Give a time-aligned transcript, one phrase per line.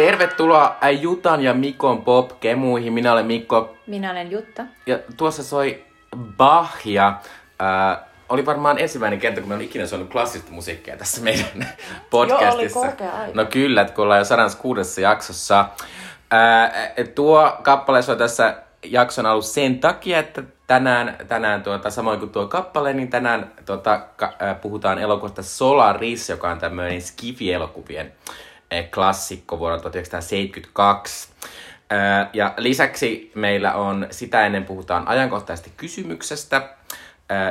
[0.00, 2.92] Tervetuloa Jutan ja Mikon pop-kemuihin.
[2.92, 3.76] Minä olen Mikko.
[3.86, 4.64] Minä olen Jutta.
[4.86, 5.84] Ja tuossa soi
[6.16, 7.08] Bachia.
[7.62, 7.98] Äh,
[8.28, 11.68] oli varmaan ensimmäinen kerta, kun me on ikinä soinut klassista musiikkia tässä meidän
[12.10, 12.78] podcastissa.
[12.78, 13.32] Joo, oli korkea aika.
[13.34, 15.02] No kyllä, että kun ollaan jo 106.
[15.02, 15.68] jaksossa.
[16.32, 16.72] Äh,
[17.14, 22.46] tuo kappale soi tässä jakson alussa sen takia, että tänään, tänään tuota, samoin kuin tuo
[22.46, 28.12] kappale, niin tänään tuota, ka, äh, puhutaan elokuvasta Solaris, joka on tämmöinen Skifi-elokuvien
[28.94, 31.28] klassikko vuodelta 1972.
[31.92, 36.68] Äh, ja lisäksi meillä on sitä ennen puhutaan ajankohtaisesti kysymyksestä,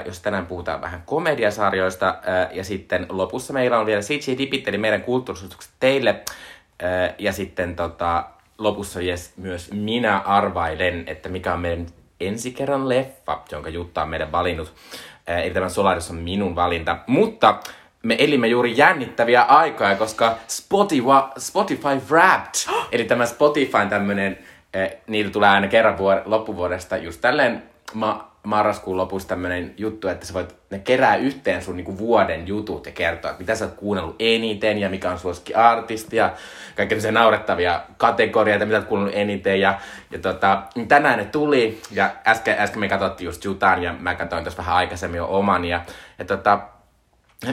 [0.06, 2.16] jos tänään puhutaan vähän komediasarjoista.
[2.52, 6.24] Ja sitten lopussa meillä on vielä CJ Dipit, eli meidän kulttuurisuutukset teille.
[7.20, 8.26] Ja sitten tota,
[8.58, 11.88] lopussa yes, myös minä arvailen, että mikä on meidän
[12.20, 14.74] ensi kerran leffa, jonka Jutta on meidän valinnut.
[15.28, 16.98] Eli tämä Solaris on minun valinta.
[17.08, 17.60] Mutta
[18.04, 21.04] me elimme juuri jännittäviä aikoja, koska Spotify,
[21.38, 22.54] Spotify Wrapped,
[22.92, 24.40] eli tämä Spotify tämmönen,
[24.76, 30.26] äh, niillä tulee aina kerran vuor- loppuvuodesta just tälleen ma- marraskuun lopussa tämmönen juttu, että
[30.26, 33.74] sä voit, ne kerää yhteen sun niinku vuoden jutut ja kertoa, että mitä sä oot
[33.74, 36.34] kuunnellut eniten ja mikä on suosikki artisti ja
[36.76, 39.80] kaikkea naurettavia kategorioita, mitä oot kuunnellut eniten ja,
[40.12, 44.16] ja tota, niin tänään ne tuli ja äsken, äsken me katsottiin just Jutan ja mä
[44.16, 45.82] katsoin tuossa vähän aikaisemmin jo oman ja,
[46.20, 46.60] ja tota,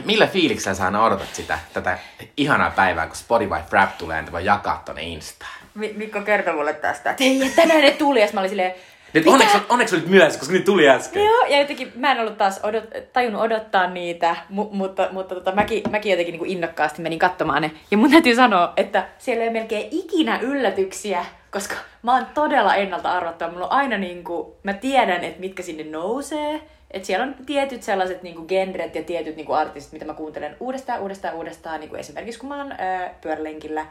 [0.05, 1.97] Millä fiiliksellä sä aina odotat sitä, tätä
[2.37, 5.51] ihanaa päivää, kun Spotify Frap tulee, niin voi jakaa tonne Instaan?
[5.75, 8.73] Mi- Mikko kertoi mulle tästä, että hei, tänään ne tuli, ja mä olin silleen,
[9.13, 9.33] Nyt Mitä?
[9.33, 11.25] onneksi, onneksi olit myöhässä, koska ne tuli äsken.
[11.25, 15.51] Joo, ja jotenkin mä en ollut taas odot, tajunnut odottaa niitä, mu- mutta, mutta tota,
[15.51, 17.71] mäkin, mäkin jotenkin niin kuin innokkaasti menin katsomaan ne.
[17.91, 23.11] Ja mun täytyy sanoa, että siellä ei melkein ikinä yllätyksiä, koska mä oon todella ennalta
[23.11, 23.51] arvattava.
[23.51, 26.61] Mulla on aina niin kuin, mä tiedän, että mitkä sinne nousee.
[26.97, 30.13] Että siellä on tietyt sellaiset niin kuin genret ja tietyt niin kuin artistit, mitä mä
[30.13, 31.79] kuuntelen uudestaan, uudestaan, uudestaan.
[31.79, 33.85] Niin kuin esimerkiksi kun mä oon ää, pyörälenkillä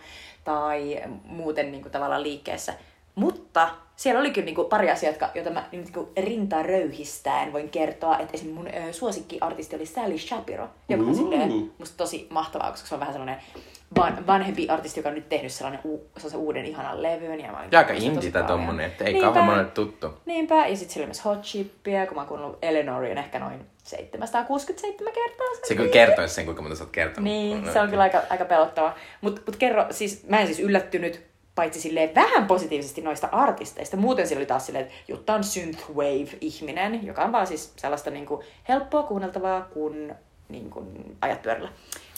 [0.45, 2.75] tai muuten niin kuin, tavallaan liikkeessä.
[3.15, 8.19] Mutta siellä oli kyllä niinku pari asiaa, jotka, joita mä niinku rintaa röyhistäen voin kertoa.
[8.19, 8.51] Että esim.
[8.51, 13.01] mun ö, suosikkiartisti oli Sally Shapiro, joka on silleen musta tosi mahtavaa, koska se on
[13.01, 13.41] vähän sellainen
[13.97, 17.41] van, vanhempi artisti, joka on nyt tehnyt sellainen, u, sellaisen uuden ihanan levyn.
[17.41, 19.27] Ja mä olin aika inditä tommonen, että ei Niinpä.
[19.27, 20.15] kauhean monelle tuttu.
[20.27, 23.67] Niinpä, ja sitten sillä oli myös Hot Chippiä, kun mä oon kuunnellut Elenorin ehkä noin
[23.85, 25.47] 767 kertaa.
[25.55, 27.25] sen Se kyllä kertoisi sen, kuinka monta sä oot kertonut.
[27.25, 28.95] Niin, se on kyllä aika, aika pelottava.
[29.21, 31.23] Mutta mut kerro, siis mä en siis yllättynyt
[31.55, 33.97] paitsi silleen vähän positiivisesti noista artisteista.
[33.97, 38.43] Muuten siellä oli taas silleen, että Jutta on synthwave-ihminen, joka on vaan siis sellaista niinku
[38.69, 40.15] helppoa kuunneltavaa, kun
[40.49, 41.69] niinku ajat pyörällä.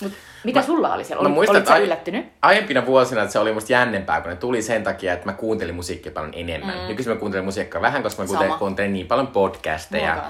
[0.02, 0.12] Mut
[0.44, 1.22] mitä sulla oli siellä?
[1.22, 2.26] Mä Oli, muistan, olit sä ai- yllättynyt?
[2.42, 5.74] Aiempina vuosina että se oli musta jännempää, kun ne tuli sen takia, että mä kuuntelin
[5.74, 6.78] musiikkia paljon enemmän.
[6.78, 6.86] Mm.
[6.88, 8.58] Nykyisin mä kuuntelen musiikkia vähän, koska mä kuuntelen, Sama.
[8.58, 10.22] kuuntelen niin paljon podcasteja.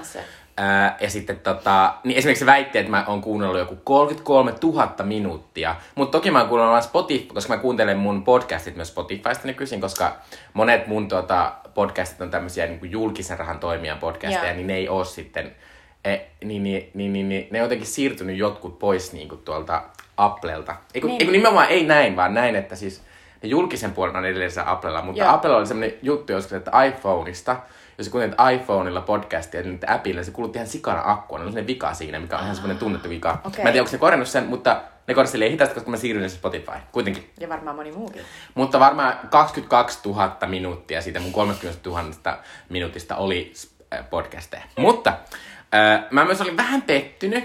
[0.57, 4.93] Ää, ja sitten tota, niin esimerkiksi se väitti, että mä oon kuunnellut joku 33 000
[5.03, 5.75] minuuttia.
[5.95, 9.81] Mutta toki mä oon kuunnellut vaan Spotify, koska mä kuuntelen mun podcastit myös Spotifysta nykyisin,
[9.81, 10.15] koska
[10.53, 14.55] monet mun tota, podcastit on tämmöisiä niin kuin julkisen rahan toimijan podcasteja, Joo.
[14.55, 15.55] niin ne ei oo sitten,
[16.05, 19.81] e, niin, niin, niin, niin, niin, ne on jotenkin siirtynyt jotkut pois niin kuin tuolta
[20.17, 20.75] Applelta.
[20.93, 21.13] Eiku, Niin.
[21.17, 21.21] niin.
[21.21, 23.01] eiku nimenomaan ei näin, vaan näin, että siis
[23.43, 25.33] ne julkisen puolen on edelleen siellä Applella, mutta Joo.
[25.33, 27.57] Applella oli semmoinen juttu joskus, että iPhoneista,
[27.97, 31.37] jos sä kuuntelet iPhoneilla podcastia, niin appilla se kulutti ihan sikana akkua.
[31.37, 33.37] Ne on semmoinen vika siinä, mikä on ihan semmoinen tunnettu vika.
[33.45, 33.63] Okei.
[33.63, 36.29] Mä en tiedä, onko se korjannut sen, mutta ne korjasi silleen hitaasti, koska mä siirryin
[36.29, 36.71] Spotify.
[36.91, 37.29] Kuitenkin.
[37.39, 38.21] Ja varmaan moni muukin.
[38.55, 42.03] Mutta varmaan 22 000 minuuttia siitä mun 30 000
[42.69, 43.53] minuutista oli
[44.09, 44.63] podcasteja.
[44.77, 45.13] Mutta
[45.75, 47.43] äh, mä myös olin vähän pettynyt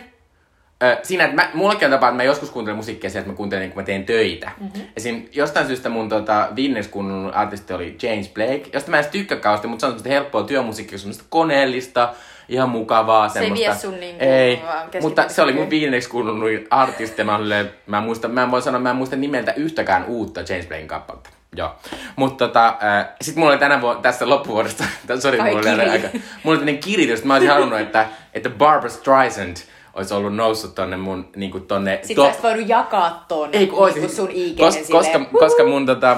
[0.83, 3.37] äh, siinä, että mä, mullakin on tapa, että mä joskus kuuntelen musiikkia sieltä, että mä
[3.37, 4.51] kuuntelen, kun mä teen töitä.
[4.61, 4.83] Mm-hmm.
[4.97, 5.23] Esim.
[5.33, 6.49] jostain syystä mun tota,
[6.91, 10.43] kuunnellut artisti oli James Blake, josta mä en tykkää kauheasti, mutta se on semmoista helppoa
[10.43, 12.15] työmusiikkia, semmoista koneellista,
[12.49, 13.29] ihan mukavaa.
[13.29, 13.71] Se ei semmoista.
[13.71, 17.99] vie sun niinku Ei, vaan mutta se oli mun viimeksi kuunnellut artisti mä, olin, mä,
[17.99, 21.31] en muista, mä en voi sanoa, mä en muista nimeltä yhtäkään uutta James Blakein kappaletta.
[21.56, 21.75] Joo.
[22.17, 24.85] Mutta tota, äh, sit mulla oli tänä vuonna, tässä loppuvuodesta,
[25.23, 25.89] sori, mulla oli kiri.
[25.89, 26.09] aika,
[26.43, 29.56] mulla oli että mä olisin halunnut, että, että Barbara Streisand
[29.95, 33.89] olisi ollut noussut tonne mun, niinku tonne Sitten sä olisit voinut jakaa ton ei kun
[33.95, 36.17] niinku sun IG koska, koska, koska mun tota,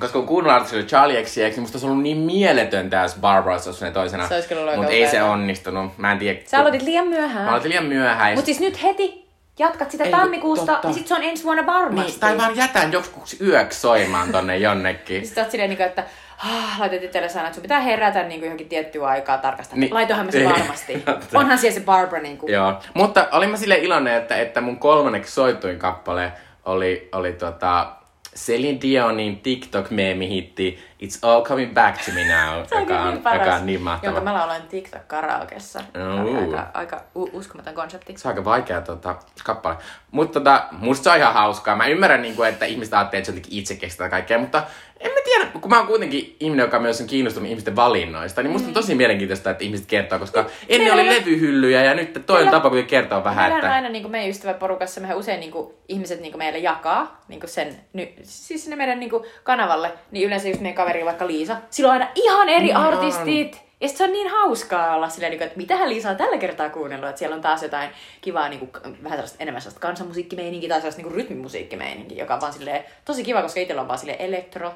[0.00, 3.54] koska kun kuunnellut artisti oli Charlie XCX, niin musta olisi ollut niin mieletöntä, jos Barbara
[3.54, 4.28] olisi ollut toisena.
[4.28, 5.98] Se olisi kyllä ollut Mutta ei se onnistunut.
[5.98, 6.40] Mä en tiedä.
[6.46, 7.44] Sä aloitit liian myöhään.
[7.44, 8.34] Mä aloitin liian myöhään.
[8.34, 9.25] Mutta siis nyt heti
[9.58, 10.88] jatkat sitä Ei, tammikuusta, totta.
[10.88, 12.10] niin sit se on ensi vuonna varmasti.
[12.10, 15.24] Niin, tai vaan jätän joskus yöksi soimaan tonne jonnekin.
[15.26, 16.04] Sitten oot silleen, niinku, että
[16.38, 19.74] ah, laitat itselle sana, että sun pitää herätä niin kuin johonkin tiettyä aikaa tarkastaa.
[19.74, 19.80] Niin.
[19.80, 19.94] Niin.
[19.94, 20.48] Laitoinhan mä sen Ei.
[20.48, 21.04] varmasti.
[21.34, 22.52] Onhan siellä se Barbara niin kuin.
[22.52, 26.32] Joo, mutta olin mä sille iloinen, että, että mun kolmanneksi soituin kappale
[26.64, 27.95] oli, oli tota,
[28.36, 33.56] Celine Dionin TikTok-meemi-hitti It's All Coming Back to Me Now, joka, on, niin paras, joka
[33.56, 34.06] on niin mahtava.
[34.06, 35.80] Jonka mä lauloin TikTok-karaokessa.
[35.80, 36.42] Oh.
[36.42, 38.14] Aika, aika u- uskomaton konsepti.
[38.16, 39.76] Se on aika vaikea tota, kappale.
[40.10, 41.76] Mutta tota, musta se on ihan hauskaa.
[41.76, 44.62] Mä ymmärrän, niin kuin, että ihmiset ajattelee, että se jotenkin itse keksitään kaikkea, mutta
[45.00, 48.50] en mä tiedä, kun mä oon kuitenkin ihminen, joka myös on kiinnostunut ihmisten valinnoista, niin
[48.50, 52.48] musta on tosi mielenkiintoista, että ihmiset kertoo, koska ennen oli levyhyllyjä ja nyt toi on
[52.48, 53.74] tapa kuitenkin kertoa vähän, Meillä on että...
[53.74, 57.40] aina niin kuin meidän ystäväporukassa, mehän usein niin kuin, ihmiset niin kuin meille jakaa niin
[57.40, 61.26] kuin sen, ny, siis sinne meidän niin kuin, kanavalle, niin yleensä just meidän kaveri vaikka
[61.26, 62.82] Liisa, sillä on aina ihan eri Niin on.
[62.84, 63.65] artistit.
[63.80, 66.38] Ja sit se on niin hauskaa olla silleen, niin kuin, että mitähän Liisa on tällä
[66.38, 67.90] kertaa kuunnellut, että siellä on taas jotain
[68.20, 68.70] kivaa, niin kuin,
[69.02, 73.42] vähän sellaista, enemmän sellaista kansanmusiikkimeininkiä tai sellaista niin rytmimusiikkimeininkiä, joka on vaan silleen, tosi kiva,
[73.42, 74.74] koska itsellä on vaan silleen elektro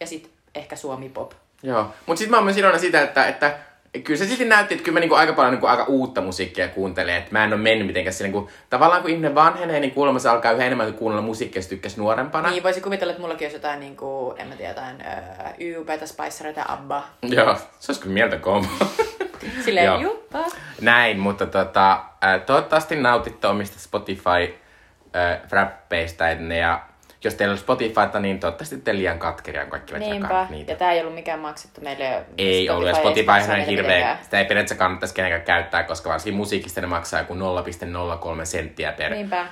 [0.00, 1.32] ja sitten ehkä suomi pop.
[1.62, 3.58] Joo, mutta sitten mä oon myös iloinen siitä, että, että
[4.02, 7.16] kyllä se silti näytti, että kyllä mä niinku aika paljon niinku aika uutta musiikkia kuuntelen.
[7.16, 10.28] Että mä en ole mennyt mitenkään silleen, kun tavallaan kun ihminen vanhenee, niin kuulemma se
[10.28, 12.50] alkaa yhä enemmän kuunnella musiikkia, jos tykkäsi nuorempana.
[12.50, 16.06] Niin, voisi kuvitella, että mullakin olisi jotain, niin kuin, en mä tiedä, jotain äh, YUPtä,
[16.06, 17.04] Spicereita, Abba.
[17.22, 18.68] Joo, se olisi kyllä mieltä kombo.
[19.64, 20.00] Silleen, Joo.
[20.00, 20.44] juppa.
[20.80, 22.04] Näin, mutta tota,
[22.46, 24.54] toivottavasti nautitte omista Spotify
[25.16, 26.24] äh, frappeista
[26.58, 26.80] ja
[27.24, 30.46] jos teillä on Spotifyta, niin toivottavasti te liian katkeria, kun kaikki Niinpä.
[30.50, 30.72] niitä.
[30.72, 32.22] Ja tää ei ollut mikään maksettu meille.
[32.38, 34.18] Ei ollut, ja Spotify on hirveä, mitenkään.
[34.22, 39.12] sitä ei periaatteessa kannattaisi kenenkään käyttää, koska varsinkin musiikista ne maksaa joku 0,03 senttiä per
[39.12, 39.46] Niinpä.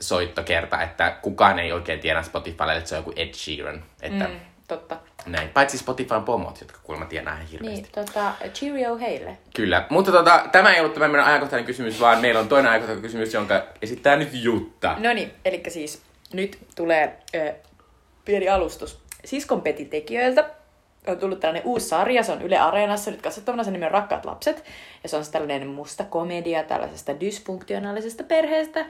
[0.00, 3.84] soittokerta, että kukaan ei oikein tiedä Spotifylle, että se on joku Ed Sheeran.
[4.02, 4.96] Että Mm, totta.
[5.26, 5.48] näin.
[5.48, 7.82] Paitsi Spotifyn pomot, jotka kuulemma tienaa ihan hirveästi.
[7.82, 9.36] Niin, tota, cheerio heille.
[9.56, 13.02] Kyllä, mutta tota, tämä ei ollut tämä meidän ajankohtainen kysymys, vaan meillä on toinen ajankohtainen
[13.02, 14.96] kysymys, jonka esittää nyt Jutta.
[14.98, 16.02] No niin, eli siis
[16.34, 17.54] nyt tulee ö,
[18.24, 18.98] pieni alustus.
[19.24, 20.50] Siskon Peti-tekijöiltä
[21.06, 24.24] on tullut tällainen uusi sarja, se on Yle Areenassa nyt katsottavana, sen nimi on Rakkaat
[24.24, 24.64] lapset.
[25.02, 28.86] Ja se on siis tällainen musta komedia tällaisesta dysfunktionaalisesta perheestä,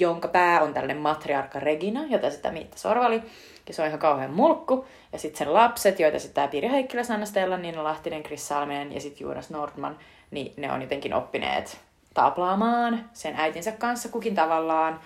[0.00, 3.22] jonka pää on tällainen matriarkka Regina, jota sitä Miitta Sorvali.
[3.68, 4.86] Ja se on ihan kauhean mulkku.
[5.12, 8.92] Ja sitten sen lapset, joita sitten tämä Pirja Heikkilä, Sanna Stella, Niina Lahtinen, Chris Salminen
[8.92, 9.98] ja sitten Jonas Nordman,
[10.30, 11.78] niin ne on jotenkin oppineet
[12.14, 15.00] taplaamaan sen äitinsä kanssa kukin tavallaan.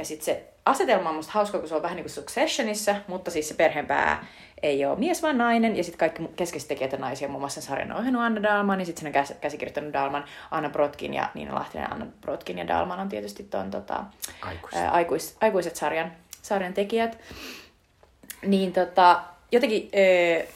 [0.00, 3.30] Ja sitten se asetelma on musta hauska, kun se on vähän niin kuin Successionissa, mutta
[3.30, 4.26] siis se perheenpää
[4.62, 5.76] ei ole mies, vaan nainen.
[5.76, 8.86] Ja sitten kaikki keskeiset tekijät on naisia, muun muassa sen sarjan ohjannut Anna Dalman, ja
[8.86, 11.92] sitten sen on käs- käsikirjoittanut Dalman, Anna Brotkin ja Niina Lahtinen.
[11.92, 14.04] Anna Brotkin ja Dalman on tietysti ton tota,
[14.42, 14.74] Aikuis.
[14.74, 16.12] ää, aikuis, aikuiset sarjan,
[16.42, 17.18] sarjan tekijät.
[18.42, 19.22] Niin tota,
[19.52, 20.46] jotenkin öö,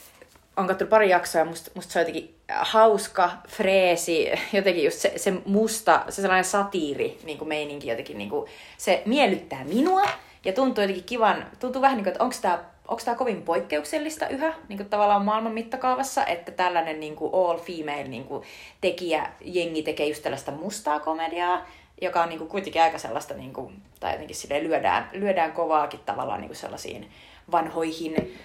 [0.56, 5.12] on katsonut pari jaksoa ja musta, musta se on jotenkin hauska, freesi, jotenkin just se,
[5.16, 10.02] se musta, se sellainen satiiri niin kuin meininki jotenkin, niin kuin, se miellyttää minua
[10.44, 12.58] ja tuntuu jotenkin kivan, tuntuu vähän niin kuin, että onko tämä
[12.88, 17.58] onko tämä kovin poikkeuksellista yhä niin kuin tavallaan maailman mittakaavassa, että tällainen niin kuin all
[17.58, 18.42] female niin kuin
[18.80, 21.66] tekijä, jengi tekee just tällaista mustaa komediaa,
[22.02, 26.00] joka on niin kuin kuitenkin aika sellaista, niin kuin, tai jotenkin silleen lyödään, lyödään kovaakin
[26.06, 27.10] tavallaan niin kuin sellaisiin
[27.52, 28.36] vanhoihin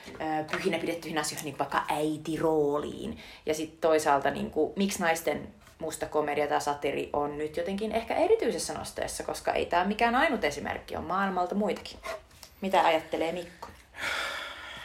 [0.51, 3.17] pyhinä pidettyihin asioihin, niin vaikka äitirooliin.
[3.45, 5.47] Ja sitten toisaalta, niin kuin, miksi naisten
[5.79, 10.43] musta komedia tai satiri on nyt jotenkin ehkä erityisessä nosteessa, koska ei tämä mikään ainut
[10.43, 11.99] esimerkki, on maailmalta muitakin.
[12.61, 13.67] Mitä ajattelee Mikko?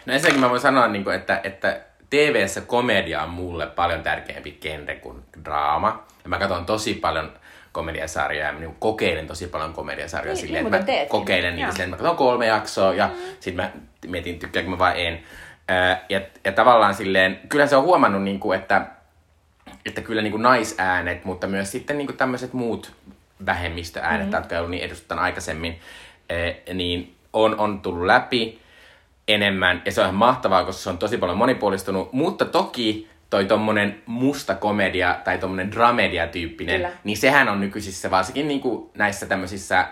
[0.06, 4.52] No ensinnäkin mä voin sanoa, niin kuin, että, että TV-ssä komedia on mulle paljon tärkeämpi
[4.60, 6.04] genre kuin draama.
[6.24, 7.32] Ja mä katson tosi paljon
[7.72, 11.08] komediasarjoja ja mä niin kokeilen tosi paljon komediasarjoja Niin, silleen, niin että mä teetkin.
[11.08, 11.72] kokeilen niitä Joo.
[11.72, 13.14] silleen, että mä katson kolme jaksoa ja mm.
[13.40, 13.70] sit mä
[14.06, 15.20] mietin, tykkäänkö mä vai en.
[16.08, 18.86] Ja, ja tavallaan silleen, kyllä se on huomannut, niin kuin, että,
[19.86, 22.92] että kyllä niin kuin naisäänet, mutta myös sitten niin kuin tämmöiset muut
[23.46, 24.32] vähemmistöäänet, mm.
[24.32, 25.80] jotka ei ollut niin edustettu aikaisemmin,
[26.74, 28.60] niin on, on tullut läpi
[29.28, 33.44] enemmän, ja se on ihan mahtavaa, koska se on tosi paljon monipuolistunut, mutta toki toi
[33.44, 36.90] tommonen musta komedia tai tommonen dramedia-tyyppinen, Kyllä.
[37.04, 39.88] niin sehän on nykyisissä, varsinkin niinku näissä tämmöisissä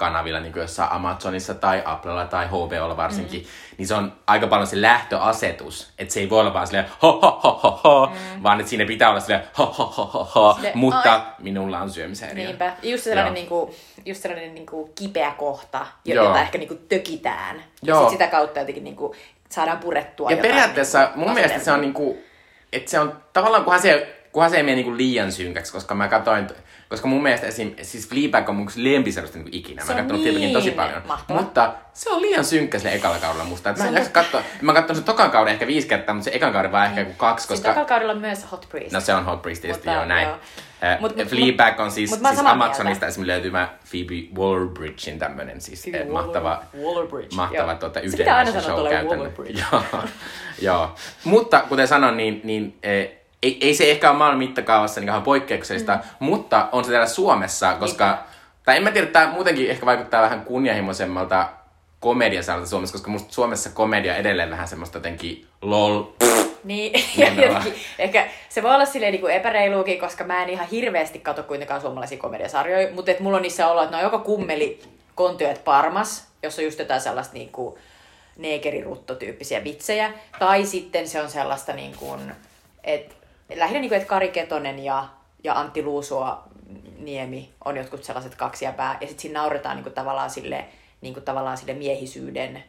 [0.00, 3.46] laatukanavilla, niin kuin jossain Amazonissa tai Applella tai HBOlla varsinkin, mm.
[3.78, 7.12] niin se on aika paljon se lähtöasetus, että se ei voi olla vaan silleen ho
[7.22, 8.42] ho ho ho ho, mm.
[8.42, 11.20] vaan että siinä pitää olla silleen ho ho ho ho ho, Silleen, mutta ai.
[11.38, 12.44] minulla on syömishäiriö.
[12.46, 12.72] Niinpä.
[12.82, 13.74] Just sellainen, niinku,
[14.04, 16.24] just sellainen niinku kipeä kohta, jo- Joo.
[16.24, 17.56] jota ehkä niinku tökitään.
[17.56, 18.00] Ja Joo.
[18.00, 19.14] sit sitä kautta jotenkin niinku
[19.50, 22.18] saadaan purettua Ja jotain periaatteessa niinku mun mielestä se on niinku,
[22.72, 26.08] että se on tavallaan, kunhan se, kunhan se ei mene niinku liian synkäksi, koska mä
[26.08, 26.48] katsoin,
[26.88, 29.82] koska mun mielestä esim, siis Fleabag on mun lempisarjoista niinku ikinä.
[29.84, 31.02] Se mä oon katsonut Fleabagin tosi niin paljon.
[31.06, 31.40] mahtava.
[31.40, 33.70] Mutta se on liian synkkä sille ekalla kaudella musta.
[33.70, 36.24] Et mä en jaksa katsoa, mä oon katsonut sen tokan kauden ehkä viisi kertaa, mutta
[36.30, 37.68] se ekan kauden vaan ehkä joku kaksi, Siis koska...
[37.68, 38.92] tokalla kaudella on myös Hot Priest.
[38.92, 40.28] No se on Hot Priest tietysti, joo näin.
[40.28, 40.36] joo.
[40.84, 43.06] Äh, Mut- Fleabag on siis, mut mä siis Amazonista mieltä.
[43.06, 47.78] esimerkiksi löytymä Phoebe Waller-Bridgein tämmönen siis Phoebe Waller- mahtava, Waller-Bridge, mahtava joo.
[47.78, 49.32] tuota, yhden show käytännön.
[49.72, 49.82] Joo,
[50.62, 50.94] joo.
[51.24, 53.10] Mutta kuten sanoin, niin, niin eh,
[53.46, 56.02] ei, ei se ehkä ole maailman mittakaavassa niin poikkeuksellista, mm.
[56.20, 58.24] mutta on se täällä Suomessa, koska,
[58.64, 61.48] tai en mä tiedä, tämä muutenkin ehkä vaikuttaa vähän kunnianhimoisemmalta
[62.00, 66.02] komediasarjalta Suomessa, koska musta Suomessa komedia edelleen vähän semmoista jotenkin lol.
[66.64, 67.44] Niin, ja Menoa.
[67.44, 71.80] jotenkin, ehkä se voi olla silleen niin epäreiluukin, koska mä en ihan hirveästi katso kuitenkaan
[71.80, 74.80] suomalaisia komediasarjoja, mutta et mulla on niissä ollut, että ne on joko kummeli,
[75.14, 77.74] kontyöt parmas, jossa on just jotain sellaista niin kuin
[78.36, 82.32] neekerirutto-tyyppisiä vitsejä, tai sitten se on sellaista niin kuin,
[82.84, 83.14] että
[83.54, 85.08] lähinnä niin kuin, että Kari Ketonen ja,
[85.44, 86.44] ja Antti Luusua
[86.98, 90.64] Niemi on jotkut sellaiset kaksi ja pää, ja sitten siinä nauretaan niin kuin, tavallaan sille,
[91.00, 92.64] niin kuin, tavallaan sille miehisyyden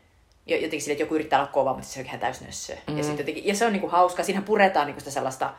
[0.48, 2.76] jo- jotenkin sille, että joku yrittää olla kova, mutta se on ihan täys nössö.
[2.88, 2.98] Mm.
[2.98, 4.24] Ja, sit jotenkin, ja se on niinku hauska.
[4.24, 5.54] Siinä puretaan niinku sitä sellaista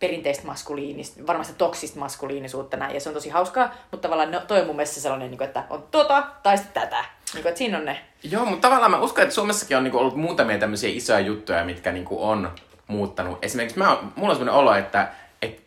[0.00, 4.60] perinteistä maskuliinista, varmasti toksista maskuliinisuutta näin, ja se on tosi hauskaa, mutta tavallaan no, toi
[4.60, 7.04] on mun mielestä sellainen, niinku, että on tota tai sitten tätä.
[7.34, 8.00] Niinku, että siinä on ne.
[8.22, 11.92] Joo, mutta tavallaan mä uskon, että Suomessakin on niinku ollut muutamia tämmöisiä isoja juttuja, mitkä
[11.92, 12.50] niinku on
[12.90, 13.38] muuttanut.
[13.42, 15.08] Esimerkiksi mä, mulla on sellainen olo, että,
[15.42, 15.62] että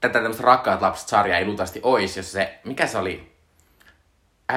[0.00, 3.34] tätä tämmöistä Rakkaat lapset sarjaa ei luultavasti olisi, jos se, mikä se oli,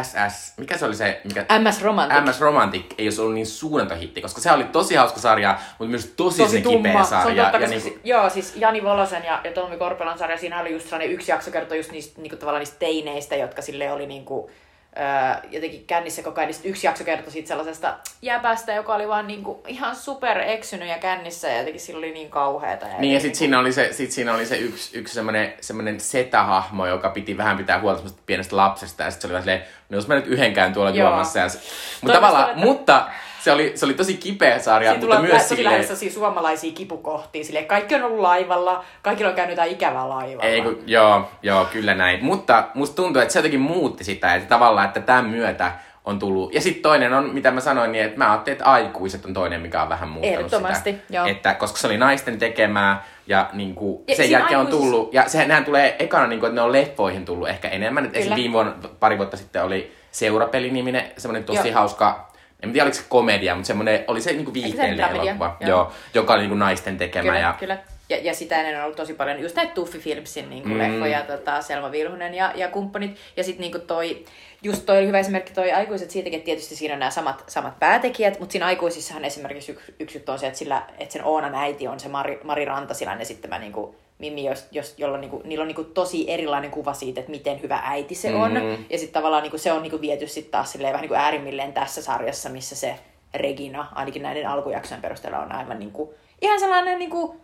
[0.01, 1.45] SS, mikä se oli se, mikä...
[1.59, 2.25] MS Romantic.
[2.25, 5.91] MS Romantic ei olisi ollut niin suunnaton hitti, koska se oli tosi hauska sarja, mutta
[5.91, 7.49] myös tosi, tosi kipeä Se on sarja.
[7.59, 10.85] ja niinku, si- joo, siis Jani Volosen ja, ja Tommi Korpelan sarja, siinä oli just
[10.85, 14.49] sellainen yksi jakso kertoi just niistä, niinku, tavallaan niistä teineistä, jotka sille oli niinku,
[14.99, 16.51] öö, jotenkin kännissä koko ajan.
[16.51, 20.97] Niin yksi jakso kertoi siitä sellaisesta jäpästä, joka oli vaan niinku, ihan super eksynyt ja
[20.97, 22.87] kännissä ja jotenkin sillä oli niin kauheata.
[22.87, 25.99] Ja Niin ja sitten siinä oli se, sit siinä oli se yksi, yksi semmoinen, semmoinen
[25.99, 29.03] setähahmo, joka piti vähän pitää huolta semmoista pienestä lapsesta.
[29.03, 31.07] Ja sitten se oli vähän silleen, no jos mä nyt yhden käyn tuolla Joo.
[31.09, 31.39] juomassa.
[31.39, 31.59] Ja se,
[32.01, 33.05] mutta, tavallaan, olette- mutta
[33.47, 35.71] se oli, se oli tosi kipeä sarja, Siinä mutta myös tosi silleen...
[35.71, 37.43] lähes sellaisia suomalaisia kipukohtia.
[37.43, 40.43] Silleen, kaikki on ollut laivalla, kaikilla on käynyt jotain ikävää laivalla.
[40.49, 42.25] Ei, kun, joo, joo, kyllä näin.
[42.25, 45.71] Mutta musta tuntuu, että se jotenkin muutti sitä, että tavallaan, että tämän myötä
[46.05, 46.53] on tullut.
[46.53, 49.61] Ja sitten toinen on, mitä mä sanoin, niin että mä ajattelin, että aikuiset on toinen,
[49.61, 51.03] mikä on vähän muuttanut Ehdottomasti, sitä.
[51.09, 51.25] joo.
[51.25, 54.81] Että, koska se oli naisten tekemää ja niin kuin, Ja sen siinä jälkeen on aikuis-
[54.83, 58.05] tullut, ja se, nehän tulee ekana, niin kuin, että ne on leffoihin tullut ehkä enemmän.
[58.05, 61.75] Että esimerkiksi viime vuonna, pari vuotta sitten oli Seurapeli-niminen, semmoinen tosi Joo.
[61.75, 62.31] hauska,
[62.63, 65.69] en tiedä oliko se komedia, mutta semmoinen, oli se niin kuin viihteellinen elokuva, Joo.
[65.69, 65.91] joo.
[66.13, 67.23] joka oli niin kuin naisten tekemä.
[67.23, 67.77] Kyllä, ja, kyllä.
[68.09, 70.77] Ja, ja sitä ennen on ollut tosi paljon just näitä Tuffi Filmsin niin Mm.
[70.77, 73.17] leffoja, tota, Selma Vilhunen ja, ja kumppanit.
[73.37, 74.25] Ja sitten niin toi,
[74.63, 77.79] just toi oli hyvä esimerkki toi aikuiset siitäkin, että tietysti siinä on nämä samat, samat
[77.79, 81.87] päätekijät, mutta siinä aikuisissahan esimerkiksi yksi, yksi on se, että, sillä, että sen Oonan äiti
[81.87, 85.67] on se Mari, Mari Rantasilan esittämä niin kuin, Mimmi, jos, jos, jolla niinku, niillä on
[85.67, 88.51] niinku tosi erilainen kuva siitä, että miten hyvä äiti se on.
[88.51, 88.85] Mm.
[88.89, 92.01] Ja sitten tavallaan niinku, se on niinku viety sitten taas silleen, vähän niinku äärimmilleen tässä
[92.01, 92.99] sarjassa, missä se
[93.33, 97.41] Regina, ainakin näiden alkujaksojen perusteella, on aivan niinku, ihan sellainen niinku,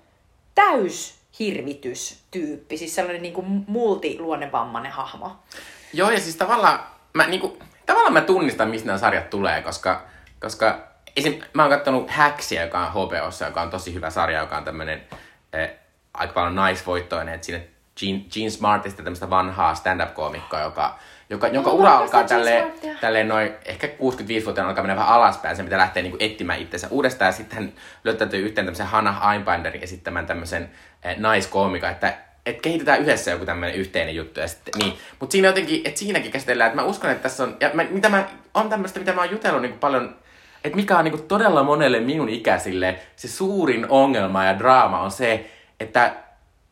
[0.56, 5.32] täyshirvitystyyppi, siis sellainen niinku multiluonnevammainen hahmo.
[5.94, 6.80] Joo, ja siis tavallaan
[7.14, 10.02] mä, niinku, tavallaan mä tunnistan, mistä nämä sarjat tulee, koska,
[10.40, 14.58] koska esim, mä oon kattonut Hacksia, joka on HBOssa, joka on tosi hyvä sarja, joka
[14.58, 15.02] on tämmönen
[15.54, 15.72] eh,
[16.14, 17.62] aika paljon naisvoittoinen, että siinä
[18.00, 23.88] Gene, Gene Smartista tämmöistä vanhaa stand-up-koomikkoa, joka, joka, jonka ura alkaa tälleen, tälleen noin, ehkä
[23.88, 27.74] 65-vuotiaana alkaa mennä vähän alaspäin, sen pitää lähteä niinku etsimään itsensä uudestaan, ja sitten hän
[28.04, 30.70] löytäytyy yhteen tämmöisen Hannah Einbinderin esittämään tämmöisen
[31.04, 34.40] eh, naiskoomika, että et kehitetään yhdessä joku tämmöinen yhteinen juttu.
[34.40, 34.94] Ja sitten, niin.
[35.20, 38.10] Mutta siinä jotenkin, että siinäkin käsitellään, että mä uskon, että tässä on, ja mä, mitä
[38.10, 40.16] mä, on tämmöistä, mitä mä oon jutellut niin paljon,
[40.64, 45.52] että mikä on niin todella monelle minun ikäisille se suurin ongelma ja draama on se,
[45.84, 46.14] että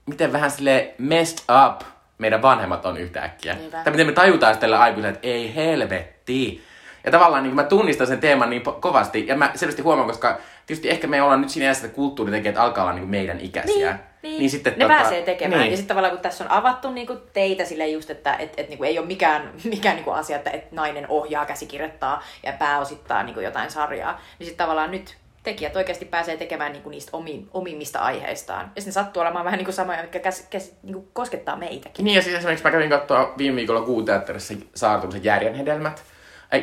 [0.05, 1.81] miten vähän sille messed up
[2.17, 3.53] meidän vanhemmat on yhtäkkiä.
[3.53, 3.77] Niinpä.
[3.83, 6.63] Tai miten me tajutaan sitten tällä aikuisella, että ei helvetti.
[7.03, 10.89] Ja tavallaan niin mä tunnistan sen teeman niin kovasti, ja mä selvästi huomaan, koska tietysti
[10.89, 13.99] ehkä me ollaan nyt siinä iässä, että kulttuuritekijät alkaa olla niin meidän ikäisiä.
[14.21, 15.61] Niin, sitten ne tota- pääsee tekemään.
[15.61, 15.71] Niin.
[15.71, 18.83] Ja sitten tavallaan kun tässä on avattu niinku teitä sille just, että et, et niinku
[18.83, 23.71] ei ole mikään, mikään niinku asia, että et nainen ohjaa, käsikirjoittaa ja pääosittaa niinku jotain
[23.71, 28.71] sarjaa, niin sitten tavallaan nyt tekijät oikeasti pääsee tekemään niinku niistä omi, omimmista aiheistaan.
[28.75, 32.05] Ja sitten sattuu olemaan vähän niinku samoja, mitkä käs, käs, niinku koskettaa meitäkin.
[32.05, 36.03] Niin ja siis esimerkiksi mä kävin katsoa viime viikolla kuuteatterissa Saartumisen järjen hedelmät.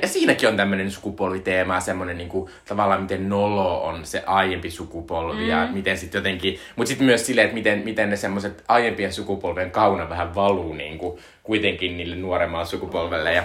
[0.02, 5.42] Ja siinäkin on tämmöinen sukupolviteema ja semmoinen niinku, tavallaan miten nolo on se aiempi sukupolvi
[5.42, 5.48] mm.
[5.48, 9.70] ja miten sitten jotenkin, mutta sitten myös silleen, että miten, miten ne semmoiset aiempien sukupolvien
[9.70, 13.44] kauna vähän valuu niinku, kuitenkin niille nuoremmalle sukupolvelle ja,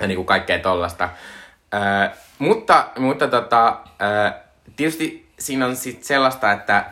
[0.00, 1.08] ja niinku kaikkea tollasta.
[2.38, 4.32] Mutta mutta tota, ö,
[4.76, 6.84] tietysti siinä on sitten sellaista, että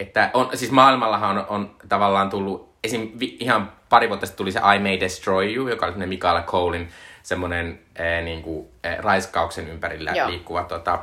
[0.00, 3.10] että on, siis maailmallahan on, on tavallaan tullut, esim.
[3.20, 6.42] Vi, ihan pari vuotta sitten tuli se I May Destroy You, joka oli semmoinen Mikaela
[6.42, 6.88] Colein
[7.22, 7.80] semmoinen
[8.24, 10.28] niinku, raiskauksen ympärillä Joo.
[10.28, 10.98] liikkuva tota,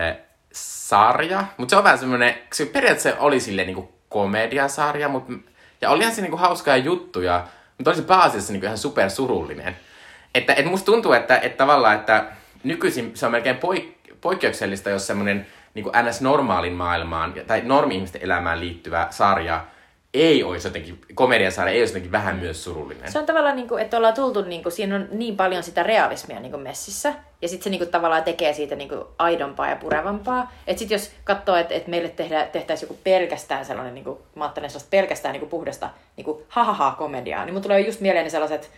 [0.00, 0.16] äh,
[0.52, 1.44] sarja.
[1.56, 5.24] Mutta se on vähän semmoinen, se periaatteessa oli silleen niinku komediasarja, mut,
[5.80, 7.46] ja olihan se niinku hauskaa juttuja,
[7.78, 9.76] mutta oli se pääasiassa niinku ihan super surullinen.
[10.34, 12.24] Että et musta tuntuu, että, että tavallaan, että
[12.64, 16.20] nykyisin se on melkein poik- poikkeuksellista, jos semmoinen niin ns.
[16.20, 19.64] normaalin maailmaan tai normi-ihmisten elämään liittyvä sarja
[20.14, 23.12] ei olisi jotenkin, komediasarja ei olisi jotenkin vähän myös surullinen.
[23.12, 25.82] Se on tavallaan, niin kuin, että ollaan tultu, niin kuin, siinä on niin paljon sitä
[25.82, 27.14] realismia niin kuin messissä.
[27.42, 30.52] Ja sitten se niin kuin, tavallaan tekee siitä niin kuin, aidompaa ja purevampaa.
[30.66, 32.08] Että sitten jos katsoo, että, että meille
[32.52, 36.42] tehtäisiin joku pelkästään sellainen, niin kuin, mä ajattelen sellaista pelkästään niin kuin, puhdasta niin kuin,
[36.48, 38.70] ha komediaa, niin mun tulee just mieleen sellaiset,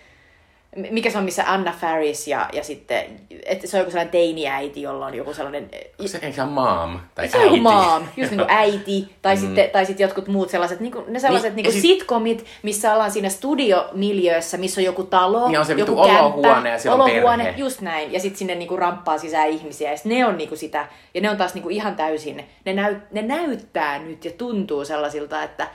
[0.76, 3.04] mikä se on, missä Anna Faris ja, ja sitten,
[3.46, 5.70] että se on joku sellainen teiniäiti, jolla on joku sellainen...
[6.06, 7.50] Se ei ihan mom tai se äiti.
[7.50, 9.40] on mom, just niin kuin äiti, tai, mm.
[9.40, 11.82] sitten, tai sitten jotkut muut sellaiset, niin kuin, ne sellaiset niin, niin siis...
[11.82, 16.78] sitcomit, missä ollaan siinä studiomiljöössä, missä on joku talo, niin on se joku olohuone ja
[16.78, 17.60] siellä olohuone, on perhe.
[17.60, 20.58] just näin, ja sitten sinne niin kuin ramppaa sisään ihmisiä, ja ne on niin kuin
[20.58, 24.30] sitä, ja ne on taas niin kuin ihan täysin, ne, näy, ne näyttää nyt ja
[24.30, 25.68] tuntuu sellaisilta, että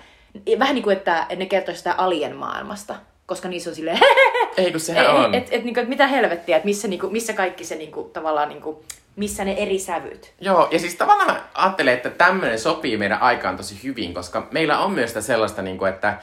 [0.59, 2.95] vähän niin kuin, että ne kertoo sitä alien maailmasta
[3.29, 3.99] koska niissä on silleen,
[4.59, 5.35] Ei kun sehän on.
[5.35, 8.49] Et, et, et, niinku, et mitä helvettiä, että missä, niinku, missä kaikki se niinku, tavallaan,
[8.49, 8.83] niinku,
[9.15, 10.33] missä ne eri sävyt.
[10.41, 14.79] Joo, ja siis tavallaan mä ajattelen, että tämmöinen sopii meidän aikaan tosi hyvin, koska meillä
[14.79, 16.17] on myös sitä sellaista, niinku, että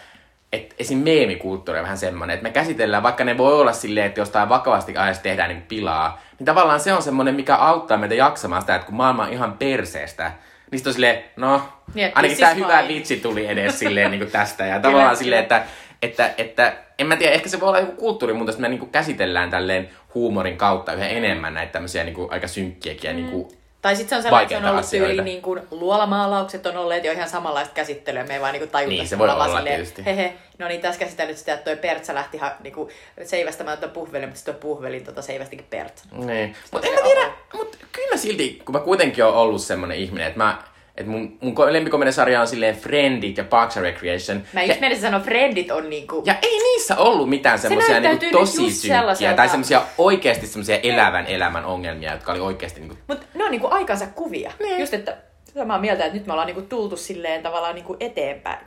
[0.52, 0.98] et esim.
[0.98, 4.96] meemikulttuuri on vähän semmoinen, että me käsitellään, vaikka ne voi olla silleen, että jostain vakavasti
[4.96, 8.86] ajasta tehdään niin pilaa, niin tavallaan se on semmoinen, mikä auttaa meitä jaksamaan sitä, että
[8.86, 10.32] kun maailma on ihan perseestä,
[10.70, 11.62] niin sitten on silleen, no,
[11.94, 14.66] Niin, että ainakin this tämä is hyvä vitsi tuli edes silleen niin kuin tästä.
[14.66, 15.64] Ja tavallaan silleen, että,
[16.02, 18.90] että, että, en mä tiedä, ehkä se voi olla joku kulttuurimuutos, että me niin kuin
[18.90, 23.48] käsitellään tälleen huumorin kautta yhä enemmän näitä tämmöisiä niin kuin aika synkkiäkin ja niin kuin,
[23.82, 25.08] Tai sitten se on sellainen, että se on ollut asioita.
[25.08, 28.88] tyyli, niin kuin luolamaalaukset on olleet jo ihan samanlaista käsittelyä, me ei vaan niin tajuta.
[28.88, 30.04] Niin, se voi olla silleen, tietysti.
[30.04, 32.90] Hehe, no niin, tässä käsitellään nyt sitä, että toi Pertsa lähti ha, niin kuin,
[33.24, 36.04] seivästämään tuon puhvelin, mutta sitten tuo puhvelin tota, seivästikin Pertsa.
[36.12, 36.56] Niin.
[36.72, 40.38] Mutta en mä tiedä, mutta kyllä silti, kun mä kuitenkin oon ollut semmonen ihminen, että
[40.38, 40.62] mä,
[40.96, 44.42] että mun, mun ko- lempikomediasarja on silleen Friendit ja Parks and Recreation.
[44.52, 46.22] Mä ja, just menisin sanoa, Friendit on niinku...
[46.26, 50.78] ja ei niissä ollut mitään semmosia niinku näyttäytyy nyt tosi synkkiä tai semmosia oikeasti semmosia
[50.82, 54.52] elävän elämän ongelmia, jotka oli oikeasti niinku Mutta ne on niinku aikansa kuvia.
[54.58, 54.80] Niin.
[54.80, 55.16] Just, että
[55.54, 58.58] samaa mieltä, että nyt me ollaan niinku tultu silleen tavallaan niinku eteenpäin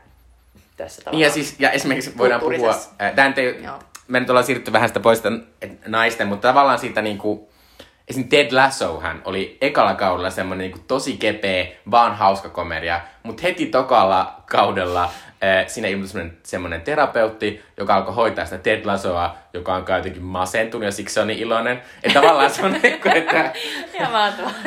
[0.77, 1.21] tässä tavallaan.
[1.21, 3.79] Ja, siis, ja esimerkiksi voidaan puhua, äh, tää nyt ei, Joo.
[4.07, 5.31] me nyt ollaan siirrytty vähän sitä pois sitä
[5.61, 7.48] et- naisten, mutta tavallaan siitä niinku,
[8.09, 8.29] esim.
[8.29, 14.41] Ted Lassohan oli ekalla kaudella semmonen niinku tosi kepeä, vaan hauska komedia, mutta heti tokalla
[14.45, 19.85] kaudella äh, siinä ilmestyi semmonen, semmonen terapeutti, joka alkoi hoitaa sitä Ted Lassoa, joka on
[19.87, 21.81] jotenkin masentunut ja siksi se on niin iloinen.
[22.03, 23.53] Että tavallaan se on niinku, että...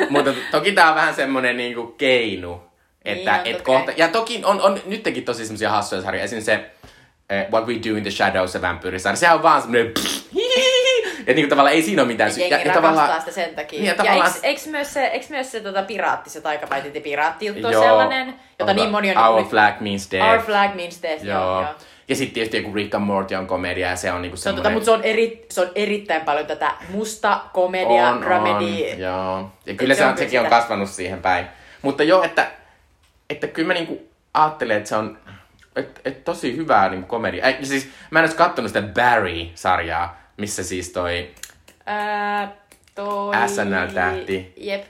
[0.09, 2.61] Mutta toki tää on vähän semmonen niinku keinu.
[3.05, 6.23] Että Niin et kohta, ja toki on, on nytkin tosi semmosia hassuja sarjoja.
[6.23, 6.41] Esim.
[6.41, 6.71] se
[7.29, 9.15] eh, What We Do in the Shadows, se vampyyrisarja.
[9.15, 9.91] Sehän on vaan semmonen
[11.27, 13.79] ja niinku tavallaan ei siinä ole mitään Ja sy- jengi ja, rakastaa sitä sen takia.
[13.79, 16.99] Niin, ja ja tavallaan- eiks, eiks, myös se, eiks myös se tota, piraatti, se taikapaitinti
[16.99, 17.83] piraattijuttu on Joo.
[17.83, 19.17] sellainen, jota niin moni on...
[19.17, 20.31] Our niinku- Flag Means Death.
[20.31, 21.41] Our flag means death, joo.
[21.41, 21.61] Joo.
[21.61, 21.69] joo.
[22.07, 24.55] Ja sitten tietysti joku Rick and Morty on komedia ja se on niinku Se on,
[24.55, 28.65] tota, mutta se on, eri, se on erittäin paljon tätä musta komedia, on, dramedy.
[28.93, 29.51] on, joo.
[29.65, 30.55] Ja kyllä se se on on, sekin on sitä.
[30.59, 31.45] kasvanut siihen päin.
[31.81, 32.47] Mutta joo, että,
[33.29, 35.17] että kyllä mä niinku ajattelen, että se on
[35.75, 37.45] et, et tosi hyvää niinku komedia.
[37.45, 41.31] Ei, siis, mä en olisi kattonut sitä Barry-sarjaa, missä siis toi
[41.85, 42.55] Ää,
[42.95, 43.35] toi...
[43.47, 44.53] SNL-tähti.
[44.57, 44.83] Jep.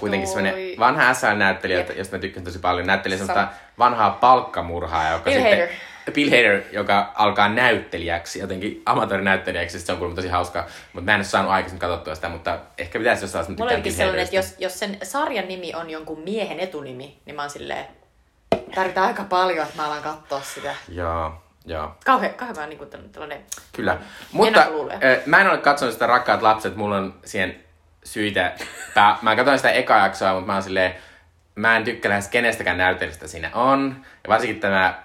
[0.00, 0.34] kuitenkin toi...
[0.34, 1.98] semmoinen vanha SNL-näyttelijä, Jep.
[1.98, 2.86] josta mä tykkäsin tosi paljon.
[2.86, 5.52] Näytteli semmoista vanhaa palkkamurhaa, joka Bill sitten...
[5.52, 5.68] Hader.
[6.12, 11.18] Bill Hader, joka alkaa näyttelijäksi, jotenkin amatöörinäyttelijäksi, se on kuulemma tosi hauska, mutta mä en
[11.18, 14.54] ole saanut aikaisemmin katsottua sitä, mutta ehkä pitäisi jossain vaiheessa, Mulla Bill sellainen, että jos,
[14.58, 17.86] jos sen sarjan nimi on jonkun miehen etunimi, niin mä oon silleen,
[18.74, 20.74] tarvitaan aika paljon, että mä alan katsoa sitä.
[20.88, 21.94] Joo, joo.
[22.04, 23.44] Kauhean, kauhean niin kuin tällainen...
[23.72, 23.98] Kyllä.
[24.32, 24.66] Mutta
[25.02, 27.64] ö, mä en ole katsonut sitä Rakkaat lapset, mulla on siihen
[28.04, 28.52] syitä.
[28.94, 30.94] Pää, mä katsoin sitä eka jaksoa, mutta mä oon silleen,
[31.54, 33.96] mä en tykkää lähes kenestäkään näyttelijästä siinä on.
[34.24, 35.02] Ja varsinkin tämä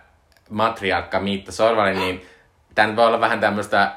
[0.50, 2.26] matriarkka Miitta Sorvali, niin
[2.76, 3.92] tää nyt voi olla vähän tämmöistä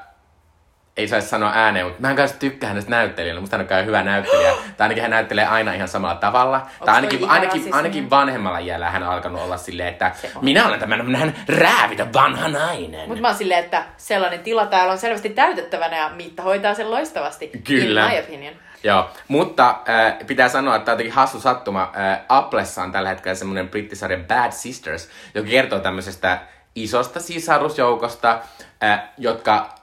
[0.97, 3.41] ei saisi sanoa ääneen, mutta mä en kanssa tykkää hänestä näyttelijänä.
[3.41, 4.53] Musta hän on kai hyvä näyttelijä.
[4.77, 6.59] Tai ainakin hän näyttelee aina ihan samalla tavalla.
[6.61, 7.73] tai toi ainakin, ainakin, ikärasismi?
[7.73, 13.09] ainakin vanhemmalla iällä hän on alkanut olla silleen, että minä olen tämmöinen räävitä vanha nainen.
[13.09, 16.91] Mutta mä oon silleen, että sellainen tila täällä on selvästi täytettävänä ja Miitta hoitaa sen
[16.91, 17.51] loistavasti.
[17.65, 18.07] Kyllä.
[18.07, 18.55] In my opinion.
[18.85, 21.83] Joo, mutta äh, pitää sanoa, että tämä on jotenkin hassu sattuma.
[21.83, 26.39] Äh, Applessa on tällä hetkellä semmoinen brittisarja Bad Sisters, joka kertoo tämmöisestä
[26.75, 28.41] isosta sisarusjoukosta,
[28.85, 29.75] äh, jotka,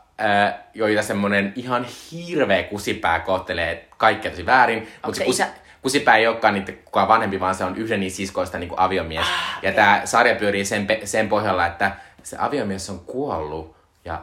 [0.73, 4.87] joita semmoinen ihan hirveä kusipää kohtelee kaikkea tosi väärin.
[5.05, 7.99] Mutta se se kusi, isä- kusipää ei olekaan niitä kukaan vanhempi, vaan se on yhden
[7.99, 9.25] niistä siskoista niin kuin aviomies.
[9.27, 11.91] Ah, ja tämä sarja pyörii sen, sen pohjalla, että
[12.23, 14.21] se aviomies on kuollut ja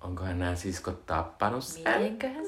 [0.00, 1.82] onkohan nämä siskot tappanut sen?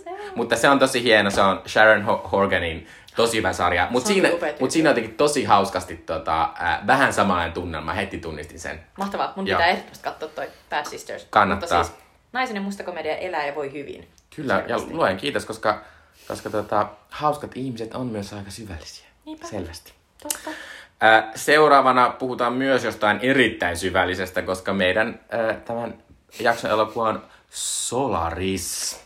[0.05, 0.17] Se on?
[0.35, 3.87] Mutta se on tosi hieno, se on Sharon Ho- Horganin tosi hyvä sarja.
[3.91, 4.29] Mutta siinä,
[4.61, 8.81] mut siinä on jotenkin tosi hauskasti tota, äh, vähän samanlainen tunnelma, heti tunnistin sen.
[8.99, 9.33] Mahtavaa.
[9.37, 9.57] Mun Joo.
[9.59, 11.27] pitää ehdottomasti katsoa toi Bad Sisters.
[11.31, 11.79] Kannattaa.
[11.79, 12.04] Mutta siis
[12.35, 14.09] naisen ja musta komedia elää ja voi hyvin.
[14.37, 14.95] Kyllä, ja Selvästi.
[14.95, 15.85] luen kiitos, koska,
[16.29, 19.07] koska tota, hauskat ihmiset on myös aika syvällisiä.
[19.25, 19.47] Niinpä.
[19.47, 19.93] Selvästi.
[20.23, 20.51] Totta.
[21.05, 25.95] Äh, seuraavana puhutaan myös jostain erittäin syvällisestä, koska meidän äh, tämän
[26.41, 29.05] jakson elokuva on Solaris.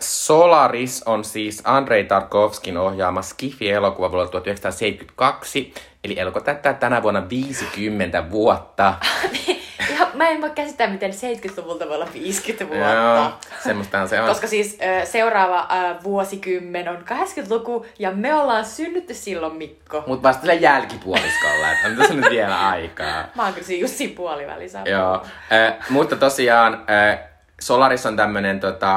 [0.00, 8.30] Solaris on siis Andrei Tarkovskin ohjaama Skifi-elokuva vuodelta 1972, eli elokuva täyttää tänä vuonna 50
[8.30, 8.94] vuotta.
[9.98, 12.94] Ja mä en voi käsittää, miten 70-luvulta voi olla 50 vuotta.
[12.94, 13.32] Joo,
[13.62, 14.28] semmoistahan se on.
[14.28, 15.68] Koska siis seuraava
[16.04, 20.04] vuosikymmen on 80-luku ja me ollaan synnytty silloin, Mikko.
[20.06, 23.24] Mut vasta sillä jälkipuoliskolla, että on tässä nyt vielä aikaa.
[23.34, 24.82] Mä oon kyllä just siinä puolivälissä.
[24.84, 25.14] Joo,
[25.52, 27.18] äh, mutta tosiaan äh,
[27.60, 28.96] Solaris on tämmönen tota,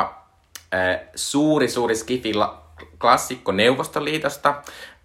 [0.73, 4.49] äh, suuri, suuri skifi-klassikko Neuvostoliitosta.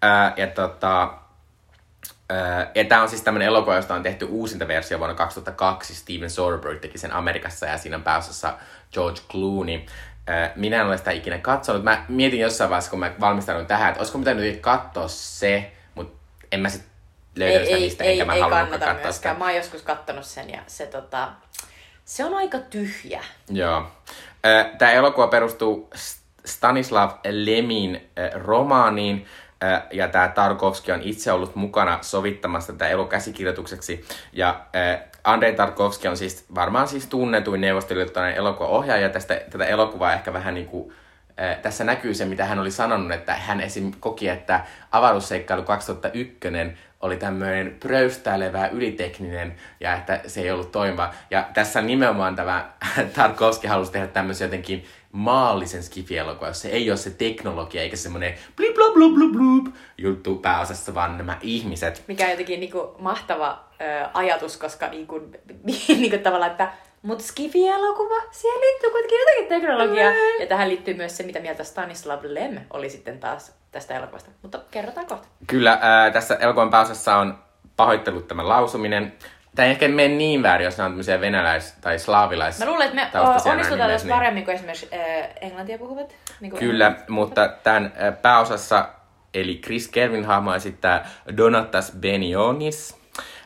[0.03, 1.13] Äh, ja tota,
[2.75, 5.95] ja tämä on siis tämmönen elokuva, josta on tehty uusinta versio vuonna 2002.
[5.95, 8.53] Steven Soderbergh teki sen Amerikassa ja siinä on pääosassa
[8.93, 9.81] George Clooney.
[10.55, 11.83] Minä en ole sitä ikinä katsonut.
[11.83, 16.19] Mä mietin jossain vaiheessa, kun mä valmistauduin tähän, että olisiko pitänyt katsoa se, mutta
[16.51, 16.83] en mä sit
[17.35, 19.13] löytänyt sitä mistä, enkä mä ei halunnut kannata katsoa myöskään.
[19.13, 19.33] sitä.
[19.33, 21.29] Mä oon joskus kattonut sen ja se, tota,
[22.05, 23.23] se on aika tyhjä.
[23.49, 23.91] Joo.
[24.77, 25.89] Tämä elokuva perustuu
[26.45, 29.25] Stanislav Lemin romaaniin,
[29.91, 34.05] ja tämä Tarkovski on itse ollut mukana sovittamassa tätä elokäsikirjoitukseksi.
[34.33, 34.65] Ja
[35.23, 39.09] Andrei Tarkovski on siis varmaan siis tunnetuin neuvostoliittolainen elokuvaohjaaja.
[39.09, 40.93] Tästä, tätä elokuvaa ehkä vähän niin kuin
[41.61, 43.91] tässä näkyy se, mitä hän oli sanonut, että hän esim.
[43.99, 46.39] koki, että avaruusseikkailu 2001
[47.01, 51.13] oli tämmöinen pröystäilevä, ylitekninen ja että se ei ollut toimiva.
[51.31, 52.69] Ja tässä nimenomaan tämä
[53.15, 58.73] Tarkovski halusi tehdä tämmöisen jotenkin maallisen skifielokuvan, jossa ei ole se teknologia eikä semmoinen blip
[58.73, 62.03] blub blub blub blub juttu pääosassa, vaan nämä ihmiset.
[62.07, 65.21] Mikä on jotenkin niinku mahtava ö, ajatus, koska niinku,
[65.87, 66.71] niinku tavallaan, että
[67.01, 70.13] mut Skifi-elokuva, siihen liittyy kuitenkin jotakin teknologiaa.
[70.39, 74.29] Ja tähän liittyy myös se, mitä mieltä Stanislav Lem oli sitten taas tästä elokuvasta.
[74.41, 75.27] Mutta kerrotaan kohta.
[75.47, 77.37] Kyllä, ää, tässä elokuvan pääosassa on
[77.75, 79.13] pahoittelut tämän lausuminen.
[79.55, 82.99] Tämä ei ehkä mene niin väärin, jos nämä on tämmöisiä venäläis- tai slaavilais Mä luulen,
[82.99, 84.97] että me onnistutaan tässä nimet, paremmin kuin esimerkiksi ö,
[85.41, 86.15] englantia puhuvat.
[86.39, 88.89] Niin kuin Kyllä, mutta tämän ää, pääosassa,
[89.33, 92.97] eli Chris Kelvin hahmo esittää Donatas Benionis,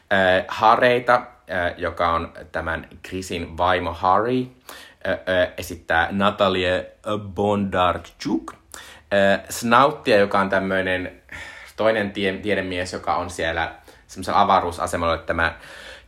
[0.09, 4.45] ää, Hareita, ää, joka on tämän Chrisin vaimo Harry,
[5.03, 8.53] ää, ää, esittää Natalie Bondarchuk,
[9.11, 11.21] ää, Snauttia, joka on tämmöinen
[11.75, 13.71] toinen tie, tiedemies, joka on siellä
[14.07, 15.53] semmoisella avaruusasemalla, että tämä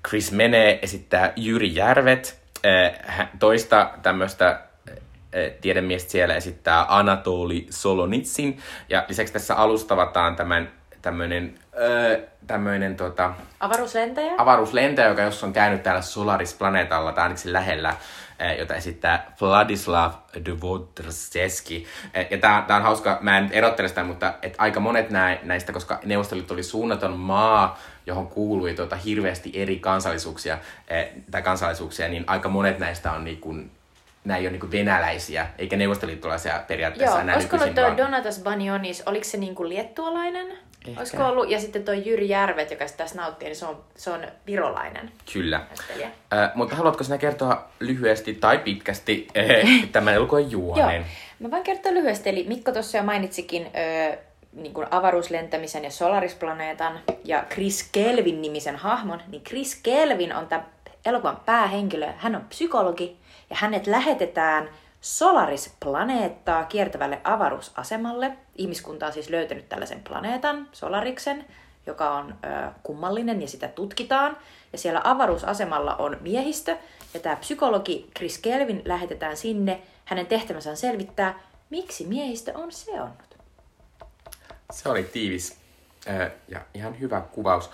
[0.07, 2.39] Chris menee, esittää Jyri Järvet,
[3.05, 4.59] hän- toista tämmöistä
[5.33, 8.59] eh, tiedemiestä siellä esittää Anatoli Solonitsin.
[8.89, 14.33] Ja lisäksi tässä alustavataan tämän tämmöinen öö, tämmöinen tota, Avaruuslentäjä?
[14.37, 17.93] avaruuslentäjä, joka jos on käynyt täällä Solaris-planeetalla tai ainakin lähellä,
[18.59, 20.13] jota esittää Vladislav
[20.45, 21.85] Dvodraseski.
[22.13, 25.37] Eh, Ja tää, tää on hauska, mä en erottele sitä, mutta et aika monet nää,
[25.43, 27.79] näistä, koska Neuvostoliitto oli suunnaton maa,
[28.09, 33.53] johon kuului tuota hirveästi eri kansallisuuksia, eh, tai kansallisuuksia, niin aika monet näistä on niinku,
[34.23, 37.21] nämä ei ole niinku venäläisiä, eikä neuvostoliittolaisia periaatteessa.
[37.21, 40.47] Joo, olisiko nykyisin nyt vaan- toi Donatas Banionis, oliko se niinku liettualainen?
[40.87, 40.99] Ehkä.
[40.99, 44.09] Olisiko ollut, ja sitten toi Jyri Järvet, joka sitä tässä nauttii, niin se on, se
[44.11, 45.61] on virolainen Kyllä.
[46.03, 51.05] Äh, mutta haluatko sinä kertoa lyhyesti tai pitkästi äh, tämän elokuvan Joo, juonen?
[51.39, 52.29] mä voin kertoa lyhyesti.
[52.29, 53.67] Eli Mikko tuossa jo mainitsikin
[54.13, 54.17] ö,
[54.63, 59.21] niin kuin avaruuslentämisen ja Solaris-planeetan ja Chris Kelvin nimisen hahmon.
[59.27, 60.63] Niin Chris Kelvin on tämä
[61.05, 62.11] elokuvan päähenkilö.
[62.17, 63.17] Hän on psykologi
[63.49, 64.69] ja hänet lähetetään
[65.01, 68.31] Solaris-planeettaa kiertävälle avaruusasemalle.
[68.55, 71.45] Ihmiskunta on siis löytänyt tällaisen planeetan, Solariksen,
[71.85, 74.37] joka on ö, kummallinen ja sitä tutkitaan.
[74.71, 76.77] Ja siellä avaruusasemalla on miehistö
[77.13, 79.81] ja tämä psykologi Chris Kelvin lähetetään sinne.
[80.05, 83.28] Hänen tehtävänsä on selvittää, miksi miehistö on seonnut.
[84.71, 85.57] Se oli tiivis
[86.47, 87.69] ja ihan hyvä kuvaus.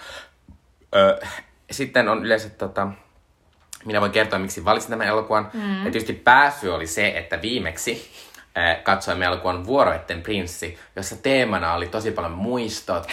[1.71, 2.87] Sitten on yleensä, tota,
[3.85, 5.49] minä voin kertoa, miksi valitsin tämän elokuvan.
[5.53, 5.85] Mm.
[5.85, 8.11] Ja tietysti pääsy oli se, että viimeksi
[8.57, 13.07] äh, katsoimme elokuvan Vuoroitten prinssi, jossa teemana oli tosi paljon muistot.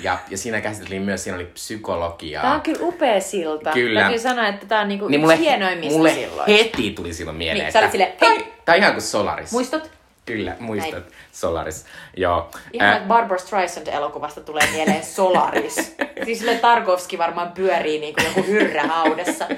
[0.00, 2.42] Ja, ja siinä käsiteltiin myös, siinä oli psykologiaa.
[2.42, 3.72] Tämä on kyllä upea silta.
[3.72, 4.00] Kyllä.
[4.00, 6.52] Täytyy sanoa, että tämä on niinku niin mulle, hienoimmista mulle silloin.
[6.52, 8.52] heti tuli silloin mieleen, Niin, olit silleen, hei!
[8.64, 9.52] Tai ihan kuin Solaris.
[9.52, 9.95] Muistot?
[10.26, 10.92] Kyllä, muistat.
[10.92, 11.12] Näin.
[11.32, 11.86] Solaris.
[12.16, 12.50] Joo.
[12.72, 15.74] Ihan Äh, Barbara Streisand-elokuvasta tulee mieleen Solaris.
[16.24, 19.48] siis sille Tarkovski varmaan pyörii niin kuin joku hyrrä haudassa.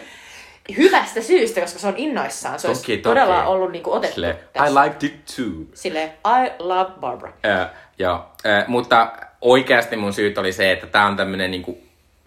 [0.76, 2.60] Hyvästä syystä, koska se on innoissaan.
[2.60, 3.02] Se olisi Toki, toki.
[3.02, 4.36] todella ollut niin kuin otettu Sille.
[4.56, 5.64] I liked it too.
[5.74, 7.32] Sille, I love Barbara.
[7.46, 11.78] Äh, joo, äh, mutta oikeasti mun syyt oli se, että tää on tämmönen niinku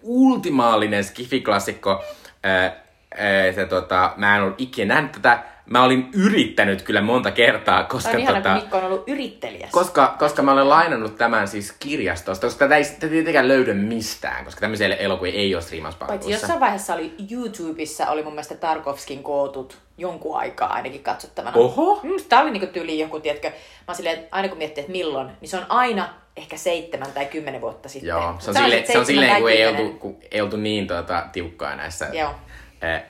[0.02, 2.04] ultimaalinen skifi-klassikko.
[2.46, 5.42] Äh, äh, se, tota, mä en ollut ikinä nähnyt tätä.
[5.66, 9.70] Mä olin yrittänyt kyllä monta kertaa, koska, Tämä on ihana, tota, Mikko on ollut yrittelijäs.
[9.70, 14.44] koska, koska mä olen lainannut tämän siis kirjastosta, koska tätä ei tätä tietenkään löydy mistään,
[14.44, 16.30] koska tämmöisiä elokuvia ei ole Paitsi striimauspalveluissa.
[16.30, 21.56] jossain vaiheessa oli YouTubessa oli mun mielestä Tarkovskin kootut jonkun aikaa ainakin katsottavana.
[21.56, 22.00] Oho!
[22.02, 23.54] Minusta tää oli niinku tyyli joku, tiedätkö, mä
[23.88, 27.26] oon silleen, että aina kun miettii, että milloin, niin se on aina ehkä seitsemän tai
[27.26, 28.08] kymmenen vuotta sitten.
[28.08, 31.24] Joo, se on, sille, se on silleen, kun ei oltu, kun ei oltu niin tuota,
[31.32, 32.34] tiukkaa näissä Joo.
[32.80, 33.02] ää,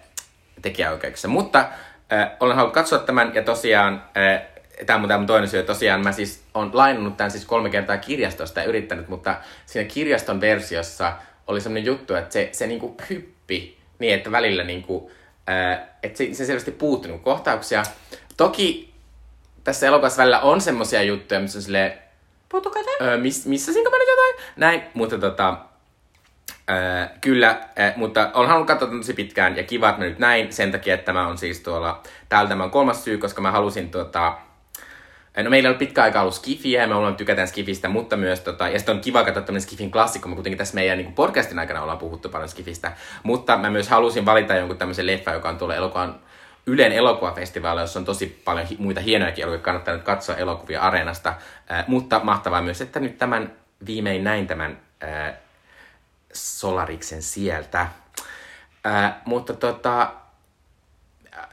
[0.63, 1.29] tekijäoikeuksissa.
[1.29, 1.65] Mutta
[2.13, 4.47] ää, olen halunnut katsoa tämän ja tosiaan, ää,
[4.87, 7.99] tämä on mun, mun toinen syy, tosiaan mä siis on lainannut tämän siis kolme kertaa
[7.99, 11.13] kirjastosta ja yrittänyt, mutta siinä kirjaston versiossa
[11.47, 15.11] oli sellainen juttu, että se, se niinku hyppi niin, että välillä niinku,
[15.47, 17.83] ää, että se, se selvästi puuttui niinku kohtauksia.
[18.37, 18.93] Toki
[19.65, 21.93] tässä elokuvassa välillä on semmoisia juttuja, missä on silleen,
[23.01, 24.53] öö, miss, missä siinä nyt jotain?
[24.57, 25.57] Näin, mutta tota,
[26.73, 30.53] öö, kyllä, äh, mutta olen halunnut katsoa tosi pitkään ja kiva, että mä nyt näin.
[30.53, 33.91] Sen takia, että tämä on siis tuolla, täällä tämä on kolmas syy, koska mä halusin
[33.91, 34.37] tota,
[35.37, 38.69] No meillä on pitkä aika ollut Skifiä ja me ollaan tykätään Skifistä, mutta myös tota,
[38.69, 41.83] ja sitten on kiva katsoa tämmöinen Skifin klassikko, me kuitenkin tässä meidän niin podcastin aikana
[41.83, 45.75] ollaan puhuttu paljon Skifistä, mutta mä myös halusin valita jonkun tämmöisen leffa, joka on tuolla
[45.75, 46.21] elokuvan
[46.67, 51.35] Ylen elokuvafestivaali, jossa on tosi paljon hi- muita hienojakin elokuvia, kannattaa nyt katsoa elokuvia areenasta,
[51.71, 53.53] äh, mutta mahtavaa myös, että nyt tämän
[53.87, 55.35] viimein näin tämän äh,
[56.33, 57.87] Solariksen sieltä.
[58.87, 60.13] Äh, mutta tota,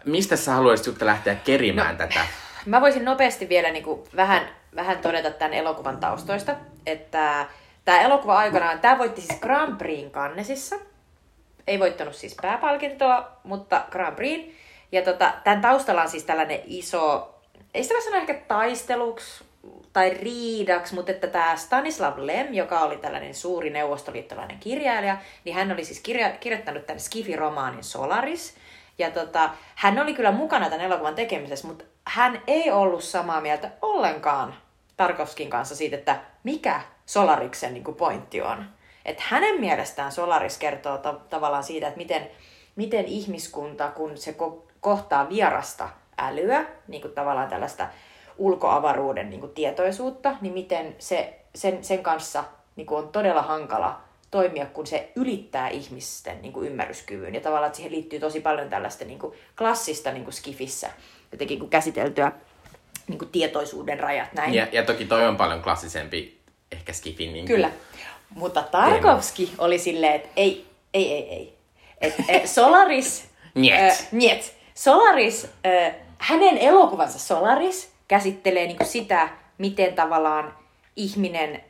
[0.05, 1.97] mistä sä haluaisit Jutta lähteä kerimään no.
[1.97, 2.19] tätä?
[2.65, 7.45] Mä voisin nopeasti vielä niin kuin vähän, vähän todeta tämän elokuvan taustoista, että
[7.85, 10.75] tämä elokuva aikanaan, tämä voitti siis Grand Prixin Cannesissa.
[11.67, 14.57] Ei voittanut siis pääpalkintoa, mutta Grand Prixin.
[14.91, 17.35] Ja tota, tämän taustalla on siis tällainen iso,
[17.73, 19.43] ei sitä voi sanoa ehkä taisteluksi
[19.93, 25.71] tai riidaksi, mutta että tämä Stanislav Lem, joka oli tällainen suuri neuvostoliittolainen kirjailija, niin hän
[25.71, 28.55] oli siis kirja, kirjoittanut tämän Skifi-romaanin Solaris.
[28.97, 33.71] Ja tota, hän oli kyllä mukana tämän elokuvan tekemisessä, mutta hän ei ollut samaa mieltä
[33.81, 34.55] ollenkaan
[34.97, 38.65] Tarkovskin kanssa siitä, että mikä Solariksen niin pointti on.
[39.05, 42.27] Että hänen mielestään Solaris kertoo ta- tavallaan siitä, että miten,
[42.75, 47.87] miten ihmiskunta, kun se ko- kohtaa vierasta älyä, niin kuin tavallaan tällaista
[48.39, 52.43] ulkoavaruuden niin kuin tietoisuutta, niin miten se, sen, sen kanssa
[52.75, 57.35] niin kuin on todella hankala toimia, kun se ylittää ihmisten niin kuin ymmärryskyvyn.
[57.35, 60.89] Ja tavallaan että siihen liittyy tosi paljon tällaista niin kuin klassista niin kuin skifissä
[61.31, 62.31] jotenkin kuin käsiteltyä
[63.07, 64.53] niin kuin tietoisuuden rajat näin.
[64.53, 66.39] Ja, ja toki toi on paljon klassisempi
[66.71, 67.71] ehkä Skifin niin Kyllä.
[68.29, 71.57] Mutta Tarkovski oli silleen, että ei, ei, ei, ei.
[72.01, 73.23] Et, e, Solaris...
[73.55, 73.73] Niet.
[73.73, 74.53] Ö, niet.
[74.75, 80.53] Solaris, ö, hänen elokuvansa Solaris käsittelee niinku sitä, miten tavallaan
[80.95, 81.63] ihminen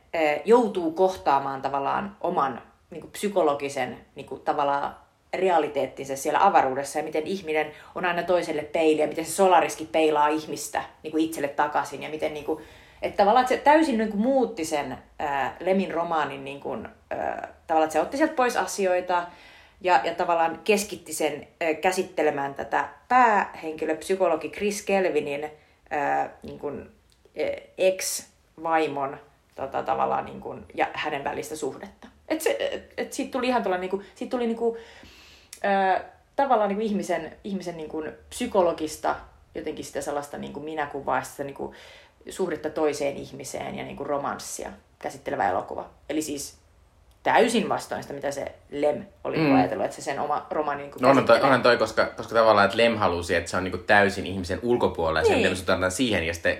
[0.44, 4.96] joutuu kohtaamaan tavallaan oman niinku psykologisen niinku, tavallaan
[5.34, 10.28] realiteettinsa siellä avaruudessa ja miten ihminen on aina toiselle peili ja miten se Solariskin peilaa
[10.28, 12.64] ihmistä niin kuin itselle takaisin ja miten niin kuin,
[13.02, 17.48] että tavallaan että se täysin niin kuin muutti sen ää, Lemin romaanin niin kuin, ää,
[17.66, 19.26] tavallaan, että se otti sieltä pois asioita
[19.80, 25.50] ja, ja tavallaan keskitti sen ää, käsittelemään tätä päähenkilö, psykologi Chris Kelvinin
[25.90, 27.46] ää, niin kuin, ää,
[27.78, 29.16] ex-vaimon
[29.54, 32.08] tota, tavallaan niin kuin, ja hänen välistä suhdetta.
[32.28, 34.78] Et se, et, et siitä tuli ihan tällainen, niin kuin, siitä tuli niin kuin,
[35.62, 36.04] ää,
[36.36, 39.16] tavallaan niin kuin ihmisen, ihmisen niin kuin psykologista
[39.54, 41.76] jotenkin sitä sellaista niin kuin minäkuvaa, sitä niin kuin
[42.28, 45.90] suhdetta toiseen ihmiseen ja niin kuin romanssia käsittelevä elokuva.
[46.08, 46.59] Eli siis
[47.22, 49.54] täysin vastoin sitä, mitä se Lem oli mm.
[49.54, 52.64] ajatellut, että se sen oma romaani niin No onhan toi, onhan toi koska, koska tavallaan,
[52.64, 55.46] että Lem halusi, että se on niinku täysin ihmisen ulkopuolella ja Niin.
[55.48, 56.58] sen suhtaudutaan siihen ja sitten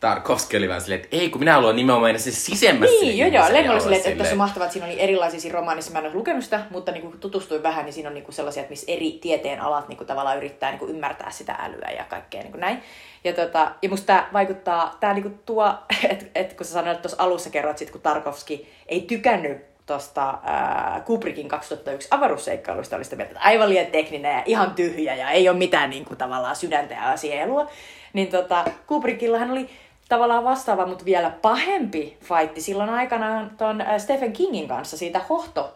[0.00, 3.28] Tarkovski oli vaan silleen, että ei kun minä haluan nimenomaan mennä siis sisemmässä Niin, joo
[3.28, 3.52] joo.
[3.52, 5.92] Lem ja oli silleen, että, on mahtavaa, että siinä oli erilaisia siinä romaanissa.
[5.92, 8.34] Mä en ole lukenut sitä, mutta niin kuin tutustuin vähän, niin siinä on niin kuin
[8.34, 11.90] sellaisia, että missä eri tieteen alat niin kuin tavallaan yrittää niin kuin ymmärtää sitä älyä
[11.96, 12.82] ja kaikkea niin kuin näin.
[13.24, 15.74] Ja, tota, ja musta tämä vaikuttaa, tämä niin kuin tuo,
[16.10, 21.04] että et, kun sä sanoit tuossa alussa kerroit, sit, kun Tarkovski ei tykännyt tuosta äh,
[21.04, 25.48] Kubrickin 2001 avaruusseikkailusta oli sitä mieltä, että aivan liian tekninen ja ihan tyhjä ja ei
[25.48, 27.70] ole mitään niin kuin, tavallaan sydäntä ja sielua.
[28.12, 29.70] Niin tota, Kubrickillahan oli
[30.08, 35.74] tavallaan vastaava, mutta vielä pahempi fightti silloin aikanaan äh, Stephen Kingin kanssa siitä hohto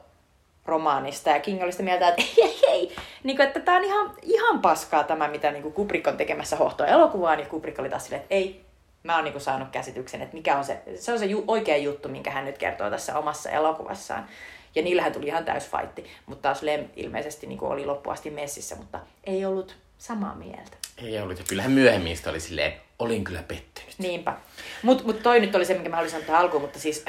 [0.67, 3.85] romaanista ja King oli sitä mieltä, että ei, ei, ei, niin kuin, että tämä on
[3.85, 7.89] ihan, ihan paskaa tämä, mitä niin kuin Kubrick on tekemässä hohtoa elokuvaa, niin Kubrick oli
[7.89, 8.65] taas silleen, että ei,
[9.03, 11.77] mä oon niin kuin saanut käsityksen, että mikä on se, se on se ju, oikea
[11.77, 14.29] juttu, minkä hän nyt kertoo tässä omassa elokuvassaan.
[14.75, 18.77] Ja niillähän tuli ihan täys fightti, mutta taas Lem ilmeisesti niin kuin oli loppuasti messissä,
[18.77, 20.77] mutta ei ollut samaa mieltä.
[20.99, 23.95] Ei ollut, ja kyllähän myöhemmin sitä oli silleen, olin kyllä pettynyt.
[23.99, 24.35] Niinpä.
[24.83, 27.05] Mutta mut toi nyt oli se, minkä mä haluaisin sanoa alkuun, mutta siis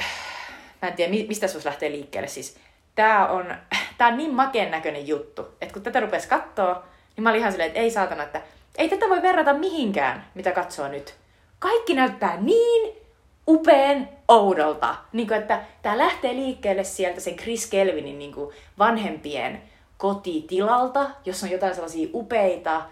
[0.82, 2.28] mä en tiedä, mi- mistä se lähtee liikkeelle.
[2.28, 2.56] Siis
[2.94, 3.54] tää on,
[3.98, 6.82] tää on niin makeen näköinen juttu, että kun tätä rupesi kattoo,
[7.16, 8.42] niin mä olin ihan silleen, että ei saatana, että
[8.78, 11.14] ei tätä voi verrata mihinkään, mitä katsoo nyt.
[11.64, 12.96] Kaikki näyttää niin
[13.48, 14.96] upeen oudolta.
[15.12, 19.62] Niin kuin, että tämä lähtee liikkeelle sieltä sen Chris Kelvinin niin kuin vanhempien
[19.96, 22.82] kotitilalta, jossa on jotain sellaisia upeita,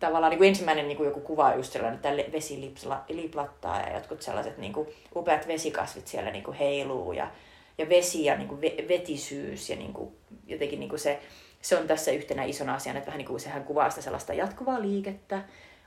[0.00, 2.74] tavallaan niin kuin ensimmäinen niin kuin joku kuva on just sellainen, että vesi
[3.08, 7.30] liplattaa ja jotkut sellaiset niin kuin upeat vesikasvit siellä niin kuin heiluu ja,
[7.78, 11.20] ja vesi ja niin kuin vetisyys ja niin kuin, jotenkin niin kuin se,
[11.62, 14.82] se on tässä yhtenä isona asiana, että vähän niin kuin sehän kuvaa sitä sellaista jatkuvaa
[14.82, 15.42] liikettä,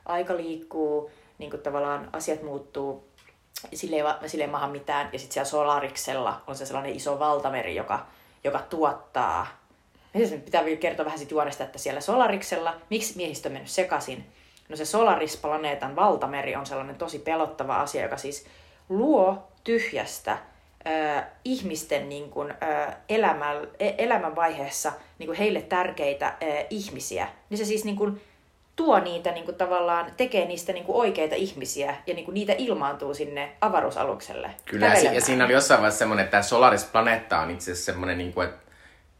[0.05, 3.07] aika liikkuu, niin kuin tavallaan asiat muuttuu,
[3.73, 5.09] sille ei, sille ei maha mitään.
[5.13, 8.05] Ja sitten siellä Solariksella on se sellainen iso valtameri, joka,
[8.43, 9.47] joka tuottaa
[10.17, 14.25] Miten pitää vielä kertoa vähän siitä juonesta, että siellä Solariksella, miksi miehistö on mennyt sekaisin?
[14.69, 18.45] No se Solaris-planeetan valtameri on sellainen tosi pelottava asia, joka siis
[18.89, 26.35] luo tyhjästä äh, ihmisten niin kuin, äh, elämän, e, elämänvaiheessa niin kuin heille tärkeitä äh,
[26.69, 27.27] ihmisiä.
[27.49, 28.21] Niin se siis niin kuin,
[28.77, 32.53] tuo niitä niin kuin, tavallaan, tekee niistä niin kuin, oikeita ihmisiä ja niin kuin, niitä
[32.57, 34.49] ilmaantuu sinne avaruusalukselle.
[34.65, 38.17] Kyllä, ja, ja siinä oli jossain vaiheessa semmoinen, että tämä Solaris-planeetta on itse asiassa semmoinen,
[38.17, 38.67] niin kuin, että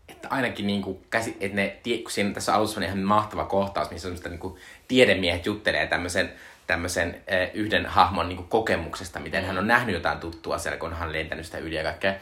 [0.10, 3.92] että ainakin niin kuin käsi, että ne, kun siinä tässä alussa on ihan mahtava kohtaus,
[3.92, 4.56] missä on niin kuin
[4.88, 6.34] tiedemiehet juttelee tämmöisen,
[6.68, 10.94] tämmöisen äh, yhden hahmon niin kuin kokemuksesta, miten hän on nähnyt jotain tuttua siellä, kun
[10.94, 12.16] hän on lentänyt sitä yli ja kaikkea.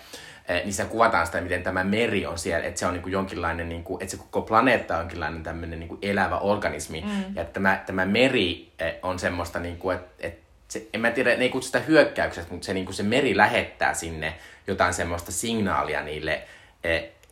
[0.47, 3.69] Niin se kuvataan sitä, miten tämä meri on siellä, että se on niin kuin jonkinlainen,
[3.69, 7.01] niin kuin, että se koko planeetta on jonkinlainen tämmöinen niin kuin elävä organismi.
[7.01, 7.35] Mm.
[7.35, 11.11] Ja että tämä, tämä meri äh, on semmoista, niin kuin, että, että se, en mä
[11.11, 14.33] tiedä, ne ei kutsu sitä hyökkäyksestä, mutta se, niin kuin se meri lähettää sinne
[14.67, 16.43] jotain semmoista signaalia niille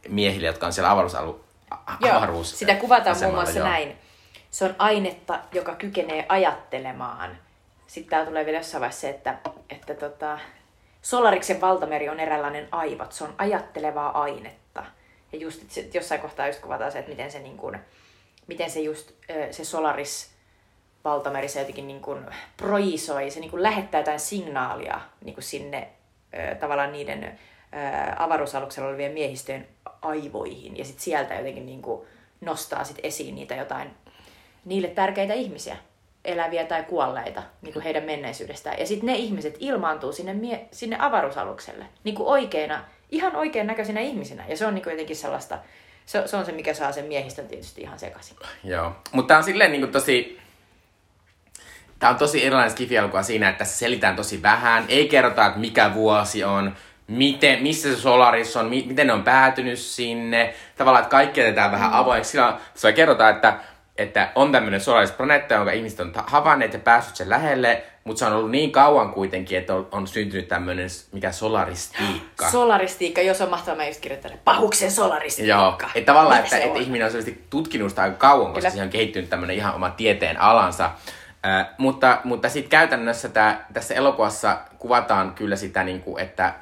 [0.09, 1.43] miehille, jotka on siellä avaruusalu,
[1.99, 3.67] Joo, avaruus, sitä kuvataan muun muassa joo.
[3.67, 3.97] näin.
[4.51, 7.37] Se on ainetta, joka kykenee ajattelemaan.
[7.87, 9.37] Sitten täällä tulee vielä jossain vaiheessa se, että,
[9.69, 10.39] että tota,
[11.03, 13.11] Solariksen valtameri on eräänlainen aivot.
[13.11, 14.85] Se on ajattelevaa ainetta.
[15.31, 17.79] Ja just että jossain kohtaa just kuvataan se, että miten se, niin kuin,
[18.47, 19.11] miten se just
[19.51, 20.31] se Solaris
[21.03, 22.25] valtameri se jotenkin niin kuin
[22.57, 25.89] projisoi, se niin kuin lähettää jotain signaalia niin kuin sinne
[26.59, 27.39] tavallaan niiden
[28.17, 29.67] avaruusaluksella olevien miehistöjen
[30.01, 32.07] aivoihin ja sitten sieltä jotenkin niin kuin
[32.41, 33.89] nostaa sit esiin niitä jotain
[34.65, 35.77] niille tärkeitä ihmisiä,
[36.25, 38.79] eläviä tai kuolleita niin kuin heidän menneisyydestään.
[38.79, 43.99] Ja sitten ne ihmiset ilmaantuu sinne, mie- sinne avaruusalukselle niin kuin oikeina, ihan oikein näköisinä
[43.99, 44.43] ihmisinä.
[44.47, 45.59] Ja se on niin kuin jotenkin sellaista,
[46.05, 48.37] se, se on se, mikä saa sen miehistön tietysti ihan sekaisin.
[48.63, 50.39] Joo, mutta tämä on silleen niin kuin tosi,
[51.99, 54.85] tämä on tosi erilainen skifi siinä, että tässä selitään tosi vähän.
[54.87, 56.75] Ei kerrota, että mikä vuosi on,
[57.07, 60.53] miten, missä se Solaris on, mi, miten ne on päätynyt sinne.
[60.77, 61.97] Tavallaan, että kaikki jätetään vähän mm.
[61.97, 62.31] avoimeksi.
[62.31, 63.53] Sillä se kerrotaan, että,
[63.97, 68.33] että on tämmöinen Solaris-planeetta, jonka ihmiset on havainneet ja päässyt sen lähelle, mutta se on
[68.33, 72.51] ollut niin kauan kuitenkin, että on, on syntynyt tämmöinen, mikä solaristiikka.
[72.51, 75.55] Solaristiikka, jos on mahtavaa, mä just kirjoitan, pahuksen solaristiikka.
[75.55, 78.91] Joo, että tavallaan, että, että ihminen on selvästi tutkinut sitä aika kauan, koska siihen on
[78.91, 80.91] kehittynyt tämmöinen ihan oma tieteen alansa.
[81.45, 86.53] Äh, mutta mutta sitten käytännössä tää, tässä elokuvassa kuvataan kyllä sitä, niin kuin, että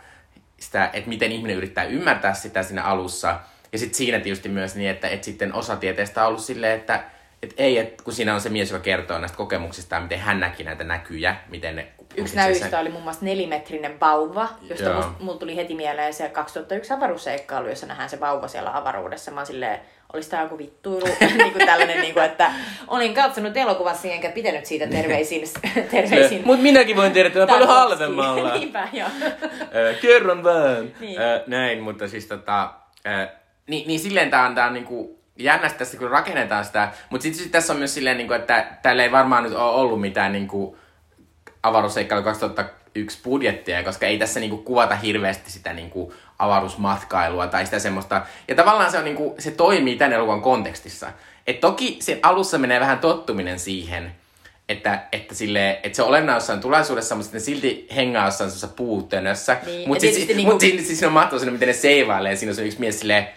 [0.59, 3.39] sitä, että miten ihminen yrittää ymmärtää sitä siinä alussa.
[3.71, 7.03] Ja sitten siinä tietysti myös niin, että, että sitten osa tieteestä on ollut silleen, että
[7.43, 10.63] että ei, että kun siinä on se mies, joka kertoo näistä kokemuksista, miten hän näki
[10.63, 11.87] näitä näkyjä, miten ne...
[12.15, 12.77] Yksi näyistä se...
[12.77, 18.09] oli muun muassa nelimetrinen vauva, josta mulla tuli heti mieleen se 2001 avaruusseikkailu, jossa nähdään
[18.09, 19.31] se vauva siellä avaruudessa.
[19.31, 19.79] Mä oon silleen,
[20.13, 21.05] olisi tämä joku vittuilu,
[21.37, 22.51] niin kuin tällainen, niin kuin, että
[22.87, 25.43] olin katsonut elokuvassa enkä pitänyt siitä terveisin.
[25.91, 28.53] terveisin Mutta minäkin voin tehdä tätä paljon halvemmalla.
[28.57, 29.09] Niinpä, joo.
[30.01, 30.93] Kerron vähän.
[30.99, 31.19] Niin.
[31.47, 32.73] näin, mutta siis tota,
[33.67, 36.91] niin, niin silleen tämä on, tää on niinku, jännästi tässä, kun rakennetaan sitä.
[37.09, 40.01] Mutta sitten sit tässä on myös silleen, niinku, että täällä ei varmaan nyt ole ollut
[40.01, 40.77] mitään niinku,
[41.63, 48.21] avaruusseikkailu 2001 budjettia, koska ei tässä niinku, kuvata hirveästi sitä niinku, avaruusmatkailua tai sitä semmoista.
[48.47, 51.11] Ja tavallaan se, on, niinku, se toimii tämän elokuvan kontekstissa.
[51.47, 54.15] Et toki sen alussa menee vähän tottuminen siihen,
[54.69, 58.75] että, että, sille, että se on olennainen jossain tulevaisuudessa, mutta sitten silti hengaa jossain sellaisessa
[58.75, 59.57] puutönössä.
[59.65, 62.35] Niin, mutta siis, niin mut siinä, siis on mahtavaa miten ne seivailee.
[62.35, 63.27] Siinä on se yksi mies silleen,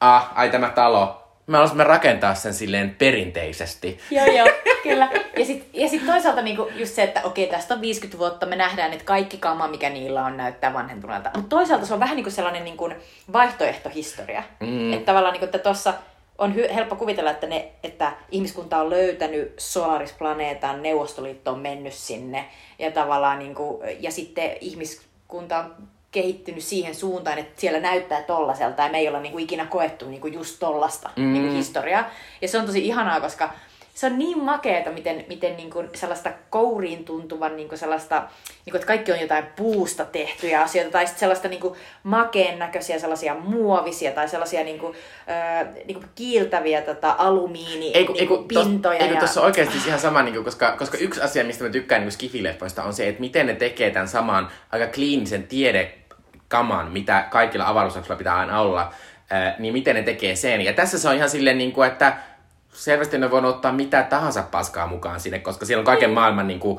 [0.00, 3.98] ah, ai tämä talo, me haluaisimme rakentaa sen silleen perinteisesti.
[4.10, 4.48] Joo, joo,
[4.82, 5.10] kyllä.
[5.36, 8.56] Ja sitten ja sit toisaalta niinku just se, että okei, tästä on 50 vuotta, me
[8.56, 11.30] nähdään, että kaikki kama, mikä niillä on, näyttää vanhentuneelta.
[11.34, 12.90] Mutta toisaalta se on vähän niinku sellainen niinku
[13.32, 14.42] vaihtoehtohistoria.
[14.60, 14.92] Mm.
[14.92, 15.94] Että tavallaan niinku, että tuossa
[16.38, 22.44] on hy- helppo kuvitella, että, ne, että ihmiskunta on löytänyt Solaris-planeetan, Neuvostoliitto on mennyt sinne
[22.78, 28.88] ja tavallaan niinku, ja sitten ihmiskunta on kehittynyt siihen suuntaan, että siellä näyttää tollaselta ja
[28.88, 31.32] me ei olla niinku ikinä koettu niinku just tollasta mm.
[31.32, 32.10] niinku historiaa.
[32.42, 33.50] Ja se on tosi ihanaa, koska
[33.98, 38.70] se on niin makeeta, miten, miten niin kuin sellaista kouriin tuntuvan niin kuin sellaista, niin
[38.70, 42.98] kuin, että kaikki on jotain puusta tehtyjä asioita, tai sitten sellaista niin kuin makeen näköisiä
[42.98, 44.96] sellaisia muovisia, tai sellaisia niin kuin,
[45.30, 48.98] äh, niin kuin kiiltäviä tota, alumiini Eiku, niin eiku, kuin pintoja.
[48.98, 49.18] Eiku, ja...
[49.18, 52.12] tuossa oikeasti siis ihan sama, niin kuin, koska, koska yksi asia, mistä mä tykkään niin
[52.12, 58.18] skifileffoista, on se, että miten ne tekee tämän saman aika kliinisen tiedekaman, mitä kaikilla avaruusaluksilla
[58.18, 58.92] pitää aina olla,
[59.30, 60.60] ää, niin miten ne tekee sen.
[60.60, 62.16] Ja tässä se on ihan silleen, niin kuin, että
[62.78, 66.60] selvästi ne voi ottaa mitä tahansa paskaa mukaan sinne, koska siellä on kaiken maailman, niin
[66.60, 66.78] kuin,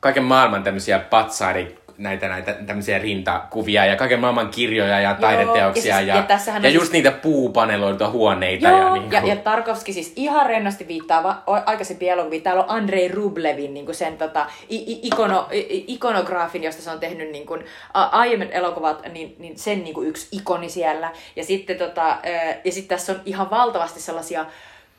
[0.00, 1.68] kaiken maailman tämmöisiä patsaiden
[1.98, 6.60] näitä, näitä tämmöisiä rintakuvia ja kaiken maailman kirjoja ja taideteoksia ja, ja siis- ja ja,
[6.62, 8.68] ja just siis- niitä puupaneloituja huoneita.
[8.68, 12.42] Joo, ja, ja, niin ja, kuin, ja Tarkovski siis ihan rennosti viittaa va- aikaisempiin elokuviin.
[12.42, 16.90] Täällä on Andrei Rublevin niin kuin sen tota, i- i- ikono, i- ikonograafin, josta se
[16.90, 21.12] on tehnyt niin kuin, a- aiemmin elokuvat, niin, niin sen niin kuin yksi ikoni siellä.
[21.36, 22.16] Ja sitten tota,
[22.64, 24.46] ja sitten tässä on ihan valtavasti sellaisia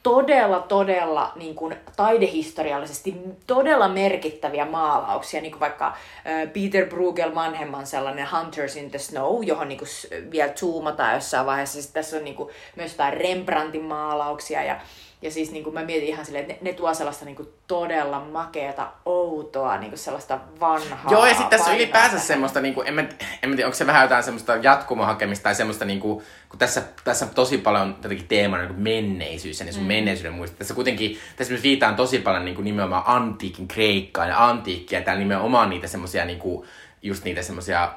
[0.04, 3.16] todella, todella niin kuin taidehistoriallisesti
[3.48, 5.94] todella merkittäviä maalauksia, niin kuin vaikka
[6.54, 9.90] Peter Bruegel vanhemman sellainen Hunters in the Snow, johon niin kuin
[10.32, 11.82] vielä zoomataan jossain vaiheessa.
[11.82, 14.80] Sitten tässä on niin kuin myös jotain Rembrandtin maalauksia ja
[15.22, 17.50] ja siis niin kuin mä mietin ihan silleen, että ne, ne tuo sellaista niin kuin
[17.68, 21.12] todella makeata, outoa, niin kuin sellaista vanhaa.
[21.12, 23.02] Joo, ja sitten tässä on vaivaa ylipäänsä semmoista, niinku, en, mä,
[23.44, 27.26] en mä tiedä, onko se vähän jotain semmoista jatkumohakemista tai semmoista, niinku, kun tässä, tässä
[27.26, 29.88] tosi paljon jotenkin teemana niin menneisyys ja niin sun mm.
[29.88, 30.58] menneisyyden muista.
[30.58, 35.20] Tässä kuitenkin, tässä myös viitaan tosi paljon niinku, nimenomaan antiikin kreikkaan ja antiikkia, ja täällä
[35.20, 36.66] nimenomaan niitä semmoisia, niinku,
[37.02, 37.94] just niitä semmoisia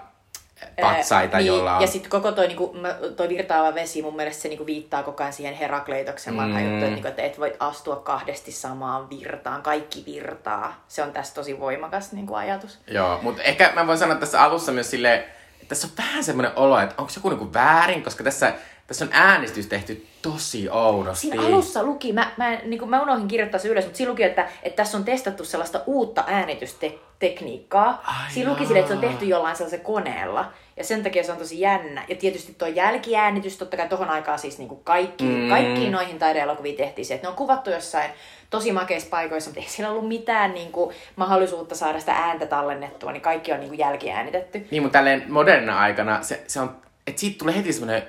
[0.81, 1.81] patsaita, niin, joilla on...
[1.83, 2.77] Ja sitten koko toi, niinku,
[3.17, 6.71] toi virtaava vesi, mun mielestä se niinku, viittaa koko ajan siihen Herakleitoksen vanhaan Mm.
[6.71, 10.85] juttu, että, niinku, että et voi astua kahdesti samaan virtaan, kaikki virtaa.
[10.89, 12.79] Se on tässä tosi voimakas niinku, ajatus.
[12.87, 16.53] Joo, mutta ehkä mä voin sanoa tässä alussa myös silleen, että tässä on vähän semmoinen
[16.57, 18.53] olo, että onko joku niinku väärin, koska tässä,
[18.91, 21.21] tässä on äänestys tehty tosi oudosti.
[21.21, 24.23] Siinä alussa luki, mä, mä, niin kuin mä unohdin kirjoittaa se ylös, mutta siinä luki,
[24.23, 28.03] että, että tässä on testattu sellaista uutta äänitystekniikkaa.
[28.07, 30.53] Ai siinä luki sille, että se on tehty jollain sellaisella koneella.
[30.77, 32.05] Ja sen takia se on tosi jännä.
[32.09, 35.31] Ja tietysti tuo jälkiäänitys, totta kai tohon aikaan siis niin kuin kaikki, Mm.
[35.31, 35.49] mm.
[35.49, 38.11] kaikkiin noihin taideelokuviin tehtiin se, että ne on kuvattu jossain
[38.51, 43.13] tosi makeissa paikoissa, mutta ei siellä ollut mitään niin kuin, mahdollisuutta saada sitä ääntä tallennettua,
[43.13, 44.67] niin kaikki on niin kuin jälkiäänitetty.
[44.71, 46.77] Niin, mutta tälleen modernina aikana se, se on,
[47.07, 48.03] että siitä tulee heti semmoinen,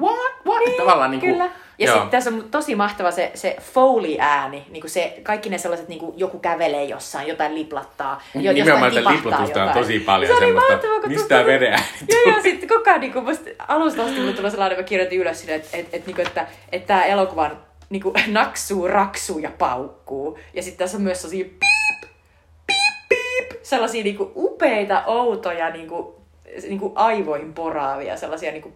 [0.00, 0.16] what,
[0.46, 1.50] what, niin, tavallaan niinku, Kyllä.
[1.80, 5.88] Ja sitten tässä on tosi mahtava se, se Foley-ääni, niin kuin se, kaikki ne sellaiset,
[5.88, 10.00] niin kuin joku kävelee jossain, jotain liplattaa, jo, Nimenomaan jostain tätä tipahtaa liplatusta on tosi
[10.00, 13.00] paljon se semmoista, mahtavaa, kun mistä tuosta- tää veden ääni Joo, joo, sitten koko ajan
[13.00, 16.06] niin kuin, musta alusta asti mulle tulee sellainen, mä kirjoitin ylös sinne, että, että, että,
[16.06, 17.56] niin kuin, että, että tämä elokuva on,
[17.90, 20.38] niin kuin, naksuu, raksuu ja paukkuu.
[20.54, 22.12] Ja sitten tässä on myös sellaisia piip,
[22.66, 26.19] piip, piip, sellaisia niin kuin, upeita, outoja, niin kuin,
[26.62, 28.74] niin kuin aivoihin poraavia, sellaisia niin kuin,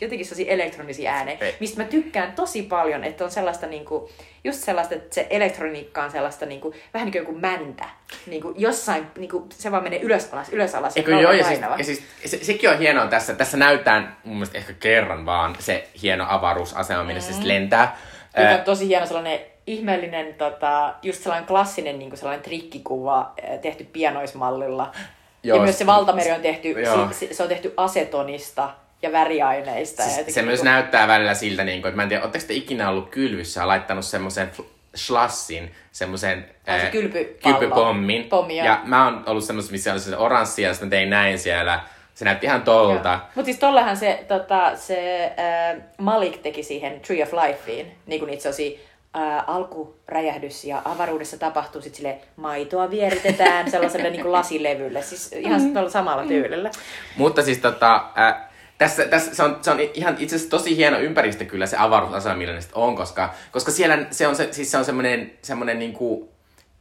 [0.00, 1.56] jotenkin sellaisia elektronisia äänejä, Ei.
[1.60, 4.10] mistä mä tykkään tosi paljon, että on sellaista niinku,
[4.44, 7.84] just sellaista, että se elektroniikka on sellaista niinku, vähän niin kuin joku mäntä.
[8.26, 10.96] Niinku, jossain niinku, se vaan menee ylös alas, ylös alas.
[10.96, 13.34] Eikö kauan joo, ja siis, ja siis se, sekin on hienoa tässä.
[13.34, 17.96] Tässä näytetään mun mielestä ehkä kerran vaan se hieno avaruusasema, minne se sitten lentää.
[18.36, 23.84] Joka on tosi hieno sellainen ihmeellinen, tota, just sellainen klassinen niin sellainen trikkikuva eh, tehty
[23.84, 24.92] pianoismallilla.
[25.46, 26.74] Joo, ja myös se valtameri on tehty,
[27.12, 28.70] se, se, on tehty asetonista
[29.02, 30.02] ja väriaineista.
[30.02, 32.22] ja Siis jotenkin se myös niinku- näyttää välillä siltä, niin kuin, että mä en tiedä,
[32.22, 34.50] ootteko te ikinä ollut kylvyssä ja laittanut semmoisen
[34.96, 37.58] schlassin, semmoisen se ää, kylpypallo.
[37.58, 38.24] kylpypommin.
[38.24, 41.80] Pommi, ja mä oon ollut semmoisessa, missä oli se oranssi ja sitten tein näin siellä.
[42.14, 43.20] Se näytti ihan tolta.
[43.34, 48.30] Mutta siis tollahan se, tota, se äh, Malik teki siihen Tree of Lifeen, niin kuin
[48.30, 48.78] niitä sellaisia
[49.16, 55.62] äh, alkuräjähdys ja avaruudessa tapahtuu sitten sille maitoa vieritetään sellaiselle niin kuin lasilevylle, siis ihan
[55.62, 55.72] mm.
[55.88, 56.70] samalla tyylillä.
[57.16, 60.98] Mutta siis tota, ää, tässä, tässä se, on, se on ihan itse asiassa tosi hieno
[60.98, 64.78] ympäristö kyllä se avaruusasema, millainen sit on, koska, koska siellä se on, se, siis se
[64.78, 66.32] on semmoinen, semmoinen niinku,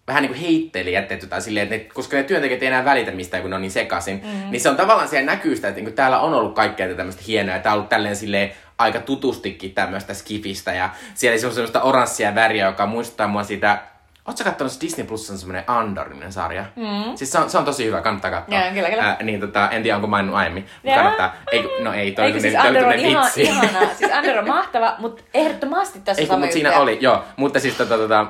[0.07, 3.11] vähän niin kuin heitteli jätetty tai silleen, että ne, koska ne työntekijät ei enää välitä
[3.11, 4.51] mistään, kun ne on niin sekaisin, mm.
[4.51, 7.23] niin se on tavallaan siellä näkyy sitä, että niin täällä on ollut kaikkea tätä tämmöistä
[7.27, 11.53] hienoa, ja tää on ollut tälleen silleen aika tutustikin tämmöistä skifistä, ja siellä se on
[11.53, 13.81] semmoista oranssia väriä, joka muistuttaa mua siitä,
[14.25, 16.65] Oletko kattonut se Disney Plus on semmoinen Andor-niminen sarja?
[16.75, 17.15] Mm.
[17.15, 18.59] Siis se on, se on tosi hyvä, kannattaa katsoa.
[18.59, 19.03] Joo, kyllä, kyllä.
[19.03, 21.33] Ää, niin tota, en tiedä onko maininnut aiemmin, mutta kannattaa.
[21.51, 23.41] Ei, no ei, toi Eikö siis Ander on ihan, vitsi.
[23.41, 23.93] ihanaa.
[23.97, 27.23] Siis Ander on mahtava, mutta ehdottomasti tässä Ei, on sama mutta siinä oli, joo.
[27.37, 28.27] Mutta siis tota, tota,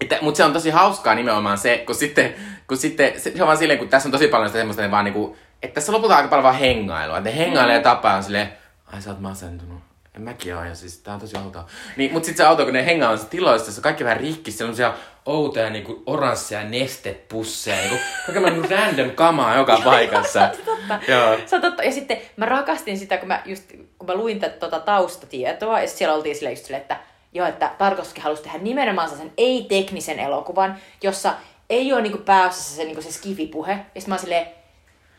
[0.00, 2.34] että, mutta se on tosi hauskaa nimenomaan se, kun sitten,
[2.68, 4.90] kun sitten se, se on vaan silleen, kun tässä on tosi paljon sitä semmoista, että
[4.90, 7.18] vaan niinku, että tässä lopulta aika paljon vaan hengailua.
[7.18, 8.52] Että ne hengailee ja tapaa on silleen,
[8.92, 9.80] ai sä oot masentunut.
[10.16, 11.66] En mäkin oo, ja siis tää on tosi outoa.
[11.96, 14.56] Niin, mut sit se auto, kun ne hengaa tiloissa, se on kaikki vähän rikki, on
[14.56, 14.94] sellaisia
[15.26, 20.50] outoja niinku oransseja nestepusseja, niinku kaiken niinku random kamaa joka paikassa.
[20.64, 21.00] totta.
[21.08, 21.38] Joo.
[21.46, 21.82] Se on totta.
[21.82, 25.88] Ja sitten mä rakastin sitä, kun mä, just, kun mä luin tätä tota taustatietoa, ja
[25.88, 26.96] sit siellä oltiin silleen just silleen, että
[27.32, 31.34] joo, että Tarkovski halusi tehdä nimenomaan sen ei-teknisen elokuvan, jossa
[31.70, 33.72] ei ole niinku pääosassa se, niinku se skifipuhe.
[33.72, 34.46] Ja sitten mä oon silleen,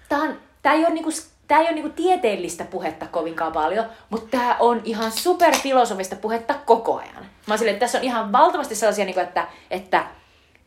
[0.10, 1.12] tää, on, tää ei ole niinku
[1.48, 6.98] Tämä ei ole niinku tieteellistä puhetta kovinkaan paljon, mutta tämä on ihan superfilosofista puhetta koko
[6.98, 7.26] ajan.
[7.48, 10.06] Mä silleen, että tässä on ihan valtavasti sellaisia, niinku, että, että,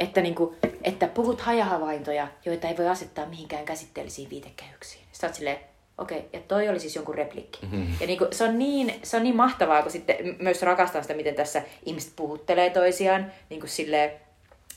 [0.01, 5.05] että, niinku, että puhut hajahavaintoja, joita ei voi asettaa mihinkään käsitteellisiin viitekehyksiin.
[5.13, 5.59] Sitten silleen,
[5.99, 7.59] okei, okay, ja toi oli siis jonkun replikki.
[7.63, 7.87] Mm-hmm.
[8.01, 11.35] Ja niinku, se, on niin, se on niin mahtavaa, kun sitten myös rakastan sitä, miten
[11.35, 14.13] tässä ihmiset puhuttelee toisiaan, niin kuin silleen,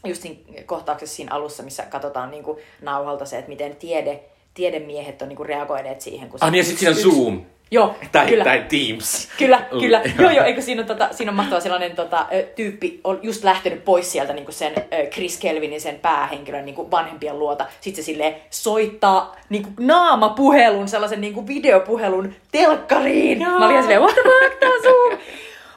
[0.06, 4.24] just siinä kohtauksessa siinä alussa, missä katsotaan niin kuin nauhalta se, että miten tiede
[4.54, 6.30] tiedemiehet on niinku reagoineet siihen.
[6.30, 7.41] Kun ah, niin ja sitten siinä on Zoom.
[7.72, 8.43] Joo, tai, kyllä.
[8.43, 9.30] tai Teams.
[9.38, 10.02] Kyllä, kyllä.
[10.20, 12.26] joo, joo, eikö siinä on, tota, siinä on mahtava sellainen tota,
[12.56, 14.74] tyyppi, on just lähtenyt pois sieltä niin sen
[15.12, 17.66] Chris Kelvinin, sen päähenkilön niin vanhempien luota.
[17.82, 23.41] Sitten se sille soittaa niin kuin naamapuhelun, sellaisen niin kuin videopuhelun telkkariin.
[23.41, 23.60] Joo.
[23.60, 25.20] Mä olin silleen, what the fuck, tää on Zoom?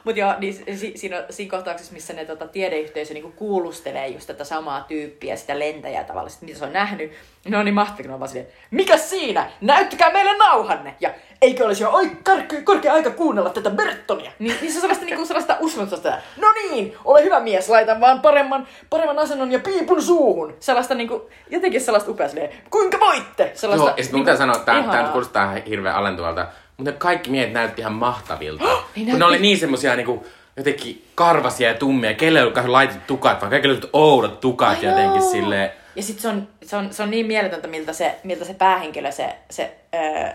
[0.03, 4.27] Mutta joo, niin si, siinä, on, siinä kohtauksessa, missä ne tota, tiedeyhteisö niinku kuulustelee just
[4.27, 7.11] tätä samaa tyyppiä, sitä lentäjää tavallaan, mitä se on nähnyt,
[7.45, 9.49] ne on niin mahtavia, kun on vaan silleen, mikä siinä?
[9.61, 10.95] Näyttäkää meille nauhanne!
[10.99, 11.09] Ja
[11.41, 14.31] eikö olisi jo oi, korkea, korkea aika kuunnella tätä Bertonia?
[14.39, 18.21] Niin, niin se on sellaista, niinku, sellaista uskomusta, no niin, ole hyvä mies, laitan vaan
[18.21, 20.55] paremman, paremman asennon ja piipun suuhun.
[20.59, 23.51] Sellaista niinku, jotenkin sellaista upea silleen, kuinka voitte?
[23.55, 26.47] Sellaista, Joo, ja sitten niinku, sanoa, että tämä kuulostaa hirveän alentuvalta,
[26.77, 28.63] mutta kaikki miehet näytti ihan mahtavilta.
[28.63, 30.25] Oh, niin kun ne oli niin semmosia niinku,
[30.57, 32.13] jotenkin karvasia ja tummia.
[32.13, 35.31] Kelle ei ollut laitettu tukat, vaan kaikille oli oudot tukat Ai jotenkin joo.
[35.31, 35.71] silleen.
[35.95, 39.11] Ja sit se on, se on, se on niin mieletöntä, miltä se, miltä se päähenkilö,
[39.11, 40.29] se, se öö,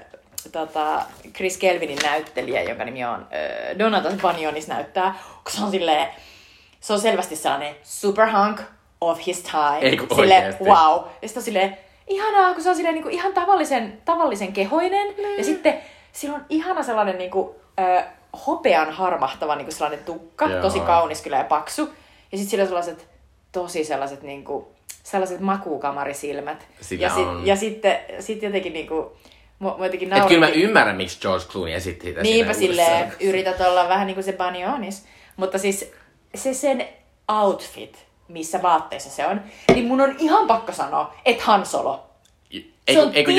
[0.52, 1.02] tota,
[1.34, 6.08] Chris Kelvinin näyttelijä, jonka nimi on öö, Donatas Banionis näyttää, kun se on silleen,
[6.80, 8.60] se on selvästi sellainen superhunk
[9.00, 9.78] of his time.
[9.80, 11.04] Ei kun sille, wow.
[11.22, 15.06] Ja sitten on silleen, ihanaa, kun se on silleen niin kuin ihan tavallisen, tavallisen kehoinen.
[15.06, 15.38] Mm.
[15.38, 15.74] Ja sitten
[16.20, 17.48] sillä on ihana sellainen niin kuin,
[17.80, 18.02] ö,
[18.46, 20.62] hopean harmahtava niin kuin sellainen tukka, Joo.
[20.62, 21.82] tosi kaunis kyllä ja paksu.
[22.32, 23.08] Ja sitten sillä on sellaiset
[23.52, 24.64] tosi sellaiset niin kuin,
[25.02, 26.66] sellaiset makuukamarisilmät.
[26.80, 27.46] Sillä ja, sit, on.
[27.46, 29.06] ja sitten sit jotenkin niin kuin,
[29.60, 33.60] Mä, mä jotenkin Et kyllä mä ymmärrän, miksi George Clooney esitti sitä Niinpä silleen, yrität
[33.60, 35.04] olla vähän niin kuin se Banionis.
[35.36, 35.92] Mutta siis
[36.34, 36.88] se sen
[37.28, 39.40] outfit, missä vaatteissa se on,
[39.74, 42.07] niin mun on ihan pakko sanoa, että Han Solo
[42.92, 43.30] se on eiku,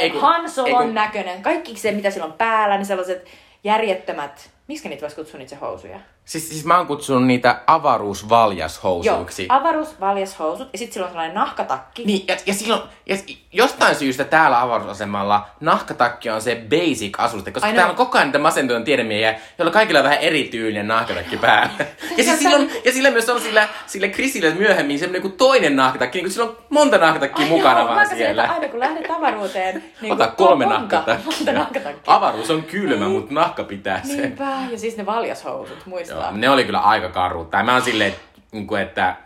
[0.00, 1.42] eiku, Han Solon eiku, näköinen.
[1.42, 3.26] Kaikki se, mitä sillä on päällä, niin sellaiset
[3.64, 6.00] järjettömät, miksi niitä voisi kutsua niitä housuja?
[6.24, 9.46] Siis, siis mä oon kutsunut niitä avaruusvaljashousuiksi.
[9.50, 12.04] Joo, avaruusvaljashousut ja sitten sillä on sellainen nahkatakki.
[12.04, 13.16] Niin, ja, ja silloin, ja
[13.52, 18.38] jostain syystä täällä avaruusasemalla nahkatakki on se basic asuste, koska täällä on koko ajan niitä
[18.38, 21.70] masentujan tiedemiehiä, joilla kaikilla on vähän erityinen nahkatakki päällä.
[22.16, 26.18] ja, siis silloin, ja sillä myös on sillä, sillä Chrisille myöhemmin semmoinen kuin toinen nahkatakki,
[26.18, 28.42] niin kuin sillä on monta nahkatakkia Ai mukana joo, vaan siellä.
[28.42, 31.92] Että aina kun lähdet avaruuteen, niin Ota kolme nahkatakkia.
[32.06, 33.10] Avaruus on kylmä, niin.
[33.10, 34.16] mutta nahka pitää sen.
[34.16, 36.28] Niinpä, ja siis ne valjashousut, muistaa.
[36.28, 37.50] Joo, ne oli kyllä aika karut.
[37.50, 38.14] Tai mä oon silleen,
[38.52, 39.16] niin että,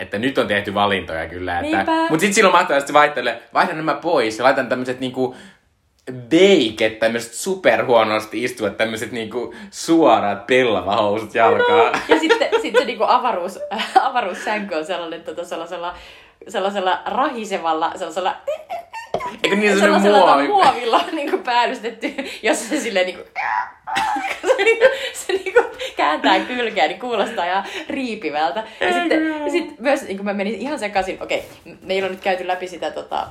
[0.00, 1.60] että nyt on tehty valintoja kyllä.
[1.60, 5.36] Että, mutta sitten silloin mahtavaa, että se vaihtelee, vaihdan nämä pois ja laitan tämmöiset niinku
[6.12, 11.90] beiket, tämmöiset superhuonosti istuvat, tämmöiset niinku suorat pellavahousut jalkaa.
[11.90, 13.58] No, ja sitten sit se niinku avaruus,
[14.02, 15.94] avaruussänky on sellainen tota, sellaisella,
[16.48, 18.36] sellaisella rahisevalla, sellaisella
[19.44, 20.48] Eikö niin sellaisella muovi?
[20.48, 23.28] muovilla niin kuin päällystetty, jossa se silleen niin kuin,
[24.46, 28.64] se, niin kuin, se kääntää kylkeä, niin kuulostaa ihan riipivältä.
[28.80, 31.44] Ja sitten, ja sitten myös niin kuin mä menin ihan sekaisin, okei,
[31.82, 33.26] meillä on nyt käyty läpi sitä tota,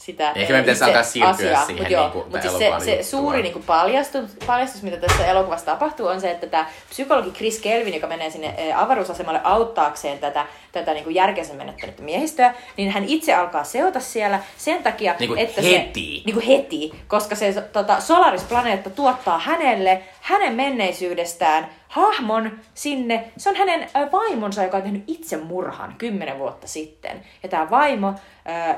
[0.00, 3.10] sitä Ehkä me pitäisi alkaa siirtyä asiaa, siihen mutta joo, niin mutta siis se, se
[3.10, 7.58] suuri niin kuin paljastus, paljastus, mitä tässä elokuvassa tapahtuu, on se, että tämä psykologi Chris
[7.58, 13.04] Kelvin, joka menee sinne avaruusasemalle auttaakseen tätä, tätä niin kuin järkensä menettänyttä miehistöä, niin hän
[13.04, 16.16] itse alkaa seota siellä sen takia, niin kuin että heti.
[16.18, 16.22] se...
[16.26, 16.92] Niin kuin heti.
[17.08, 23.32] Koska se tota, Solaris-planeetta tuottaa hänelle, hänen menneisyydestään, hahmon sinne.
[23.36, 27.26] Se on hänen vaimonsa, joka on tehnyt itsemurhan kymmenen vuotta sitten.
[27.42, 28.14] Ja tämä vaimo,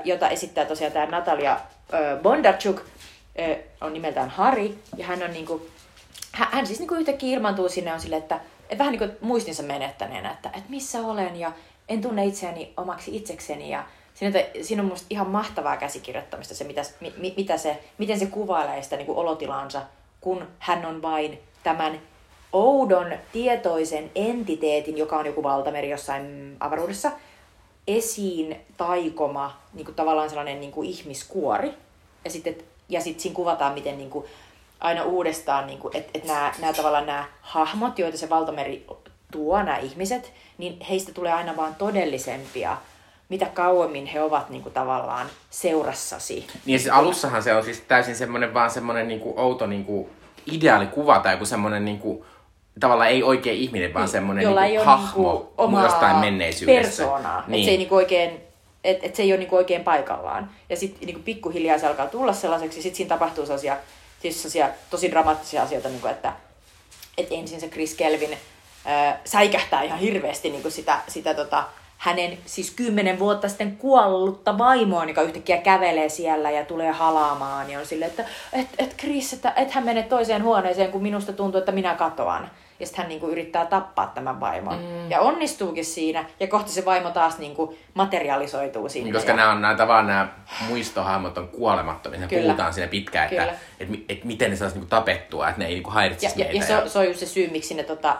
[0.05, 1.61] jota esittää tosiaan tämä Natalia
[2.23, 2.81] Bondarchuk,
[3.81, 4.79] on nimeltään Hari.
[4.97, 5.67] Ja hän on niinku,
[6.33, 8.41] hän siis niinku yhtäkkiä ilmaantuu sinne on sille, että,
[8.79, 11.53] vähän niin kuin muistinsa menettäneenä, että, että missä olen ja
[11.89, 13.85] en tunne itseäni omaksi itsekseni ja
[14.15, 18.83] siinä, siinä on musta ihan mahtavaa käsikirjoittamista se, mitä, mi, mitä se, miten se kuvailee
[18.83, 19.83] sitä niin kuin olotilansa,
[20.23, 22.01] kun hän on vain tämän
[22.53, 27.13] oudon tietoisen entiteetin, joka on joku valtameri jossain avaruudessa,
[27.87, 31.75] esiin taikoma niin kuin tavallaan sellainen niin kuin ihmiskuori.
[32.25, 32.57] Ja sitten
[32.89, 34.27] ja sit siinä kuvataan, miten niin kuin,
[34.81, 38.87] aina uudestaan, niin että et nämä, nämä tavallaan nämä hahmot, joita se valtameri
[39.33, 42.77] tuo, nämä ihmiset, niin heistä tulee aina vaan todellisempia,
[43.29, 46.47] mitä kauemmin he ovat niin kuin, tavallaan seurassasi.
[46.67, 50.09] Niin siis alussahan se on siis täysin semmoinen vaan semmoinen niin kuin outo niin kuin
[50.47, 52.25] ideaalikuva tai joku semmoinen niin kuin
[52.81, 56.83] tavallaan ei oikein ihminen, vaan semmoinen jolla niinku ei ole hahmo niinku omaa jostain menneisyydestä.
[56.83, 57.45] persoonaa.
[57.47, 57.51] Niin.
[57.51, 57.61] Niin.
[57.61, 58.41] Et se ei niinku oikein,
[58.85, 60.51] et, et se ei ole niinku oikein paikallaan.
[60.69, 63.77] Ja sitten niinku pikkuhiljaa se alkaa tulla sellaiseksi, sitten siinä tapahtuu sellaisia,
[64.23, 66.33] siis sellaisia tosi dramaattisia asioita, niinku että
[67.19, 71.65] et ensin se Chris Kelvin äh, säikähtää ihan hirveästi niinku sitä, sitä tota,
[72.03, 77.71] hänen siis kymmenen vuotta sitten kuollutta vaimoa, joka yhtäkkiä kävelee siellä ja tulee halaamaan.
[77.71, 81.33] Ja on silleen, että et, et Chris, että et hän mene toiseen huoneeseen, kun minusta
[81.33, 82.51] tuntuu, että minä katoan.
[82.83, 84.79] Ja sitten hän niinku yrittää tappaa tämän vaimon.
[84.79, 85.11] Mm.
[85.11, 86.25] Ja onnistuukin siinä.
[86.41, 89.13] Ja kohta se vaimo taas niinku materialisoituu sinne.
[89.13, 89.37] Koska ja...
[89.37, 90.29] nämä on nämä tavallaan nämä
[90.69, 92.21] muistohahmot on kuolemattomia.
[92.21, 92.43] Ne Kyllä.
[92.43, 93.59] puhutaan siinä pitkään, että Kyllä.
[93.81, 96.45] et, et, et, miten ne saisi niinku tapettua, että ne ei niinku Ja, häiritsisi ja,
[96.47, 96.59] meitä.
[96.59, 98.17] ja se, on- se on just se syy, miksi ne tota,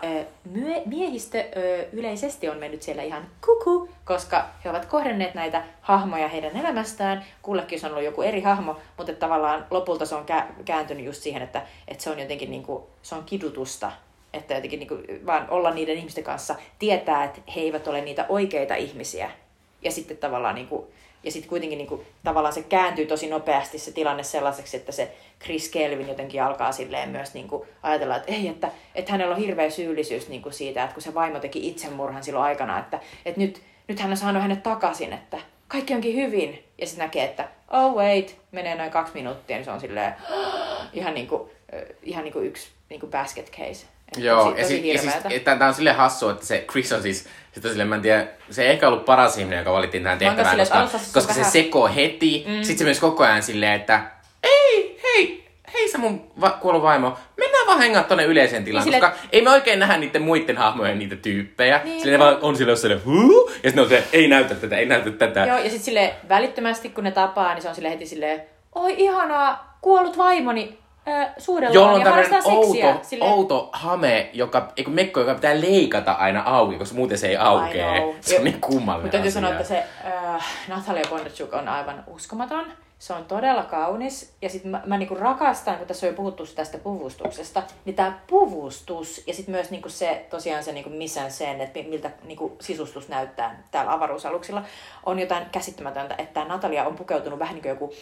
[0.51, 6.27] myö, miehistö ö, yleisesti on mennyt siellä ihan kuku, koska he ovat kohdanneet näitä hahmoja
[6.27, 7.25] heidän elämästään.
[7.41, 11.05] Kullekin se on ollut joku eri hahmo, mutta että tavallaan lopulta se on kä- kääntynyt
[11.05, 13.91] just siihen, että, että se on jotenkin niinku, se on kidutusta.
[14.33, 18.75] Että jotenkin niinku, vaan olla niiden ihmisten kanssa, tietää, että he eivät ole niitä oikeita
[18.75, 19.31] ihmisiä.
[19.81, 20.91] Ja sitten tavallaan niinku,
[21.23, 25.69] ja sitten kuitenkin niinku, tavallaan se kääntyy tosi nopeasti se tilanne sellaiseksi, että se Chris
[25.69, 30.29] Kelvin jotenkin alkaa silleen myös niinku ajatella, että ei, että, että hänellä on hirveä syyllisyys
[30.29, 34.11] niinku siitä, että kun se vaimo teki itsemurhan silloin aikana, että, että nyt, nyt hän
[34.11, 36.63] on saanut hänet takaisin, että kaikki onkin hyvin.
[36.77, 40.13] Ja sitten näkee, että oh wait, menee noin kaksi minuuttia, niin se on silleen
[40.93, 43.85] ihan niinku, ö, ihan niinku yksi niinku basket case.
[44.17, 44.99] Että Joo, tosi, ja, tosi si- ja
[45.29, 48.27] siis, tämä on silleen hassu, että se Chris on siis, sitä silleen, mä en tiedä,
[48.49, 51.39] se ei ehkä ollut paras ihminen, joka valittiin tähän tehtävään, silleen, koska, se koska se
[51.39, 52.53] vähän- sekoo heti, mm.
[52.55, 54.01] sitten se myös koko ajan silleen, että
[54.43, 58.93] ei, hei, hei sä mun va- kuollut vaimo, mennään vaan hengaa tonne yleiseen tilaan, Niin
[59.01, 61.81] koska silleen- ei me oikein nähdä niiden muiden hahmojen niitä tyyppejä.
[61.83, 61.99] Niin.
[62.01, 64.85] Silleen ne vaan on silleen jossain, huu, ja sitten on se, ei näytä tätä, ei
[64.85, 65.45] näytä tätä.
[65.45, 68.41] Joo, ja sitten sille välittömästi, kun ne tapaa, niin se on sille heti silleen,
[68.75, 70.77] oi ihanaa, kuollut vaimoni,
[71.07, 75.61] äh, suudellaan Jolla on ja tämmöinen outo, Silleen, outo hame, joka, eiku mekko, joka pitää
[75.61, 78.15] leikata aina auki, koska muuten se ei aukee.
[78.21, 82.65] Se on niin kummallinen Mutta täytyy sanoa, että se äh, Natalia Bondarchuk on aivan uskomaton.
[82.99, 84.33] Se on todella kaunis.
[84.41, 88.19] Ja sitten mä, mä niinku rakastan, kun tässä on jo puhuttu tästä puvustuksesta, niin tämä
[88.27, 92.57] puvustus ja sitten myös niinku se, tosiaan se niinku missään sen, että mi- miltä niinku
[92.61, 94.63] sisustus näyttää täällä avaruusaluksilla,
[95.05, 97.93] on jotain käsittämätöntä, että Natalia on pukeutunut vähän niin kuin joku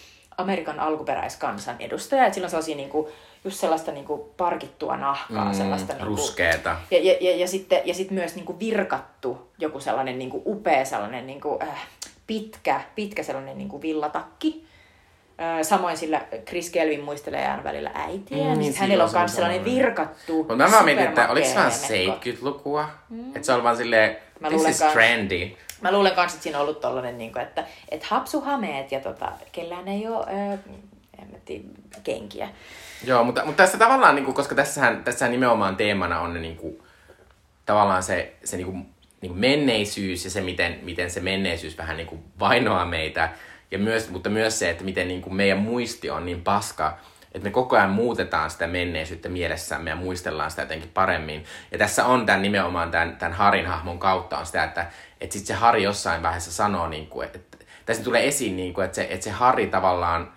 [0.42, 2.26] Amerikan alkuperäiskansan edustaja.
[2.26, 3.10] Että sillä on sellaisia niinku,
[3.44, 6.76] just sellaista niinku parkittua nahkaa, Mm, sellaista niinku, ruskeeta.
[6.92, 11.28] ja, ja, ja, ja, sitten, ja sitten myös niinku virkattu joku sellainen niinku upea sellainen
[11.28, 11.88] niinku, äh,
[12.28, 14.66] pitkä, pitkä sellainen niinku villatakki.
[15.42, 18.38] Äh, samoin sillä Chris Kelvin muistelee aina välillä äitiä.
[18.38, 22.08] Mm, niin niin hänellä on on myös sellainen virkattu, Mutta mä mietin, että oliko se
[22.08, 22.30] mekko.
[22.30, 22.90] 70-lukua?
[23.10, 23.28] Mm.
[23.28, 24.94] Että se oli vaan silleen, Mä this is kans.
[24.94, 25.50] trendy.
[25.82, 29.32] Mä luulen kanssa, että siinä on ollut tollanen, niin kuin, että et hapsuhameet ja tota,
[29.52, 30.26] kellään ei ole
[31.32, 31.64] mä tiedä,
[32.04, 32.50] kenkiä.
[33.04, 36.58] Joo, mutta, mutta tässä tavallaan, niin kuin, koska tässähän, tässähän nimenomaan teemana on ne, niin
[36.58, 36.80] kuin,
[37.66, 38.86] tavallaan se, se niin kuin,
[39.22, 43.30] niin kuin menneisyys ja se, miten, miten se menneisyys vähän niin kuin vainoaa meitä.
[43.72, 46.98] Ja myös, mutta myös se, että miten niin kuin meidän muisti on niin paska,
[47.34, 51.46] että me koko ajan muutetaan sitä menneisyyttä mielessämme ja muistellaan sitä jotenkin paremmin.
[51.72, 54.86] Ja tässä on tämän nimenomaan tämän, tämän Harin hahmon kautta on sitä, että,
[55.22, 57.40] että sitten se Hari jossain vaiheessa sanoo, niin kuin, että
[57.86, 60.34] tässä tulee esiin, niin kuin, että, se, että se Hari tavallaan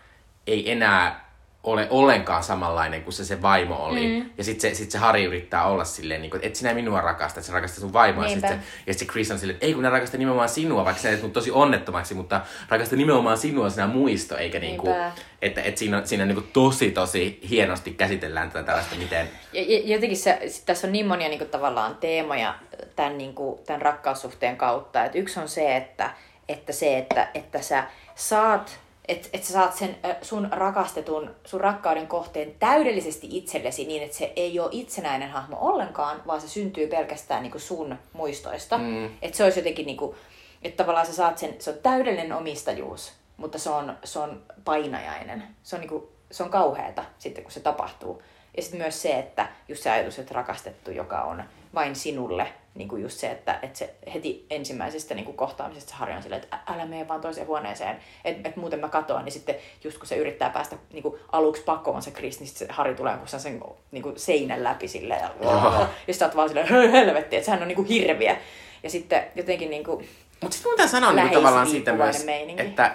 [0.47, 1.24] ei enää
[1.65, 4.07] ole ollenkaan samanlainen kuin se se vaimo oli.
[4.07, 4.31] Mm.
[4.39, 7.01] Ja sitten se, sit se Hari yrittää olla silleen, niin kuin, että et sinä minua
[7.01, 8.25] rakasta, että sä rakastat sun vaimoa.
[8.25, 8.49] Ja Niinpä.
[8.49, 10.85] sitten se, ja sit se Chris on silleen, että ei kun ne rakastaa nimenomaan sinua,
[10.85, 15.12] vaikka sä teet mut tosi onnettomaksi, mutta rakastaa nimenomaan sinua sinä muisto, eikä niinku, Niinpä.
[15.43, 19.31] että, että siinä, siinä niinku tosi tosi hienosti käsitellään tätä tällaista, miten...
[19.53, 22.55] Ja, ja jotenkin se, tässä on niin monia niin kuin, tavallaan teemoja
[22.97, 25.05] tämän, niin kuin, tämän rakkaussuhteen kautta.
[25.05, 26.11] Et yksi on se, että,
[26.49, 27.85] että, se, että, että sä
[28.15, 34.16] saat että et sä saat sen sun rakastetun, sun rakkauden kohteen täydellisesti itsellesi niin, että
[34.16, 38.78] se ei ole itsenäinen hahmo ollenkaan, vaan se syntyy pelkästään niin kuin sun muistoista.
[38.78, 39.07] Mm.
[39.22, 40.16] Että se olisi jotenkin, niin kuin,
[40.62, 45.42] että tavallaan sä saat sen, se on täydellinen omistajuus, mutta se on, se on painajainen.
[45.62, 48.22] Se on, niin kuin, se on kauheata sitten, kun se tapahtuu.
[48.57, 51.44] Ja sitten myös se, että just se ajatus, että rakastettu, joka on
[51.74, 55.97] vain sinulle, niin kuin just se, että, että se heti ensimmäisestä niin kuin kohtaamisesta se
[55.97, 59.33] Harri on silleen, että älä mene vaan toiseen huoneeseen, että et muuten mä katoan, niin
[59.33, 59.55] sitten
[59.85, 62.95] just kun se yrittää päästä niin kuin aluksi pakoon se Chris, niin sitten se Harri
[62.95, 63.61] tulee kun sen
[63.91, 67.45] niin kuin seinän läpi silleen, ja, ja sitten sä oot vaan silleen, "Hö, helvetti, että
[67.45, 68.37] sehän on niin kuin hirviä.
[68.83, 70.09] Ja sitten jotenkin niin kuin,
[70.41, 72.62] Mutta sitten mun pitää sanoa niinku tavallaan siitä myös, meininki.
[72.62, 72.95] että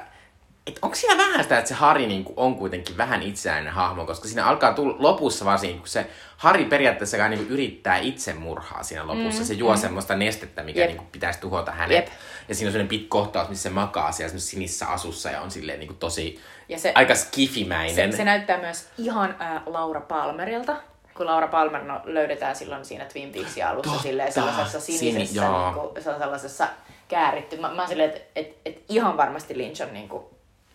[0.70, 4.28] et onko siinä vähän sitä, että se Hari niinku on kuitenkin vähän itsenäinen hahmo, koska
[4.28, 6.08] siinä alkaa tulla lopussa varsinkin, kun se
[6.38, 9.42] Hari periaatteessa kai niinku yrittää itsemurhaa siinä lopussa.
[9.42, 9.80] Mm, se juo mm.
[9.80, 10.90] semmoista nestettä, mikä Jep.
[10.90, 11.96] niinku pitäisi tuhota hänet.
[11.96, 12.08] Jep.
[12.50, 15.80] Ja siinä on sellainen pitkä kohtaus, missä se makaa siellä sinisessä asussa ja on silleen
[15.80, 16.40] niinku tosi
[16.70, 18.12] Ja se- aika skifimäinen.
[18.12, 20.76] Se, se näyttää myös ihan äh, Laura Palmerilta,
[21.18, 24.04] kun Laura Palmer no, löydetään silloin siinä Twin Peaksin alussa Totta.
[24.08, 25.66] silleen sellaisessa sinisessä, Sini- joo.
[25.72, 26.68] niin kuin, se on sellaisessa
[27.08, 27.58] kääritty.
[27.58, 30.24] Mä, mä oon silleen, että et, et ihan varmasti Lynch on niin kuin,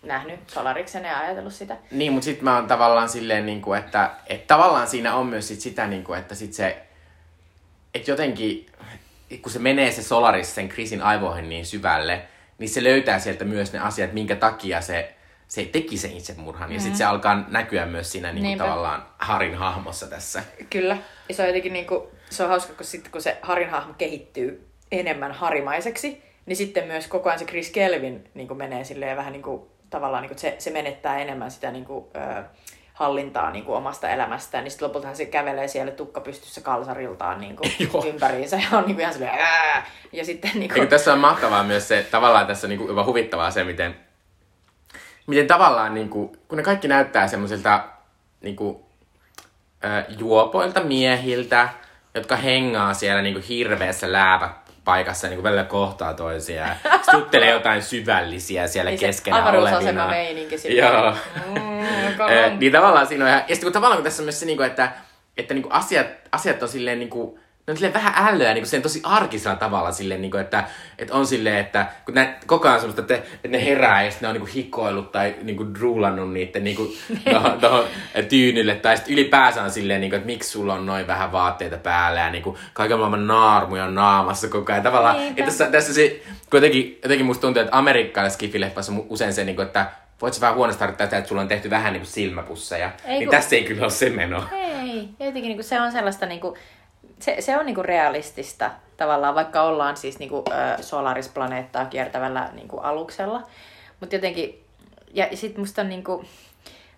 [0.04, 1.76] nähnyt Solariksen ja ajatellut sitä.
[1.90, 5.48] Niin, mutta sitten mä oon tavallaan silleen, niin kuin, että, että tavallaan siinä on myös
[5.48, 6.82] sit sitä, niin kuin, että sit se,
[7.94, 8.66] että jotenkin,
[9.42, 12.22] kun se menee se Solaris sen Chrisin aivoihin niin syvälle,
[12.58, 15.14] niin se löytää sieltä myös ne asiat, minkä takia se,
[15.48, 16.72] se teki sen itsemurhan.
[16.72, 20.42] Ja sitten se alkaa näkyä myös siinä niin kuin, tavallaan Harin hahmossa tässä.
[20.70, 20.96] Kyllä.
[21.28, 24.68] Ja se on jotenkin niinku, se on hauska, kun sitten kun se Harin hahmo kehittyy
[24.92, 29.70] enemmän harimaiseksi, niin sitten myös koko ajan se Chris Kelvin niinku menee silleen vähän niinku,
[29.94, 32.44] tavallaan niinku, se, se menettää enemmän sitä niinku, ö,
[32.94, 38.04] hallintaa niinku omasta elämästään, niin sitten lopultahan se kävelee siellä tukka pystyssä kalsariltaan niinku Joo.
[38.06, 39.86] ympäriinsä ja on niinku ihan silleen ää!
[40.12, 43.50] Ja sitten niinku, Eikö tässä on mahtavaa myös se, tavallaan tässä on niinku jopa huvittavaa
[43.50, 43.96] se, miten,
[45.26, 47.84] miten tavallaan, niinku, kun ne kaikki näyttää semmoisilta
[48.40, 48.86] niinku,
[49.84, 51.68] ö, juopoilta miehiltä,
[52.14, 54.12] jotka hengaa siellä niinku hirveässä
[54.86, 56.76] lääpäpaikassa ja niinku välillä kohtaa toisiaan.
[57.02, 60.06] sit juttelee jotain syvällisiä siellä Niin se keskenään avaruusasema olevina.
[60.08, 60.92] meininki silleen.
[60.92, 61.14] Joo.
[61.46, 61.84] Mm,
[62.28, 64.46] Eh, niin tavallaan siinä on ihan, ja sitten kun tavallaan kun tässä on myös se,
[64.46, 64.92] niinku, että,
[65.36, 69.00] että niinku asiat, asiat on silleen niinku, ne on silleen vähän ällöä niin sen tosi
[69.04, 70.64] arkisella tavalla silleen, niin kuin, että,
[70.98, 74.26] että on silleen, että kun nä, koko ajan semmoista, että, että ne herää ja sitten
[74.26, 76.96] ne on niin kuin hikoillut tai niin kuin druulannut niiden niin kuin,
[77.32, 77.84] tohon, tohon
[78.28, 81.76] tyynylle tai sitten ylipäänsä on silleen, niin kuin, että miksi sulla on noin vähän vaatteita
[81.76, 84.82] päällä ja niin kuin, kaiken maailman naarmuja on naamassa koko ajan.
[84.84, 89.44] Tavallaan, että tässä, tässä se, kun jotenkin, jotenkin musta tuntuu, että amerikkalaisessa skifileffassa usein se,
[89.44, 89.86] niin kuin, että
[90.22, 92.90] voit sä vähän huonosti harjoittaa sitä, että sulla on tehty vähän niin kuin silmäpusseja.
[93.04, 94.44] Ei niin kun- tässä ei kyllä ole se meno.
[94.52, 96.56] Ei, jotenkin niinku se on sellaista, niinku,
[97.24, 100.44] se, se on niinku realistista tavallaan, vaikka ollaan siis niinku,
[100.80, 103.42] Solaris-planeettaa kiertävällä niinku, aluksella.
[104.00, 104.64] Mutta jotenkin,
[105.14, 106.24] ja sit musta niinku,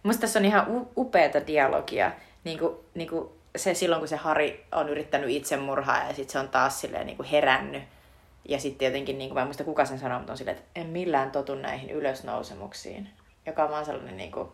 [0.02, 0.66] musta tässä on ihan
[0.96, 2.12] upeata dialogia.
[2.44, 6.80] Niinku, niinku se silloin, kun se Hari on yrittänyt itsemurhaa ja sitten se on taas
[6.80, 7.82] silleen niinku herännyt.
[8.48, 10.80] Ja sitten jotenkin, niin kuin, mä en muista kuka sen sanoi, mutta on silleen, että
[10.80, 13.08] en millään totu näihin ylösnousemuksiin.
[13.46, 14.48] Joka on vaan sellainen niin kuin,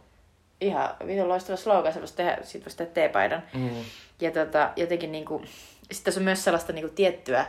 [0.60, 3.42] ihan vitun loistava slogan, se voisi tehdä, siitä voisi tehdä teepaidan.
[3.54, 3.70] Mm.
[4.22, 5.46] Ja tota, jotenkin niin kuin,
[5.82, 7.46] sitten tässä on myös sellaista niin kuin tiettyä,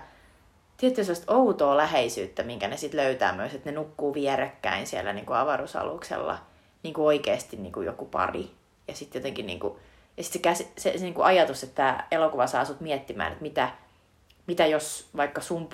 [0.77, 5.25] tiettyä sellaista outoa läheisyyttä, minkä ne sitten löytää myös, että ne nukkuu vierekkäin siellä niin
[5.25, 6.39] kuin avaruusaluksella
[6.83, 8.51] niin kuin oikeasti niin kuin joku pari.
[8.87, 9.73] Ja sitten jotenkin niin kuin,
[10.17, 13.31] ja sit se, käsi, se, se niin kuin ajatus, että tämä elokuva saa sut miettimään,
[13.31, 13.69] että mitä,
[14.47, 15.69] mitä jos vaikka sun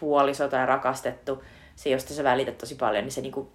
[0.00, 1.42] puoliso tai rakastettu,
[1.76, 3.52] se josta sä välität tosi paljon, niin se niinku,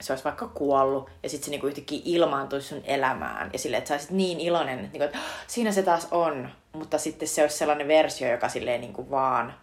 [0.00, 3.50] se olisi vaikka kuollut ja sitten se niinku yhtäkkiä ilmaantuisi sun elämään.
[3.52, 6.48] Ja silleen, että sä olisit niin iloinen, että, niinku, että "Ah, siinä se taas on,
[6.72, 9.54] mutta sitten se olisi sellainen versio, joka silleen niinku vaan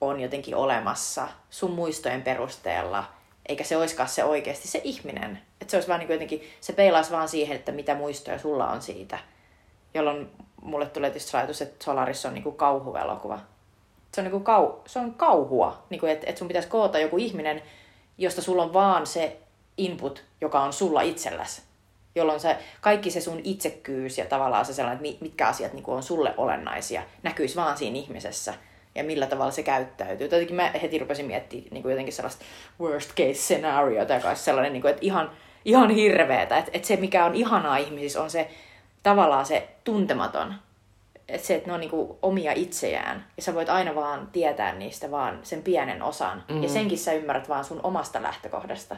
[0.00, 3.04] on jotenkin olemassa sun muistojen perusteella,
[3.48, 5.38] eikä se olisikaan se oikeasti se ihminen.
[5.60, 8.82] Että se olisi vaan niinku jotenkin, se peilaisi vaan siihen, että mitä muistoja sulla on
[8.82, 9.18] siitä,
[9.94, 10.30] jolloin
[10.62, 13.38] mulle tulee tietysti ajatus, että Solaris on niinku kauhuelokuva.
[14.14, 17.62] Se on, niinku kau, se on kauhua, niinku, että et sun pitäisi koota joku ihminen,
[18.18, 19.41] josta sulla on vaan se
[19.76, 21.62] input, joka on sulla itselläsi.
[22.14, 25.92] Jolloin se, kaikki se sun itsekkyys ja tavallaan se sellainen, että mi- mitkä asiat niinku
[25.92, 28.54] on sulle olennaisia, näkyisi vaan siinä ihmisessä
[28.94, 30.26] ja millä tavalla se käyttäytyy.
[30.26, 32.44] Jotenkin mä heti rupesin miettimään niin kuin jotenkin sellaista
[32.80, 35.30] worst case scenario, joka olisi sellainen, niin kuin, että ihan,
[35.64, 36.58] ihan hirveetä.
[36.58, 38.50] Että, että se, mikä on ihanaa ihmisissä, on se
[39.02, 40.54] tavallaan se tuntematon.
[41.28, 43.26] Että se, että ne on niinku omia itsejään.
[43.36, 46.44] Ja sä voit aina vaan tietää niistä vaan sen pienen osan.
[46.48, 46.62] Mm.
[46.62, 48.96] Ja senkin sä ymmärrät vaan sun omasta lähtökohdasta.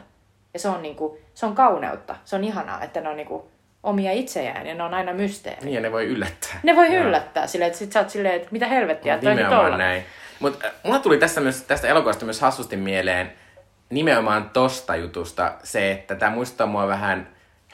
[0.55, 2.15] Ja se on, niinku, se on kauneutta.
[2.25, 3.51] Se on ihanaa, että ne on niinku
[3.83, 5.61] omia itsejään ja ne on aina mysteeri.
[5.61, 6.59] Niin, ja ne voi yllättää.
[6.63, 7.03] Ne voi Joo.
[7.03, 9.77] yllättää silleen, että sit sä oot silleen, että mitä helvettiä, toi nyt Nimenomaan olla.
[9.77, 10.03] näin.
[10.39, 13.31] Mutta mulla tuli tästä, myös, tästä elokuvasta myös hassusti mieleen
[13.89, 17.27] nimenomaan tosta jutusta se, että tämä muistaa mua vähän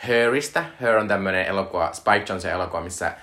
[0.07, 0.65] Heristä.
[0.81, 3.13] Her on tämmönen elokuva, Spike Jonze elokuva, missä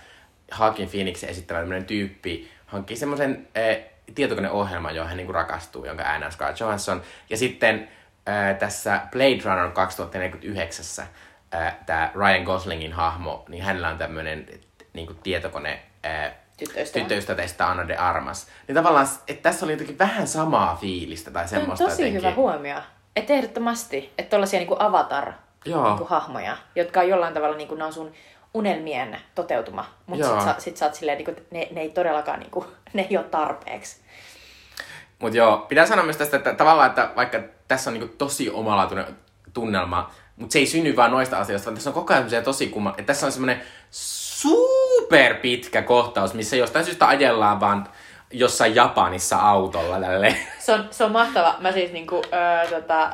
[0.50, 3.84] Hawking Phoenix esittävä tämmönen tyyppi hankkii semmoisen eh,
[4.14, 7.02] tietokoneohjelman, johon hän niinku rakastuu, jonka äänä on Scarlett Johansson.
[7.30, 7.88] Ja sitten
[8.58, 11.06] tässä Blade Runner 2049
[11.52, 14.46] eh, tämä Ryan Goslingin hahmo, niin hänellä on tämmöinen
[14.92, 17.02] niinku tietokone eh, Tyttöystävä.
[17.02, 18.46] tyttöystävästä Anna de Armas.
[18.68, 22.22] Niin tavallaan, että tässä oli jotenkin vähän samaa fiilistä tai semmoista tosi jotenkin.
[22.22, 22.76] hyvä huomio.
[23.16, 25.32] Että ehdottomasti, että tollasia niinku avatar
[25.64, 25.88] Joo.
[25.88, 28.12] niinku hahmoja, jotka on jollain tavalla niinku, on sun
[28.54, 29.84] unelmien toteutuma.
[30.06, 33.16] Mutta sit, sä, sit sä oot silleen, niinku, ne, ne ei todellakaan niinku, ne ei
[33.16, 33.96] ole tarpeeksi.
[35.18, 39.06] Mutta joo, pitää sanoa myös tästä, että tavallaan, että vaikka tässä on niinku tosi omalaatuinen
[39.52, 42.90] tunnelma, mutta se ei synny vaan noista asioista, vaan tässä on koko ajan tosi kumma,
[42.90, 47.88] että tässä on semmoinen super pitkä kohtaus, missä jostain syystä ajellaan vaan
[48.30, 50.36] jossain Japanissa autolla tälle.
[50.58, 51.56] Se on, se on mahtava.
[51.60, 53.12] Mä siis niinku, öö, tota,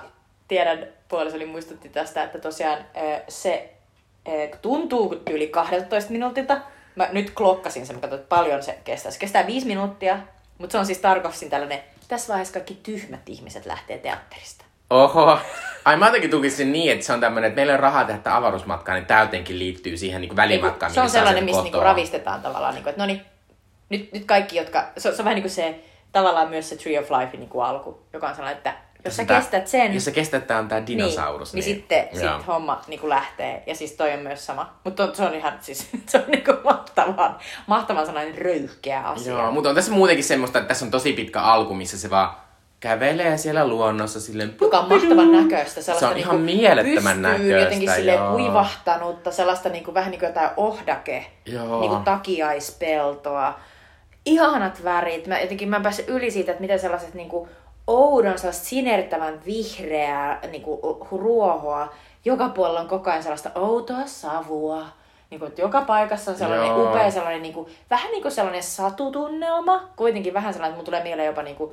[0.49, 3.75] tiedän, puolisoni muistutti tästä, että tosiaan öö, se
[4.29, 6.61] öö, tuntuu yli 12 minuutilta,
[6.97, 9.13] mä nyt klokkasin sen, mä katsoin, että paljon se kestää.
[9.13, 10.19] Se kestää viisi minuuttia,
[10.59, 14.65] mutta se on siis tarkoitin tällainen, tässä vaiheessa kaikki tyhmät ihmiset lähtee teatterista.
[14.91, 15.39] Oho.
[15.85, 18.95] Ai mä jotenkin tukisin niin, että se on tämmöinen, että meillä on rahaa tehdä avaruusmatkaa,
[18.95, 20.93] niin täytenkin liittyy siihen niin välimatkaan.
[20.93, 23.21] se on sellainen, missä niinku ravistetaan tavallaan, niinku, että no niin,
[23.89, 25.81] nyt, nyt kaikki, jotka, se on, se on vähän niin kuin se,
[26.13, 28.75] tavallaan myös se Tree of Life niin kuin alku, joka on sellainen, että
[29.05, 32.09] jos sä Sitä- kestät sen, Jos sä kestät tää on tää dinosaurus, niin, niin, sitten
[32.13, 32.39] Joo.
[32.39, 33.63] sit homma niin kuin lähtee.
[33.67, 34.75] Ja siis toi on myös sama.
[34.85, 37.37] Mutta se on ihan siis, se on niin kuin mahtavan,
[37.67, 39.33] mahtavan sellainen röyhkeä asia.
[39.33, 42.37] Joo, mutta on tässä muutenkin semmoista, että tässä on tosi pitkä alku, missä se vaan
[42.81, 44.55] kävelee siellä luonnossa silleen...
[44.61, 45.83] joka on mahtavan näköistä.
[45.83, 48.33] Se on Sellaista ihan niinku mielettömän näköistä, jotenkin silleen joo.
[48.33, 51.81] kuivahtanutta, sellaista niinku, vähän niin kuin jotain ohdake, Joo.
[51.81, 53.59] niinku takiaispeltoa.
[54.27, 55.27] Ihanat värit.
[55.27, 57.49] Mä, jotenkin mä en päässyt yli siitä, että miten sellaiset niinku
[57.87, 61.93] oudon, sellaista sinertävän vihreää niinku, ruohoa.
[62.25, 64.87] Joka puolella on koko ajan sellaista outoa savua.
[65.31, 66.91] Niinku, että joka paikassa on sellainen Joo.
[66.91, 69.89] upea, sellainen niinku, vähän niin kuin sellainen satutunnelma.
[69.97, 71.73] Kuitenkin vähän sellainen, että mun tulee mieleen jopa niinku,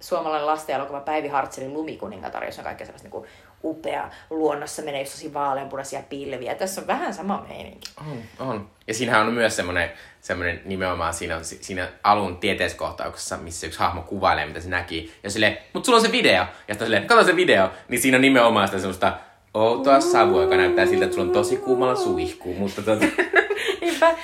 [0.00, 3.26] suomalainen lastenoelokuva Päivi Hartzelin Lumikuningatar, jossa on kaikkea sellaista niinku,
[3.64, 6.54] upea luonnossa menee tosi vaaleanpunaisia pilviä.
[6.54, 7.90] Tässä on vähän sama meininki.
[8.00, 8.70] On, on.
[8.86, 9.90] Ja siinähän on myös semmoinen,
[10.20, 15.12] semmoinen nimenomaan siinä, on, siinä alun tieteiskohtauksessa, missä yksi hahmo kuvailee, mitä se näki.
[15.22, 16.32] Ja silleen, mut sulla on se video.
[16.32, 17.70] Ja sitten silleen, kato se video.
[17.88, 19.18] Niin siinä on nimenomaan sitä semmoista
[19.54, 22.54] outoa savua, joka näyttää siltä, että sulla on tosi kuumalla suihku.
[22.54, 22.82] Mutta
[23.80, 24.14] Niinpä.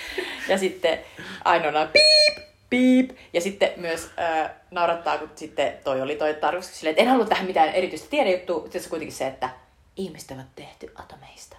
[0.48, 0.98] Ja sitten
[1.44, 3.10] ainoana piip, piip.
[3.32, 7.26] Ja sitten myös äh, naurattaa, kun sitten toi oli toi tarkoitus silleen, että en halua
[7.26, 8.62] tähän mitään erityistä tiedejuttua.
[8.62, 9.50] Sitten se on kuitenkin se, että
[9.96, 11.56] ihmiset ovat tehty atomeista.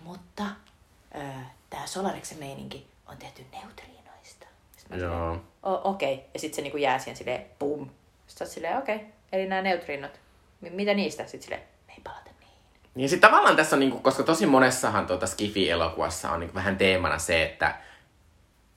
[0.00, 0.42] Mutta
[1.16, 4.46] äh, tämä Solariksen meininki on tehty neutriinoista.
[4.76, 5.10] Sitten Joo.
[5.10, 6.14] silleen, "O- Okei.
[6.14, 6.26] Okay.
[6.34, 7.88] Ja sitten se niinku jää siihen silleen, pum.
[8.26, 8.96] Sitten silleen, okei.
[8.96, 9.08] Okay.
[9.32, 10.20] Eli nämä neutriinot.
[10.60, 11.22] M- mitä niistä?
[11.26, 12.54] Sitten silleen, me ei palata niihin.
[12.94, 17.18] Niin sitten tavallaan tässä on, niinku, koska tosi monessahan tuota Skifi-elokuvassa on niinku vähän teemana
[17.18, 17.74] se, että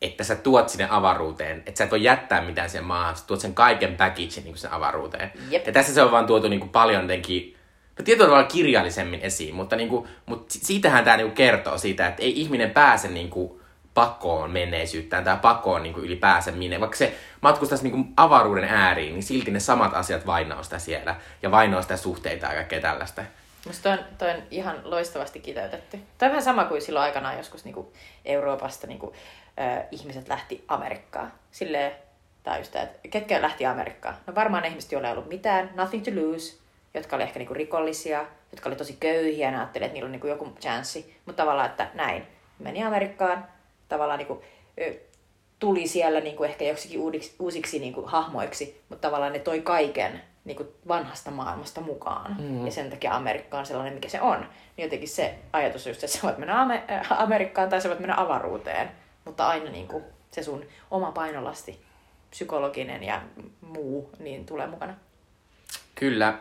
[0.05, 3.39] että sä tuot sinne avaruuteen, että sä et voi jättää mitään siihen maahan, sä tuot
[3.39, 5.31] sen kaiken package niin sen avaruuteen.
[5.49, 5.67] Jep.
[5.67, 7.55] Ja tässä se on vaan tuotu niinku paljon jotenkin,
[7.99, 12.21] no tietyllä tavalla kirjallisemmin esiin, mutta, niinku, mutta si- siitähän tämä niinku kertoo siitä, että
[12.21, 13.61] ei ihminen pääse niinku
[13.93, 16.79] pakoon menneisyyttään tai pakoon niinku ylipäänsä minne.
[16.79, 21.51] Vaikka se matkustaisi niinku avaruuden ääriin, niin silti ne samat asiat vainoo sitä siellä ja
[21.51, 23.21] vainoo sitä suhteita ja kaikkea tällaista.
[23.67, 25.97] Musta toi on, toi on ihan loistavasti kiteytetty.
[25.97, 27.93] Toi on vähän sama kuin silloin aikanaan joskus niinku
[28.25, 29.13] Euroopasta niinku,
[29.59, 31.33] äh, ihmiset lähti Amerikkaan.
[31.51, 31.91] Silleen,
[32.43, 34.15] tai just että ketkä lähti Amerikkaan?
[34.27, 36.57] No varmaan ne ihmiset, joilla ei ollut mitään, nothing to lose,
[36.93, 40.27] jotka oli ehkä niinku rikollisia, jotka oli tosi köyhiä, ne ajatteli, että niillä on niinku
[40.27, 41.17] joku chanssi.
[41.25, 42.27] Mutta tavallaan, että näin.
[42.59, 43.47] Meni Amerikkaan,
[43.89, 44.43] tavallaan niinku,
[44.81, 44.93] ö,
[45.59, 50.65] tuli siellä niinku ehkä joksikin uudiksi, uusiksi niinku hahmoiksi, mutta tavallaan ne toi kaiken niinku
[50.87, 52.35] vanhasta maailmasta mukaan.
[52.39, 52.65] Mm.
[52.65, 54.39] Ja sen takia Amerikka on sellainen, mikä se on.
[54.77, 57.89] Niin jotenkin se ajatus on just, että sä voit mennä Ame- äh, Amerikkaan tai sä
[57.89, 58.91] voit mennä avaruuteen,
[59.25, 61.81] mutta aina niinku se sun oma painolasti,
[62.29, 63.21] psykologinen ja
[63.61, 64.93] muu, niin tulee mukana.
[65.95, 66.33] Kyllä.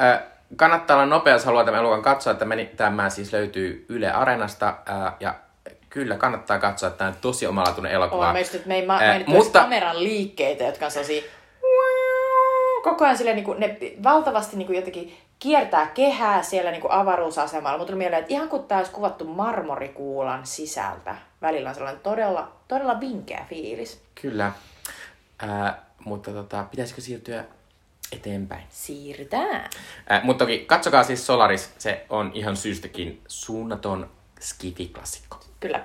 [0.00, 0.20] Ö,
[0.56, 2.34] kannattaa olla nopea, jos haluaa tämän elokuvan katsoa.
[2.34, 4.78] Tämä, tämä siis löytyy Yle Areenasta.
[4.88, 5.34] Ö, ja
[5.90, 6.90] kyllä kannattaa katsoa.
[6.90, 8.26] Tämä on tosi omalaatuinen elokuva.
[8.26, 9.60] On meistä, että me ei ma- mutta- mutta...
[9.60, 11.22] kameran liikkeitä, jotka on sellaisia
[12.82, 16.92] koko ajan silleen, niin kuin, ne valtavasti niin kuin jotenkin kiertää kehää siellä niin kuin
[16.92, 17.78] avaruusasemalla.
[17.78, 21.16] Mutta tuli mieleen, että ihan kuin tämä olisi kuvattu marmorikuulan sisältä.
[21.42, 24.02] Välillä on sellainen todella, todella vinkeä fiilis.
[24.22, 24.52] Kyllä.
[25.42, 25.46] Ö,
[26.04, 27.44] mutta tota, pitäisikö siirtyä
[28.12, 28.64] eteenpäin?
[28.70, 29.70] Siirrytään.
[30.10, 31.72] Ö, mutta toki katsokaa siis Solaris.
[31.78, 34.10] Se on ihan syystäkin suunnaton
[34.40, 35.40] skifi-klassikko.
[35.60, 35.84] Kyllä.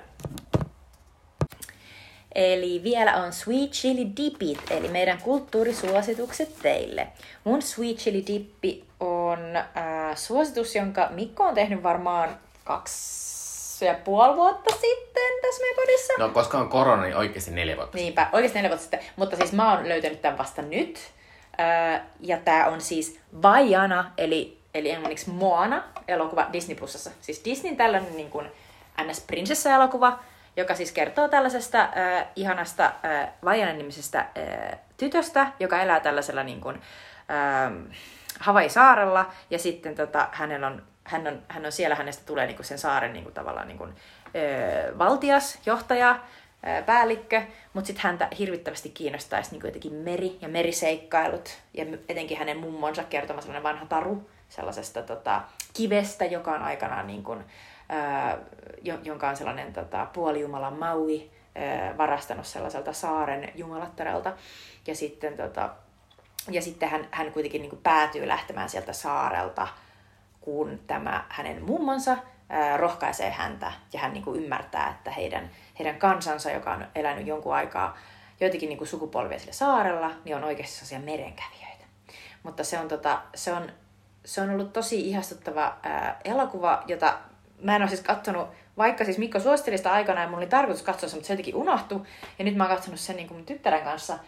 [2.35, 7.07] Eli vielä on Sweet Chili Dipit, eli meidän kulttuurisuositukset teille.
[7.43, 14.35] Mun Sweet Chili Dippi on äh, suositus, jonka Mikko on tehnyt varmaan kaksi ja puoli
[14.35, 16.13] vuotta sitten tässä meidän podissa.
[16.19, 17.97] No, koska on korona, niin oikeasti neljä vuotta.
[17.97, 18.99] Niinpä, oikeasti neljä vuotta sitten.
[19.15, 20.99] Mutta siis mä oon löytänyt tämän vasta nyt.
[21.59, 27.11] Öö, ja tää on siis Vaiana, eli, eli englanniksi Moana, elokuva Disney Plusassa.
[27.21, 28.51] Siis Disneyn tällainen niin kuin
[29.01, 30.19] NS-prinsessa-elokuva,
[30.57, 36.75] joka siis kertoo tällaisesta äh, ihanasta äh, Vaiana-nimisestä äh, tytöstä, joka elää tällaisella niin kuin,
[36.75, 37.95] äh,
[38.39, 39.29] Hawaii-saarella.
[39.49, 42.79] Ja sitten tota, hänellä on, hän, on, hän on siellä, hänestä tulee niin kuin sen
[42.79, 46.19] saaren niin kuin, tavallaan niin kuin, äh, valtias, johtaja,
[46.63, 47.41] ää, päällikkö,
[47.73, 53.41] mutta sitten häntä hirvittävästi kiinnostaisi niin jotenkin meri ja meriseikkailut ja etenkin hänen mummonsa kertoma
[53.41, 55.41] sellainen vanha taru sellaisesta tota,
[55.73, 57.43] kivestä, joka on aikanaan niin kuin,
[58.81, 61.29] jo, jonka on sellainen tota, puolijumala Maui
[61.97, 64.33] varastanut sellaiselta saaren jumalattarelta.
[64.87, 65.69] Ja sitten, tota,
[66.51, 69.67] ja sitten hän, hän kuitenkin niin kuin päätyy lähtemään sieltä saarelta
[70.41, 72.17] kun tämä hänen mummonsa
[72.49, 77.27] ää, rohkaisee häntä ja hän niin kuin ymmärtää, että heidän, heidän kansansa, joka on elänyt
[77.27, 77.97] jonkun aikaa
[78.39, 81.85] joitakin niin kuin sukupolvia sillä saarella, niin on oikeasti sellaisia merenkävijöitä.
[82.43, 83.71] Mutta se on, tota, se on,
[84.25, 87.17] se on ollut tosi ihastuttava ää, elokuva, jota
[87.61, 90.83] mä en ole siis katsonut, vaikka siis Mikko suositteli sitä aikana ja mulla oli tarkoitus
[90.83, 92.01] katsoa se, mutta se jotenkin unohtui.
[92.39, 94.19] Ja nyt mä oon katsonut sen niin kuin tyttären kanssa.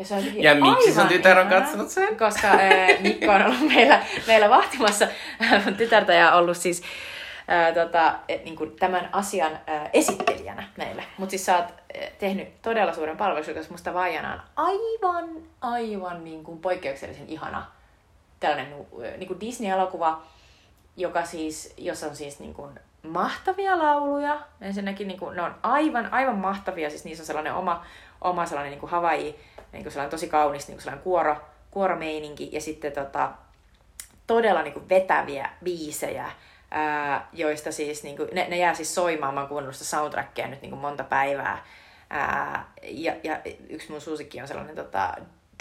[0.00, 2.16] Ja, se on ja miksi sun tytär on ihana, katsonut sen?
[2.16, 5.08] Koska ää, Mikko on ollut meillä, meillä vahtimassa
[5.76, 6.82] tytärtä ja ollut siis
[7.48, 11.04] ää, tota, et, niin kuin tämän asian ää, esittelijänä meille.
[11.18, 15.28] Mutta siis sä oot ää, tehnyt todella suuren palveluksen, koska musta Vaijana on aivan,
[15.60, 17.66] aivan niin kuin poikkeuksellisen ihana
[18.40, 18.74] tällainen
[19.16, 20.22] niin kuin Disney-elokuva,
[20.96, 24.38] joka siis, jossa on siis niin kuin mahtavia lauluja.
[24.60, 27.84] Ensinnäkin niin kuin, ne on aivan, aivan mahtavia, siis niissä on sellainen oma,
[28.20, 29.40] oma sellainen niin kuin Hawaii,
[29.72, 31.36] niin kuin sellainen tosi kaunis niin kuin sellainen kuoro,
[31.70, 33.30] kuoromeininki ja sitten tota,
[34.26, 36.30] todella niin kuin vetäviä biisejä,
[36.70, 40.62] ää, joista siis, niin kuin, ne, ne jää siis soimaan, mä oon sitä soundtrackia nyt
[40.62, 41.64] niin kuin monta päivää.
[42.10, 45.14] Ää, ja, ja yksi mun suosikki on sellainen tota,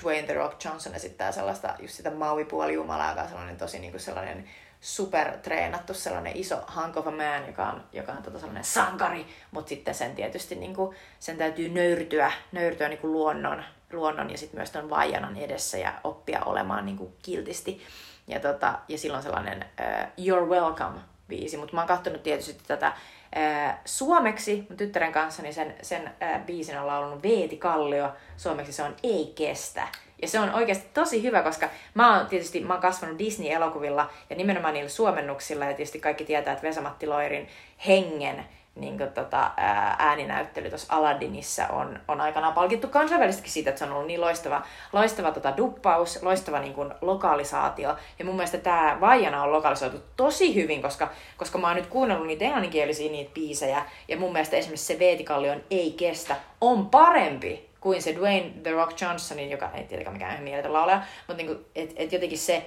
[0.03, 4.01] Dwayne The Rock Johnson esittää sellaista, just sitä Maui-puolijumalaa, joka on sellainen tosi niin kuin
[4.01, 4.49] sellainen
[4.81, 9.25] super treenattu sellainen iso hunk of a man, joka on, joka on tota sellainen sankari,
[9.51, 13.63] mutta sitten sen tietysti niin kuin, sen täytyy nöyrtyä, nöyrtyä niin kuin luonnon,
[13.93, 17.81] luonnon ja sitten myös ton vaijanan edessä ja oppia olemaan niin kuin kiltisti.
[18.27, 22.87] Ja, tota, ja silloin sellainen uh, You're Welcome biisi, mutta mä oon katsonut tietysti tätä
[22.87, 28.73] uh, suomeksi mun tyttären kanssa, niin sen, sen uh, biisin on laulunut Veeti Kallio, suomeksi
[28.73, 29.87] se on Ei kestä.
[30.21, 34.35] Ja se on oikeasti tosi hyvä, koska mä oon tietysti mä oon kasvanut Disney-elokuvilla ja
[34.35, 35.65] nimenomaan niillä suomennuksilla.
[35.65, 37.47] Ja tietysti kaikki tietää, että Vesamatti Loirin
[37.87, 38.45] hengen
[38.75, 39.51] niin kuin, tota,
[39.97, 44.61] ääninäyttely tuossa Aladdinissa on, on aikanaan palkittu kansainvälisestikin siitä, että se on ollut niin loistava,
[44.93, 47.95] loistava tota, duppaus, loistava niin kuin, lokalisaatio.
[48.19, 52.27] Ja mun mielestä tämä Vaijana on lokalisoitu tosi hyvin, koska, koska mä oon nyt kuunnellut
[52.27, 58.01] niitä englanninkielisiä niitä biisejä, ja mun mielestä esimerkiksi se Veetikallion Ei kestä on parempi kuin
[58.01, 61.93] se Dwayne The Rock Johnsonin, joka ei tietenkään mikään ihan mieletön laulaja, mutta niinku, et,
[61.95, 62.63] et jotenkin se,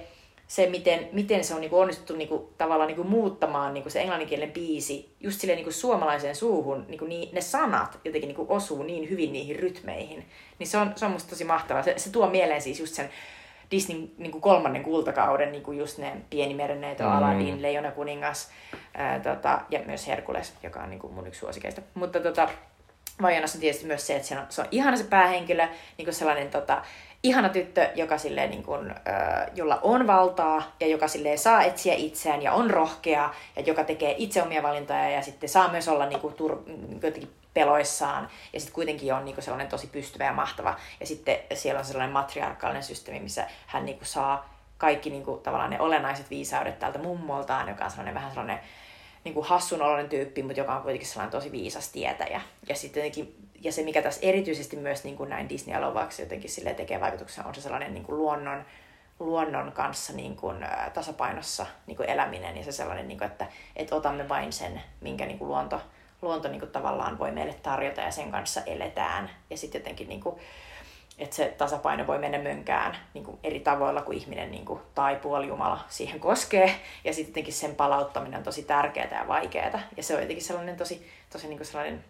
[0.47, 5.15] se miten, miten se on niinku onnistuttu niinku, tavallaan niinku muuttamaan niinku se englanninkielinen biisi
[5.19, 9.55] just silleen niinku suomalaiseen suuhun, niinku niin, ne sanat jotenkin niinku osuu niin hyvin niihin
[9.55, 10.25] rytmeihin,
[10.59, 11.83] niin se on, se on musta tosi mahtavaa.
[11.83, 13.09] Se, se tuo mieleen siis just sen
[13.71, 17.11] Disney niin kuin kolmannen kultakauden, niin kuin just ne Pieni merenneito, mm.
[17.11, 18.51] Aladdin, Leijona kuningas
[18.93, 21.81] ää, tota, ja myös Herkules, joka on niin kuin mun yksi suosikeista.
[21.93, 22.49] Mutta tota,
[23.21, 26.49] Vajanassa tietysti myös se, että se on, se on ihana se päähenkilö, niin kuin sellainen
[26.49, 26.81] tota,
[27.23, 28.93] ihana tyttö, joka silleen, niin kuin, ö,
[29.55, 34.15] jolla on valtaa ja joka silleen, saa etsiä itseään ja on rohkea ja joka tekee
[34.17, 36.63] itse omia valintoja ja sitten saa myös olla niin kuin, tur,
[37.03, 40.75] jotenkin peloissaan ja sitten kuitenkin on niin kuin, sellainen tosi pystyvä ja mahtava.
[40.99, 45.41] Ja sitten siellä on sellainen matriarkaalinen systeemi, missä hän niin kuin, saa kaikki niin kuin,
[45.41, 48.59] tavallaan ne olennaiset viisaudet täältä mummoltaan, joka on sellainen vähän sellainen
[49.23, 52.41] niin kuin hassun oloinen tyyppi, mutta joka on kuitenkin sellainen tosi viisas tietäjä.
[52.69, 56.73] Ja, sitten jotenkin, ja se, mikä tässä erityisesti myös niin kuin näin Disney-elokuvaksi jotenkin sille
[56.73, 58.65] tekee vaikutuksen, on se sellainen niin kuin luonnon,
[59.19, 63.47] luonnon kanssa niin kuin, ä, tasapainossa niin kuin eläminen ja se sellainen, niin kuin, että,
[63.75, 65.81] että otamme vain sen, minkä niin kuin luonto,
[66.21, 69.29] luonto niin kuin tavallaan voi meille tarjota ja sen kanssa eletään.
[69.49, 70.35] Ja sitten jotenkin niin kuin,
[71.17, 75.15] että se tasapaino voi mennä mönkään niin kuin eri tavoilla, kuin ihminen niin kuin, tai
[75.15, 76.75] puoli Jumala siihen koskee.
[77.03, 79.79] Ja sitten sen palauttaminen on tosi tärkeää ja vaikeaa.
[79.97, 82.05] Ja se on jotenkin sellainen tosi, tosi niin kuin sellainen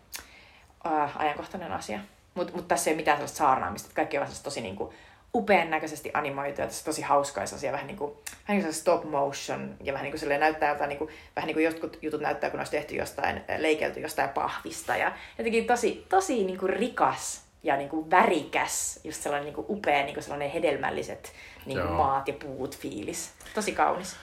[0.83, 1.99] ää, ajankohtainen asia.
[2.33, 3.85] Mutta mut tässä ei ole mitään sellaista saarnaamista.
[3.85, 4.95] Että kaikki on tosi niin kuin,
[5.35, 8.11] upean näköisesti animoitu ja tosi hauskaa asia, vähän niin kuin,
[8.47, 11.55] vähän niin kuin stop motion ja vähän niin kuin näyttää jotain, niin kuin, vähän niin
[11.55, 16.43] kuin jotkut jutut näyttää, kun olisi tehty jostain, leikelty jostain pahvista ja jotenkin tosi, tosi
[16.43, 20.51] niin kuin rikas ja niin kuin värikäs, just sellainen niin kuin upea, niin kuin sellainen
[20.51, 21.33] hedelmälliset
[21.65, 23.31] niin kuin maat ja puut fiilis.
[23.53, 24.15] Tosi kaunis.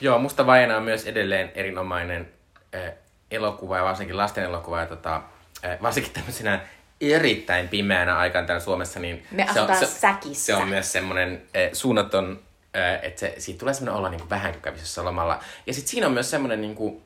[0.00, 2.28] Joo, musta Vajana on myös edelleen erinomainen
[2.74, 2.92] äh,
[3.30, 4.80] elokuva ja varsinkin lasten elokuva.
[4.80, 5.22] Ja tota,
[5.64, 6.60] äh, varsinkin tämmöisenä
[7.00, 10.46] erittäin pimeänä aikana täällä Suomessa, niin Me se, on, se, säkissä.
[10.46, 12.40] se on myös semmoinen äh, suunnaton,
[12.76, 15.40] äh, että se, siitä tulee semmoinen olla niin kuin vähän kävisessä lomalla.
[15.66, 17.02] Ja sitten siinä on myös semmoinen niin kuin,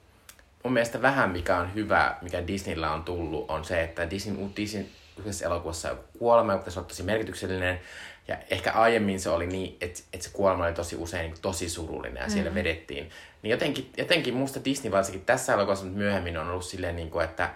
[0.62, 4.84] mun mielestä vähän mikä on hyvä, mikä Disneyllä on tullut, on se, että Disney, Disney
[5.18, 7.80] yhdessä elokuvassa joku kuolema, joka pitäisi olla tosi merkityksellinen.
[8.28, 11.68] Ja ehkä aiemmin se oli niin, että, että se kuolema oli tosi usein niin tosi
[11.68, 12.32] surullinen ja mm-hmm.
[12.32, 13.10] siellä vedettiin.
[13.42, 17.50] Niin jotenkin, jotenkin musta Disney varsinkin tässä elokuvassa myöhemmin on ollut silleen, niin kuin, että,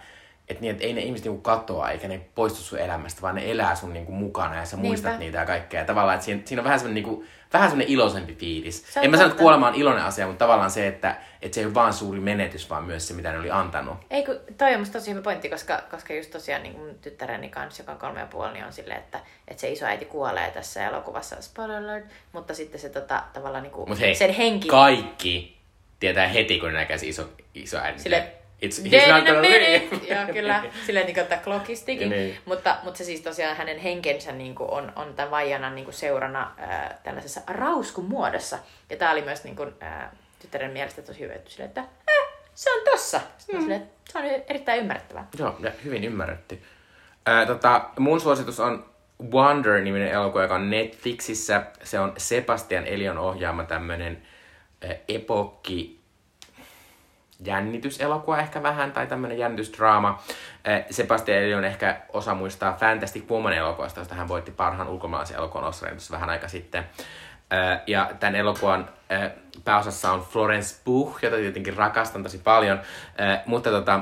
[0.49, 3.51] että, niin, että ei ne ihmiset niin katoa eikä ne poistu sun elämästä, vaan ne
[3.51, 4.89] elää sun niin kuin, mukana ja sä Niinpä.
[4.89, 5.81] muistat niitä ja kaikkea.
[5.81, 8.97] Ja tavallaan, että siinä, siinä on vähän semmoinen, niin kuin, vähän semmoinen iloisempi fiilis.
[9.03, 11.67] En mä sano, että kuolema on iloinen asia, mutta tavallaan se, että, että se ei
[11.67, 13.97] ole vaan suuri menetys, vaan myös se, mitä ne oli antanut.
[14.11, 17.49] Ei, kun toi on musta tosi hyvä pointti, koska, koska just tosiaan niin mun tyttäreni
[17.49, 20.87] kanssa, joka on kolme ja puoli, niin on silleen, että, että se isoäiti kuolee tässä
[20.87, 24.69] elokuvassa, spoiler alert, mutta sitten se tota, tavallaan niin kuin, Mut hei, sen henki...
[24.69, 25.59] kaikki
[26.01, 27.99] tietää heti, kun ne näkee se iso, iso ääni.
[27.99, 28.33] Sille,
[28.63, 29.89] It's, he's Dead not gonna leave.
[30.15, 30.65] Joo, kyllä.
[30.87, 32.11] Silleen niin kuin, että klokistikin.
[32.11, 32.39] Niin.
[32.45, 35.95] Mutta, mutta se siis tosiaan hänen henkensä niin kuin on, on tämän vaijanan niin kuin
[35.95, 38.59] seurana ää, tällaisessa rauskun muodossa.
[38.91, 42.35] Ja tämä oli myös niin kuin, ää, tyttären mielestä tosi hyvä, että, silleen, että äh,
[42.55, 43.21] se on tossa.
[43.53, 43.61] Mm.
[43.61, 45.27] silleen, että se on erittäin ymmärrettävää.
[45.39, 46.63] Joo, ja hyvin ymmärretty.
[47.27, 48.91] Ää, tota, mun suositus on
[49.33, 51.63] Wonder-niminen elokuva, joka on Netflixissä.
[51.83, 54.23] Se on Sebastian Elion ohjaama tämmönen
[54.83, 55.98] ää, epokki
[57.45, 60.23] jännityselokuva ehkä vähän, tai tämmönen jännitysdraama.
[60.65, 65.69] Ää, Sebastian Elion ehkä osa muistaa Fantastic Woman elokuvasta, josta hän voitti parhaan ulkomaalaisen elokuvan
[65.69, 66.85] Oscarin vähän aika sitten.
[67.51, 69.31] Ää, ja tämän elokuvan ää,
[69.65, 72.81] pääosassa on Florence Pugh, jota tietenkin rakastan tosi paljon.
[73.47, 74.01] Mutta tota,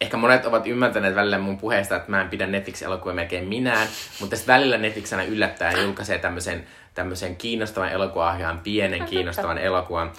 [0.00, 3.88] ehkä monet ovat ymmärtäneet välillä mun puheesta, että mä en pidä Netflix-elokuvia melkein minään,
[4.20, 9.58] mutta sitten välillä Netflix aina yllättää ja julkaisee tämmöisen, tämmöisen kiinnostavan elokuvan, ihan pienen kiinnostavan
[9.58, 10.12] elokuvan.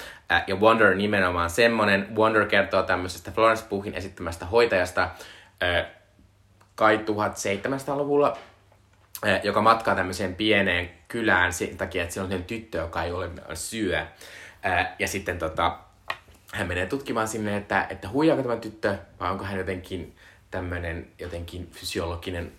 [0.48, 2.16] Ja Wonder nimenomaan semmonen.
[2.16, 5.10] Wonder kertoo tämmöisestä Florence Pughin esittämästä hoitajasta
[6.76, 8.38] kai 1700-luvulla
[9.26, 13.30] eh, joka matkaa tämmöiseen pieneen kylään sen takia, että siellä on tyttö, joka ei ole
[13.54, 14.06] syö.
[15.00, 15.78] Ja sitten tota,
[16.56, 20.16] hän menee tutkimaan sinne, että, että huijaako tämä tyttö, vai onko hän jotenkin
[20.52, 22.52] tämmöinen jotenkin fysiologinen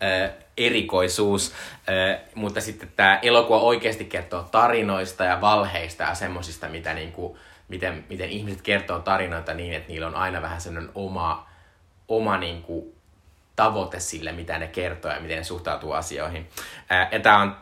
[0.00, 0.30] eh,
[0.66, 1.52] erikoisuus.
[1.88, 8.04] Eh, Mutta sitten tämä elokuva oikeasti kertoo tarinoista ja valheista ja semmosista, mitä niinku, miten,
[8.08, 11.48] miten ihmiset kertoo tarinoita niin, että niillä on aina vähän sellainen oma,
[12.08, 12.94] oma niinku,
[13.56, 16.48] tavoite sille, mitä ne kertoo ja miten ne suhtautuu asioihin.
[16.88, 17.56] Ää, ja tämä on,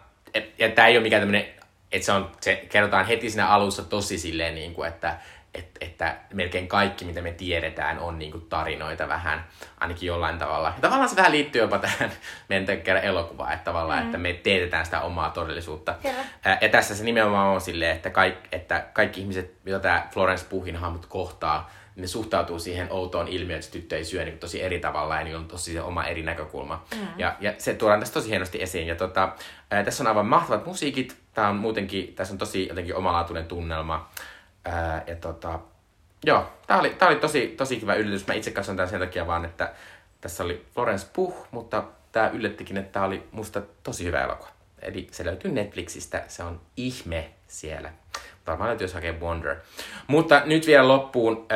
[0.58, 1.46] ja ei ole mikään tämmöinen,
[1.92, 4.88] että se, on, se kerrotaan heti siinä alussa tosi silleen, niin kuin,
[5.55, 9.44] että, et, että melkein kaikki, mitä me tiedetään, on niin kuin tarinoita vähän,
[9.80, 10.68] ainakin jollain tavalla.
[10.68, 12.11] Ja tavallaan se vähän liittyy jopa tähän
[12.48, 14.07] meidän kerran elokuvaan, että tavallaan, mm.
[14.07, 15.94] että me teetetään sitä omaa todellisuutta.
[16.02, 16.24] Kyllä.
[16.44, 20.46] Ää, Ja tässä se nimenomaan on silleen, että, kaik, että kaikki ihmiset, joita tämä Florence
[20.48, 24.80] Puhin hahmot kohtaa, ne suhtautuu siihen outoon ilmiöön, että tyttö ei syö niin tosi eri
[24.80, 26.84] tavalla ja niillä on tosi se oma eri näkökulma.
[26.94, 27.09] Mm.
[27.16, 28.86] Ja, ja se tuodaan tässä tosi hienosti esiin.
[28.86, 29.28] Ja tota,
[29.70, 31.16] ää, tässä on aivan mahtavat musiikit.
[31.34, 34.09] Tämä on muutenkin, tässä on tosi jotenkin omalaatuinen tunnelma.
[34.64, 35.58] Ää, ja tota,
[36.24, 38.26] joo, tämä oli, tää oli tosi, tosi kiva yllätys.
[38.26, 39.72] Mä itse katson tämän sen takia vaan, että
[40.20, 44.50] tässä oli Florence Puh, mutta tämä yllättikin, että tämä oli musta tosi hyvä elokuva.
[44.82, 47.92] Eli se löytyy Netflixistä, se on ihme siellä.
[48.46, 49.56] Varmaan löytyy, jos hakee Wonder.
[50.06, 51.46] Mutta nyt vielä loppuun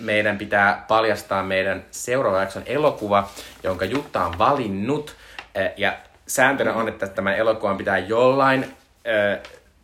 [0.00, 3.28] meidän pitää paljastaa meidän seuraava jakson elokuva,
[3.62, 5.16] jonka Jutta on valinnut.
[5.76, 5.96] Ja
[6.26, 8.76] sääntönä on, että tämän elokuvan pitää jollain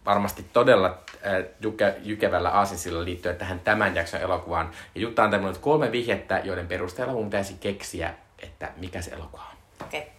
[0.05, 4.71] varmasti todella äh, jyke, jykevällä aasinsilla liittyen tähän tämän jakson elokuvaan.
[4.95, 9.43] Ja Jutta on tämmöinen kolme vihjettä, joiden perusteella mun pitäisi keksiä, että mikä se elokuva
[9.43, 9.87] on.
[9.87, 10.01] Okei.
[10.01, 10.11] Okay.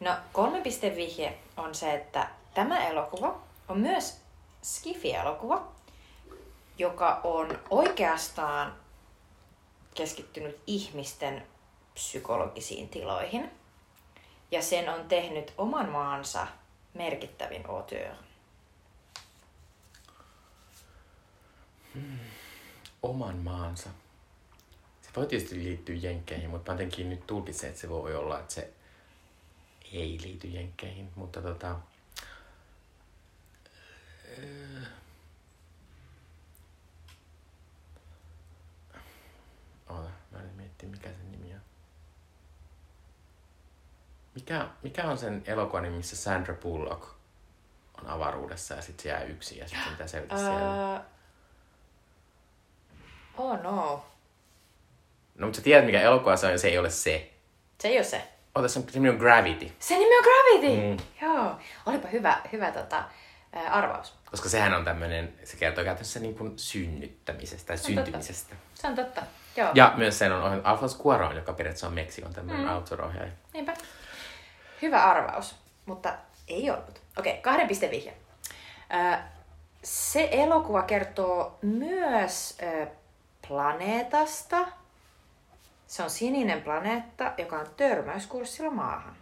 [0.00, 0.62] No kolme
[0.96, 4.22] vihje on se, että tämä elokuva on myös
[4.62, 5.62] Skifi-elokuva,
[6.78, 8.74] joka on oikeastaan
[9.94, 11.46] keskittynyt ihmisten
[11.94, 13.50] psykologisiin tiloihin.
[14.50, 16.46] Ja sen on tehnyt oman maansa
[16.94, 18.14] merkittävin auteur.
[23.02, 23.90] Oman maansa.
[25.02, 28.54] Se voi tietysti liittyä jenkkeihin, mutta mä jotenkin nyt tulkitsen, että se voi olla, että
[28.54, 28.72] se
[29.92, 31.76] ei liity jenkkeihin, mutta tota...
[34.38, 34.80] Öö.
[39.88, 41.60] Oota, mä en miettiä, mikä sen nimi on.
[44.34, 47.02] Mikä, mikä on sen elokuvan nimi, missä Sandra Bullock
[47.98, 51.04] on avaruudessa ja sitten se jää yksin ja sitten mitä selvitä siellä?
[53.38, 54.04] Oh no.
[55.34, 57.30] No, mutta sä tiedät, mikä elokuva se on ja se ei ole se.
[57.80, 58.22] Se ei ole se.
[58.54, 59.72] Ota, se nimi on Gravity.
[59.78, 60.82] Se nimi on Gravity!
[60.82, 61.26] Mm.
[61.26, 61.56] Joo.
[61.86, 63.04] Olipa hyvä, hyvä tota,
[63.52, 64.14] ää, arvaus.
[64.30, 68.54] Koska sehän on tämmöinen, se kertoo käytännössä niin kuin synnyttämisestä tai syntymisestä.
[68.74, 69.22] Se on totta.
[69.56, 69.70] Joo.
[69.74, 72.72] Ja myös sen on ohjannut Alfonso Cuarón, joka periaatteessa on Meksikon tämmöinen mm.
[72.72, 73.32] autor-ohjaaja.
[73.52, 73.74] Niinpä.
[74.82, 75.54] Hyvä arvaus,
[75.86, 76.14] mutta
[76.48, 77.00] ei ollut.
[77.18, 78.14] Okei, kahden pisteen vihje.
[79.14, 79.18] Ö,
[79.82, 82.86] Se elokuva kertoo myös ö,
[83.52, 84.68] planeetasta.
[85.86, 89.16] Se on sininen planeetta, joka on törmäyskurssilla maahan.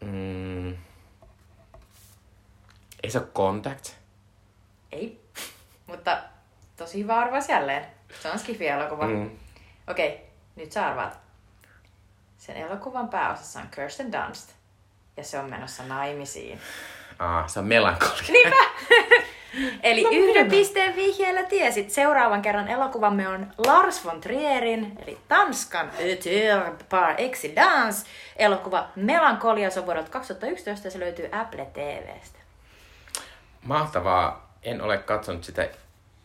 [0.00, 0.45] Mm.
[3.06, 3.88] Ei se ole Contact.
[4.92, 5.20] Ei,
[5.86, 6.18] mutta
[6.76, 7.86] tosi hyvä arvaus jälleen.
[8.22, 9.06] Se on Skifi-elokuva.
[9.06, 9.30] Mm.
[9.90, 10.26] Okei,
[10.56, 11.18] nyt sä arvaat.
[12.38, 14.52] Sen elokuvan pääosassa on Kirsten Dunst.
[15.16, 16.60] ja se on menossa naimisiin.
[17.18, 18.32] Aa, se on melankolia.
[18.32, 18.56] Niinpä!
[19.82, 21.90] Eli no, yhden pisteen vihjeellä tiesit.
[21.90, 25.90] Seuraavan kerran elokuvamme on Lars von Trierin, eli Tanskan
[26.88, 28.06] par excellence
[28.36, 29.70] elokuva Melankolia.
[29.70, 32.45] Se on vuodelta 2011 ja se löytyy Apple TVstä.
[33.66, 34.56] Mahtavaa.
[34.62, 35.68] En ole katsonut sitä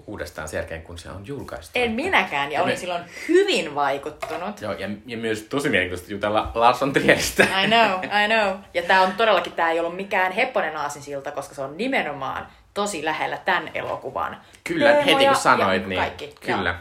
[0.08, 1.72] uudestaan sen jälkeen, kun se on julkaistu.
[1.76, 2.78] En minäkään, ja olin me...
[2.78, 4.62] silloin hyvin vaikuttunut.
[4.62, 7.44] Joo, ja, ja myös tosi mielenkiintoista jutella Lars von Trieristä.
[7.44, 8.58] I know, I know.
[8.74, 13.06] Ja tämä on todellakin, tämä ei ollut mikään hepponen aasinsilta, koska se on nimenomaan tosi
[13.06, 14.38] lähellä tämän elokuvan.
[14.64, 16.36] Kyllä, Teemoja heti kun sanoit, niin kaikki.
[16.46, 16.70] kyllä.
[16.70, 16.80] Joo.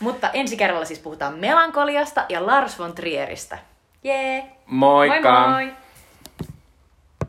[0.00, 3.58] Mutta ensi kerralla siis puhutaan melankoliasta ja Lars von Trieristä.
[4.04, 4.44] Jee!
[4.66, 5.48] Moikka!
[5.48, 5.81] Moi moi!